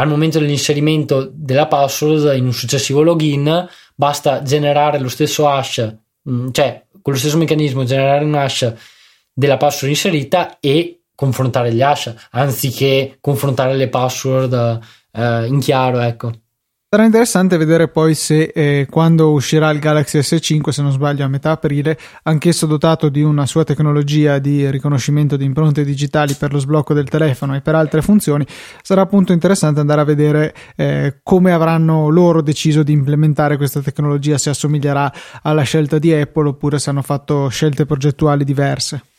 al 0.00 0.08
momento 0.08 0.38
dell'inserimento 0.38 1.30
della 1.30 1.66
password 1.66 2.34
in 2.34 2.46
un 2.46 2.54
successivo 2.54 3.02
login 3.02 3.68
basta 3.94 4.42
generare 4.42 4.98
lo 4.98 5.10
stesso 5.10 5.46
hash, 5.46 5.94
mm, 6.28 6.50
cioè 6.52 6.86
con 7.02 7.12
lo 7.12 7.18
stesso 7.18 7.36
meccanismo 7.36 7.84
generare 7.84 8.24
un 8.24 8.34
hash 8.34 8.72
della 9.30 9.58
password 9.58 9.92
inserita 9.92 10.58
e 10.58 11.02
confrontare 11.14 11.74
gli 11.74 11.82
hash 11.82 12.14
anziché 12.30 13.18
confrontare 13.20 13.74
le 13.74 13.88
password 13.88 14.80
eh, 15.12 15.46
in 15.46 15.60
chiaro, 15.60 16.00
ecco. 16.00 16.32
Sarà 16.92 17.04
interessante 17.04 17.56
vedere 17.56 17.86
poi 17.86 18.16
se 18.16 18.50
eh, 18.52 18.88
quando 18.90 19.30
uscirà 19.30 19.70
il 19.70 19.78
Galaxy 19.78 20.18
S5, 20.18 20.70
se 20.70 20.82
non 20.82 20.90
sbaglio 20.90 21.24
a 21.24 21.28
metà 21.28 21.52
aprile, 21.52 21.96
anch'esso 22.24 22.66
dotato 22.66 23.08
di 23.08 23.22
una 23.22 23.46
sua 23.46 23.62
tecnologia 23.62 24.40
di 24.40 24.68
riconoscimento 24.68 25.36
di 25.36 25.44
impronte 25.44 25.84
digitali 25.84 26.34
per 26.34 26.52
lo 26.52 26.58
sblocco 26.58 26.92
del 26.92 27.08
telefono 27.08 27.54
e 27.54 27.60
per 27.60 27.76
altre 27.76 28.02
funzioni, 28.02 28.44
sarà 28.82 29.02
appunto 29.02 29.32
interessante 29.32 29.78
andare 29.78 30.00
a 30.00 30.04
vedere 30.04 30.52
eh, 30.74 31.20
come 31.22 31.52
avranno 31.52 32.08
loro 32.08 32.42
deciso 32.42 32.82
di 32.82 32.90
implementare 32.92 33.56
questa 33.56 33.78
tecnologia, 33.78 34.36
se 34.36 34.50
assomiglierà 34.50 35.12
alla 35.42 35.62
scelta 35.62 36.00
di 36.00 36.12
Apple 36.12 36.48
oppure 36.48 36.80
se 36.80 36.90
hanno 36.90 37.02
fatto 37.02 37.46
scelte 37.50 37.86
progettuali 37.86 38.42
diverse. 38.42 39.09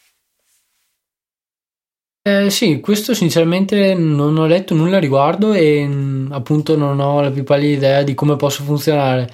Eh, 2.23 2.51
sì, 2.51 2.79
questo 2.79 3.15
sinceramente 3.15 3.95
non 3.95 4.37
ho 4.37 4.45
letto 4.45 4.75
nulla 4.75 4.97
a 4.97 4.99
riguardo 4.99 5.53
e 5.53 5.83
mm, 5.87 6.31
appunto 6.31 6.77
non 6.77 6.99
ho 6.99 7.19
la 7.19 7.31
più 7.31 7.43
pallida 7.43 7.87
idea 7.87 8.03
di 8.03 8.13
come 8.13 8.35
possa 8.35 8.63
funzionare. 8.63 9.33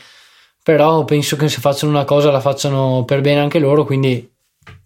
Però 0.64 1.04
penso 1.04 1.36
che 1.36 1.50
se 1.50 1.60
facciano 1.60 1.92
una 1.92 2.06
cosa 2.06 2.32
la 2.32 2.40
facciano 2.40 3.04
per 3.06 3.20
bene 3.22 3.42
anche 3.42 3.60
loro, 3.60 3.84
quindi 3.84 4.30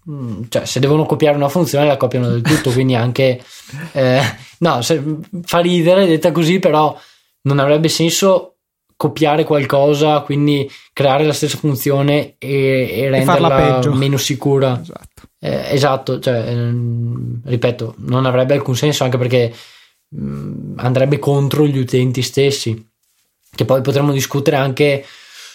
mm, 0.10 0.44
cioè, 0.50 0.66
se 0.66 0.80
devono 0.80 1.06
copiare 1.06 1.36
una 1.36 1.50
funzione 1.50 1.86
la 1.86 1.98
copiano 1.98 2.28
del 2.30 2.42
tutto, 2.42 2.72
quindi 2.74 2.96
anche 2.96 3.44
eh, 3.92 4.22
no, 4.60 4.82
se, 4.82 5.04
fa 5.44 5.60
ridere 5.60 6.08
detta 6.08 6.32
così, 6.32 6.60
però 6.60 6.98
non 7.44 7.60
avrebbe 7.60 7.88
senso 7.90 8.51
copiare 9.02 9.46
qualcosa, 9.46 10.20
quindi 10.20 10.70
creare 10.94 11.24
la 11.24 11.34
stessa 11.34 11.58
funzione 11.58 12.36
e, 12.38 12.88
e 12.94 13.10
renderla 13.10 13.82
e 13.82 13.88
meno 13.96 14.18
sicura. 14.18 14.80
Esatto. 14.80 15.24
Eh, 15.40 15.74
esatto, 15.74 16.20
cioè, 16.20 16.50
ehm, 16.50 17.42
ripeto, 17.44 17.96
non 17.98 18.28
avrebbe 18.28 18.54
alcun 18.54 18.76
senso 18.76 19.04
anche 19.04 19.18
perché 19.18 19.52
mh, 20.08 20.24
mm, 20.24 20.74
andrebbe 20.78 21.18
contro 21.18 21.66
gli 21.66 21.80
utenti 21.80 22.22
stessi, 22.22 22.90
che 23.50 23.66
poi 23.66 23.82
potremmo 23.82 24.12
discutere 24.12 24.58
anche 24.58 25.04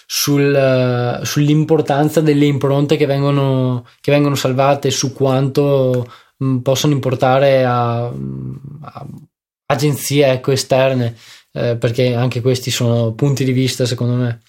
sul, 0.07 1.20
uh, 1.20 1.24
sull'importanza 1.24 2.20
delle 2.20 2.47
impronte 2.47 2.97
che 2.97 3.07
vengono, 3.07 3.86
che 4.01 4.11
vengono 4.11 4.34
salvate, 4.34 4.90
su 4.90 5.12
quanto 5.12 6.05
mh, 6.38 6.47
mm, 6.47 6.59
possono 6.59 6.94
importare 6.94 7.64
a, 7.64 8.07
a 8.07 9.07
agenzie 9.66 10.32
ecco, 10.32 10.51
esterne, 10.51 11.16
eh, 11.57 11.76
perché 11.76 12.14
anche 12.14 12.42
questi 12.42 12.70
sono 12.70 13.12
punti 13.12 13.42
di 13.42 13.52
vista 13.52 13.86
secondo 13.86 14.14
me. 14.14 14.40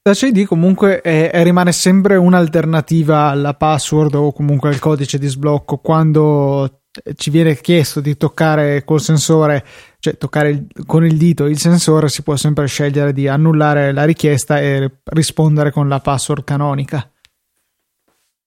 Touch 0.00 0.22
ID 0.22 0.46
comunque 0.46 1.02
è, 1.02 1.30
è, 1.30 1.42
rimane 1.42 1.72
sempre 1.72 2.16
un'alternativa 2.16 3.28
alla 3.28 3.52
password 3.52 4.14
o 4.14 4.32
comunque 4.32 4.70
al 4.70 4.78
codice 4.78 5.18
di 5.18 5.26
sblocco 5.26 5.76
quando 5.76 6.80
ci 7.16 7.28
viene 7.28 7.54
chiesto 7.56 8.00
di 8.00 8.16
toccare 8.16 8.82
col 8.84 9.02
sensore, 9.02 9.64
cioè 9.98 10.16
toccare 10.16 10.48
il, 10.48 10.66
con 10.86 11.04
il 11.04 11.18
dito 11.18 11.44
il 11.44 11.58
sensore, 11.58 12.08
si 12.08 12.22
può 12.22 12.34
sempre 12.36 12.66
scegliere 12.66 13.12
di 13.12 13.28
annullare 13.28 13.92
la 13.92 14.04
richiesta 14.04 14.58
e 14.58 15.00
rispondere 15.04 15.70
con 15.70 15.86
la 15.86 16.00
password 16.00 16.44
canonica. 16.44 17.12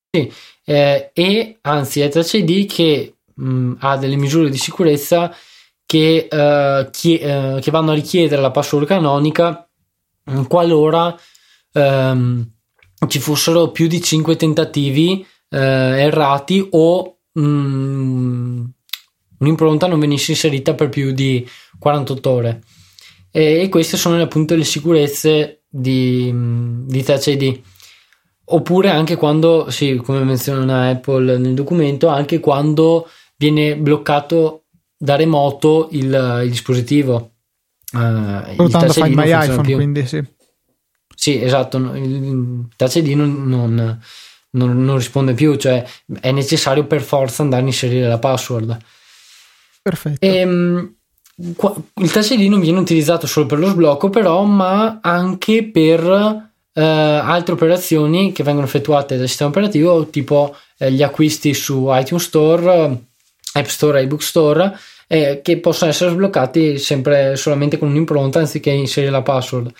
Sì, 0.10 0.30
eh, 0.66 1.12
e 1.14 1.58
anzi 1.62 2.02
è 2.02 2.10
Touch 2.10 2.34
ID 2.34 2.66
che 2.68 3.18
mh, 3.36 3.74
ha 3.80 3.98
delle 3.98 4.16
misure 4.18 4.50
di 4.50 4.58
sicurezza 4.58 5.34
che, 5.92 6.30
uh, 6.32 6.90
chie- 6.90 7.20
uh, 7.20 7.60
che 7.60 7.70
vanno 7.70 7.92
a 7.92 7.96
richiedere 7.96 8.42
la 8.42 8.50
password 8.50 8.88
canonica 8.88 9.68
qualora 10.48 11.14
ehm, 11.74 12.50
ci 13.10 13.20
fossero 13.20 13.72
più 13.72 13.88
di 13.88 14.02
5 14.02 14.38
tentativi 14.38 15.26
eh, 15.50 15.58
errati 15.58 16.66
o 16.72 17.18
mh, 17.34 17.42
mm, 17.42 18.66
un'impronta 19.40 19.88
non 19.88 20.00
venisse 20.00 20.32
inserita 20.32 20.76
per 20.76 20.88
più 20.88 21.12
di 21.12 21.46
48 21.78 22.30
ore. 22.30 22.62
E, 23.32 23.62
e 23.62 23.68
queste 23.68 23.98
sono 23.98 24.22
appunto 24.22 24.56
le 24.56 24.64
sicurezze 24.64 25.64
di, 25.68 26.32
di 26.86 27.04
Touch 27.04 27.28
ID. 27.28 27.60
Oppure 28.46 28.92
anche 28.92 29.18
quando, 29.18 29.70
sì, 29.70 29.98
come 29.98 30.24
menziona 30.24 30.88
Apple 30.88 31.38
nel 31.38 31.54
documento, 31.54 32.08
anche 32.08 32.40
quando 32.40 33.10
viene 33.36 33.76
bloccato 33.76 34.61
da 35.02 35.16
remoto 35.16 35.88
il, 35.92 36.42
il 36.44 36.50
dispositivo. 36.50 37.32
Uh, 37.92 38.56
Portando 38.56 38.94
Find 38.94 39.16
My 39.16 39.30
iPhone, 39.30 39.64
più. 39.64 39.76
quindi 39.76 40.06
sì. 40.06 40.24
Sì, 41.16 41.42
esatto, 41.42 41.78
il 41.78 42.68
Touch 42.76 42.96
ID 42.96 43.10
non, 43.10 43.48
non, 43.48 44.00
non, 44.52 44.84
non, 44.84 44.96
risponde 44.96 45.34
più, 45.34 45.56
cioè 45.56 45.84
è 46.20 46.32
necessario 46.32 46.86
per 46.86 47.02
forza 47.02 47.42
andare 47.42 47.64
a 47.64 47.66
inserire 47.66 48.08
la 48.08 48.20
password. 48.20 48.78
Perfetto. 49.82 50.24
E, 50.26 50.36
ehm, 50.38 50.96
il 51.36 52.12
Touch 52.12 52.30
ID 52.30 52.50
non 52.50 52.60
viene 52.60 52.80
utilizzato 52.80 53.28
solo 53.28 53.48
per 53.48 53.60
lo 53.60 53.68
sblocco, 53.68 54.10
però, 54.10 54.44
ma 54.44 55.00
anche 55.02 55.64
per 55.64 56.50
eh, 56.74 56.82
altre 56.82 57.54
operazioni 57.54 58.32
che 58.32 58.44
vengono 58.44 58.66
effettuate 58.68 59.18
dal 59.18 59.28
sistema 59.28 59.50
operativo, 59.50 60.08
tipo 60.08 60.56
eh, 60.78 60.92
gli 60.92 61.04
acquisti 61.04 61.54
su 61.54 61.88
iTunes 61.90 62.24
Store, 62.24 63.10
App 63.54 63.66
Store 63.66 64.00
e 64.00 64.04
iBook 64.04 64.22
Store, 64.22 64.78
eh, 65.08 65.42
che 65.44 65.60
possono 65.60 65.92
essere 65.92 66.12
sbloccati 66.12 66.78
sempre 66.78 67.36
solamente 67.36 67.78
con 67.78 67.90
un'impronta 67.90 68.40
anziché 68.40 68.70
inserire 68.70 69.12
la 69.12 69.22
password. 69.22 69.74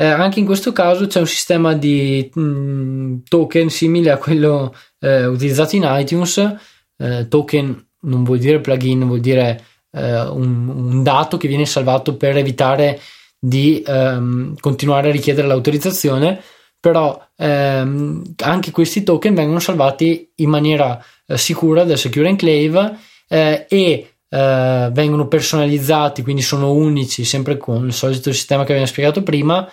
Eh, 0.00 0.06
anche 0.06 0.38
in 0.38 0.46
questo 0.46 0.72
caso 0.72 1.06
c'è 1.06 1.20
un 1.20 1.26
sistema 1.26 1.74
di 1.74 2.30
mh, 2.32 2.40
mm, 2.40 3.16
token 3.28 3.68
simile 3.68 4.10
a 4.10 4.16
quello 4.16 4.74
eh, 4.98 5.26
utilizzato 5.26 5.76
in 5.76 5.86
iTunes. 5.86 6.56
Eh, 6.96 7.28
token 7.28 7.86
non 8.02 8.24
vuol 8.24 8.38
dire 8.38 8.60
plugin, 8.60 9.06
vuol 9.06 9.20
dire 9.20 9.62
eh, 9.92 10.22
un, 10.22 10.68
un, 10.68 11.02
dato 11.02 11.36
che 11.36 11.48
viene 11.48 11.66
salvato 11.66 12.16
per 12.16 12.38
evitare 12.38 12.98
di 13.38 13.82
ehm, 13.86 14.56
continuare 14.58 15.10
a 15.10 15.12
richiedere 15.12 15.46
l'autorizzazione. 15.46 16.40
Però 16.80 17.22
ehm, 17.36 18.22
anche 18.38 18.70
questi 18.70 19.02
token 19.02 19.34
vengono 19.34 19.58
salvati 19.58 20.32
in 20.36 20.48
maniera 20.48 20.98
eh, 21.26 21.36
sicura 21.36 21.84
dal 21.84 21.98
Secure 21.98 22.30
Enclave 22.30 22.96
eh, 23.32 23.66
e 23.68 24.14
eh, 24.28 24.90
vengono 24.92 25.28
personalizzati, 25.28 26.22
quindi 26.22 26.42
sono 26.42 26.72
unici, 26.72 27.24
sempre 27.24 27.56
con 27.56 27.86
il 27.86 27.92
solito 27.92 28.32
sistema 28.32 28.64
che 28.64 28.72
abbiamo 28.72 28.90
spiegato 28.90 29.22
prima, 29.22 29.68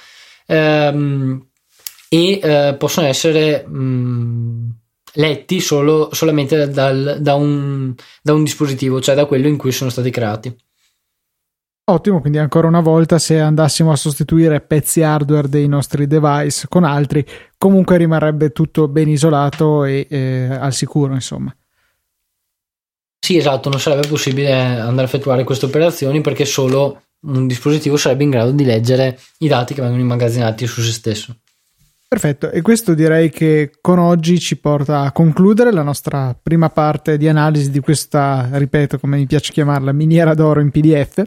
ehm, 0.45 1.47
e 2.07 2.39
eh, 2.41 2.75
possono 2.77 3.07
essere 3.07 3.65
mh, 3.67 3.77
mm, 3.77 4.69
letti 5.13 5.59
solo, 5.59 6.09
solamente 6.13 6.69
dal, 6.69 7.17
da, 7.19 7.33
un, 7.33 7.93
da 8.21 8.33
un 8.33 8.43
dispositivo, 8.43 9.01
cioè 9.01 9.15
da 9.15 9.25
quello 9.25 9.47
in 9.47 9.57
cui 9.57 9.71
sono 9.71 9.89
stati 9.89 10.11
creati. 10.11 10.55
Ottimo, 11.89 12.19
quindi 12.19 12.37
ancora 12.37 12.67
una 12.67 12.81
volta 12.81 13.17
se 13.17 13.39
andassimo 13.39 13.91
a 13.91 13.95
sostituire 13.95 14.59
pezzi 14.59 15.01
hardware 15.01 15.47
dei 15.47 15.67
nostri 15.67 16.05
device 16.05 16.67
con 16.67 16.83
altri, 16.83 17.25
comunque 17.57 17.97
rimarrebbe 17.97 18.51
tutto 18.51 18.89
ben 18.89 19.07
isolato 19.07 19.85
e 19.85 20.05
eh, 20.09 20.47
al 20.51 20.73
sicuro, 20.73 21.13
insomma. 21.13 21.55
Sì, 23.27 23.35
esatto, 23.35 23.67
non 23.67 23.81
sarebbe 23.81 24.07
possibile 24.07 24.53
andare 24.53 25.01
a 25.01 25.03
effettuare 25.03 25.43
queste 25.43 25.65
operazioni 25.65 26.21
perché 26.21 26.45
solo 26.45 27.01
un 27.23 27.45
dispositivo 27.45 27.97
sarebbe 27.97 28.23
in 28.23 28.29
grado 28.29 28.51
di 28.51 28.63
leggere 28.63 29.19
i 29.39 29.49
dati 29.49 29.73
che 29.73 29.81
vengono 29.81 30.01
immagazzinati 30.01 30.65
su 30.65 30.79
se 30.79 30.93
stesso. 30.93 31.35
Perfetto, 32.07 32.49
e 32.49 32.61
questo 32.61 32.93
direi 32.93 33.29
che 33.29 33.71
con 33.81 33.99
oggi 33.99 34.39
ci 34.39 34.57
porta 34.57 35.01
a 35.01 35.11
concludere 35.11 35.73
la 35.73 35.81
nostra 35.81 36.39
prima 36.41 36.69
parte 36.69 37.17
di 37.17 37.27
analisi 37.27 37.69
di 37.69 37.81
questa, 37.81 38.47
ripeto, 38.49 38.97
come 38.97 39.17
mi 39.17 39.25
piace 39.25 39.51
chiamarla, 39.51 39.91
miniera 39.91 40.33
d'oro 40.33 40.61
in 40.61 40.71
PDF. 40.71 41.21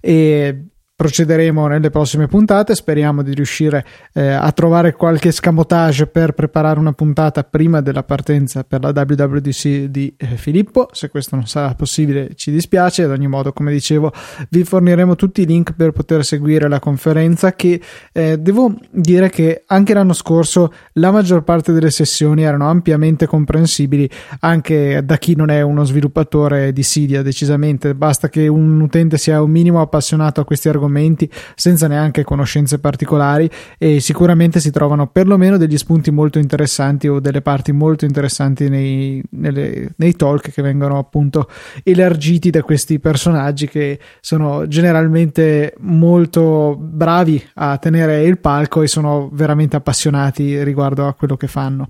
E 0.00 0.64
procederemo 0.96 1.66
nelle 1.66 1.90
prossime 1.90 2.28
puntate. 2.28 2.74
Speriamo 2.74 3.22
di 3.22 3.34
riuscire 3.34 3.84
eh, 4.12 4.28
a 4.28 4.50
trovare 4.52 4.92
qualche 4.92 5.32
scamotage 5.32 6.06
per 6.06 6.32
preparare 6.32 6.78
una 6.78 6.92
puntata 6.92 7.42
prima 7.42 7.80
della 7.80 8.04
partenza 8.04 8.62
per 8.62 8.80
la 8.80 8.90
WWDC 8.90 9.86
di 9.86 10.14
eh, 10.16 10.26
Filippo. 10.36 10.88
Se 10.92 11.08
questo 11.08 11.34
non 11.34 11.46
sarà 11.46 11.74
possibile, 11.74 12.34
ci 12.36 12.52
dispiace. 12.52 13.02
Ad 13.02 13.10
ogni 13.10 13.26
modo, 13.26 13.52
come 13.52 13.72
dicevo, 13.72 14.12
vi 14.50 14.62
forniremo 14.62 15.16
tutti 15.16 15.42
i 15.42 15.46
link 15.46 15.72
per 15.72 15.90
poter 15.90 16.24
seguire 16.24 16.68
la 16.68 16.78
conferenza. 16.78 17.54
Che 17.54 17.80
eh, 18.12 18.38
devo 18.38 18.74
dire 18.90 19.30
che 19.30 19.64
anche 19.66 19.94
l'anno 19.94 20.12
scorso 20.12 20.72
la 20.94 21.10
maggior 21.10 21.42
parte 21.42 21.72
delle 21.72 21.90
sessioni 21.90 22.44
erano 22.44 22.68
ampiamente 22.68 23.26
comprensibili 23.26 24.08
anche 24.40 25.02
da 25.04 25.16
chi 25.18 25.34
non 25.34 25.50
è 25.50 25.60
uno 25.60 25.82
sviluppatore 25.82 26.72
di 26.72 26.82
Cydia. 26.82 27.22
Decisamente 27.22 27.96
basta 27.96 28.28
che 28.28 28.46
un 28.46 28.80
utente 28.80 29.18
sia 29.18 29.42
un 29.42 29.50
minimo 29.50 29.80
appassionato 29.80 30.40
a 30.40 30.44
questi 30.44 30.68
argomenti 30.68 30.82
argomenti 30.84 31.30
senza 31.54 31.88
neanche 31.88 32.24
conoscenze 32.24 32.78
particolari 32.78 33.48
e 33.78 34.00
sicuramente 34.00 34.60
si 34.60 34.70
trovano 34.70 35.06
perlomeno 35.06 35.56
degli 35.56 35.76
spunti 35.76 36.10
molto 36.10 36.38
interessanti 36.38 37.08
o 37.08 37.20
delle 37.20 37.42
parti 37.42 37.72
molto 37.72 38.04
interessanti 38.04 38.68
nei, 38.68 39.22
nelle, 39.30 39.94
nei 39.96 40.14
talk 40.14 40.50
che 40.50 40.62
vengono 40.62 40.98
appunto 40.98 41.48
elargiti 41.82 42.50
da 42.50 42.62
questi 42.62 43.00
personaggi 43.00 43.68
che 43.68 43.98
sono 44.20 44.68
generalmente 44.68 45.74
molto 45.78 46.76
bravi 46.78 47.42
a 47.54 47.76
tenere 47.78 48.22
il 48.24 48.38
palco 48.38 48.82
e 48.82 48.86
sono 48.86 49.30
veramente 49.32 49.76
appassionati 49.76 50.62
riguardo 50.62 51.06
a 51.06 51.14
quello 51.14 51.36
che 51.36 51.46
fanno. 51.46 51.88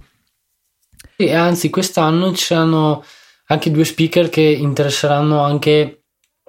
E 1.16 1.32
anzi, 1.32 1.70
quest'anno 1.70 2.32
ci 2.32 2.44
saranno 2.44 3.04
anche 3.46 3.70
due 3.70 3.84
speaker 3.84 4.28
che 4.28 4.40
interesseranno 4.40 5.42
anche 5.42 6.03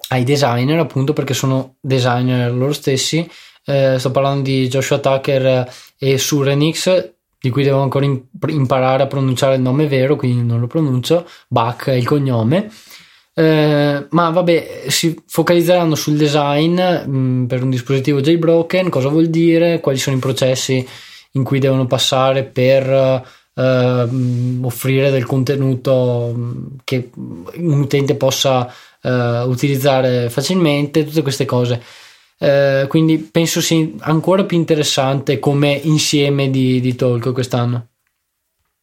ai 0.08 0.24
designer, 0.24 0.78
appunto 0.78 1.12
perché 1.12 1.34
sono 1.34 1.76
designer 1.80 2.52
loro 2.52 2.72
stessi. 2.72 3.28
Eh, 3.64 3.98
sto 3.98 4.10
parlando 4.10 4.42
di 4.42 4.68
Joshua 4.68 4.98
Tucker 4.98 5.68
e 5.98 6.18
Surenix, 6.18 7.12
di 7.40 7.50
cui 7.50 7.64
devo 7.64 7.80
ancora 7.80 8.06
imparare 8.48 9.02
a 9.02 9.06
pronunciare 9.06 9.56
il 9.56 9.60
nome 9.60 9.86
vero, 9.86 10.16
quindi 10.16 10.42
non 10.42 10.60
lo 10.60 10.66
pronuncio. 10.66 11.26
Bach 11.48 11.86
è 11.86 11.94
il 11.94 12.06
cognome. 12.06 12.70
Eh, 13.38 14.06
ma 14.08 14.30
vabbè, 14.30 14.84
si 14.88 15.14
focalizzeranno 15.26 15.94
sul 15.94 16.16
design 16.16 16.80
mh, 16.80 17.16
mm, 17.16 17.44
per 17.44 17.62
un 17.62 17.70
dispositivo 17.70 18.20
jailbroken, 18.20 18.88
cosa 18.88 19.08
vuol 19.08 19.26
dire, 19.26 19.80
quali 19.80 19.98
sono 19.98 20.16
i 20.16 20.20
processi 20.20 20.86
in 21.32 21.44
cui 21.44 21.58
devono 21.58 21.86
passare 21.86 22.44
per 22.44 22.88
uh, 23.56 24.64
offrire 24.64 25.10
del 25.10 25.26
contenuto 25.26 26.32
mm, 26.34 26.66
che 26.82 27.10
un 27.14 27.80
utente 27.80 28.14
possa 28.14 28.72
uh, 29.06 29.48
utilizzare 29.48 30.28
facilmente, 30.28 31.04
tutte 31.04 31.22
queste 31.22 31.44
cose. 31.44 31.80
Uh, 32.38 32.86
quindi 32.88 33.18
penso 33.18 33.62
sia 33.62 33.88
ancora 34.00 34.44
più 34.44 34.58
interessante 34.58 35.38
come 35.38 35.72
insieme 35.72 36.50
di, 36.50 36.80
di 36.80 36.94
talk 36.94 37.32
quest'anno. 37.32 37.88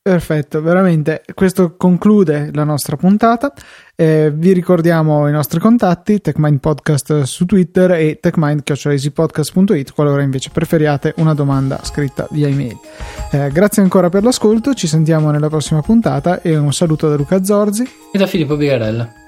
Perfetto, 0.04 0.62
veramente 0.62 1.24
questo 1.34 1.78
conclude 1.78 2.50
la 2.52 2.66
nostra 2.66 2.98
puntata. 2.98 3.54
Eh, 3.96 4.34
vi 4.36 4.52
ricordiamo 4.52 5.30
i 5.30 5.32
nostri 5.32 5.62
contatti: 5.62 6.20
TechMind 6.20 6.60
Podcast 6.60 7.22
su 7.22 7.46
Twitter 7.46 7.92
e 7.92 8.20
techmind.easypodcast.it 8.20 9.94
qualora 9.94 10.22
invece 10.22 10.50
preferiate 10.50 11.14
una 11.20 11.34
domanda 11.34 11.80
scritta 11.84 12.28
via 12.32 12.50
email. 12.50 12.78
Eh, 13.32 13.50
grazie 13.54 13.82
ancora 13.82 14.10
per 14.10 14.24
l'ascolto, 14.24 14.74
ci 14.74 14.88
sentiamo 14.88 15.32
nella 15.32 15.48
prossima 15.48 15.82
puntata 15.82 16.42
e 16.42 16.58
un 16.58 16.74
saluto 16.74 17.08
da 17.08 17.16
Luca 17.16 17.42
Zorzi 17.42 17.90
e 18.12 18.18
da 18.18 18.28
Filippo 18.28 18.58
Bigarella. 18.58 19.23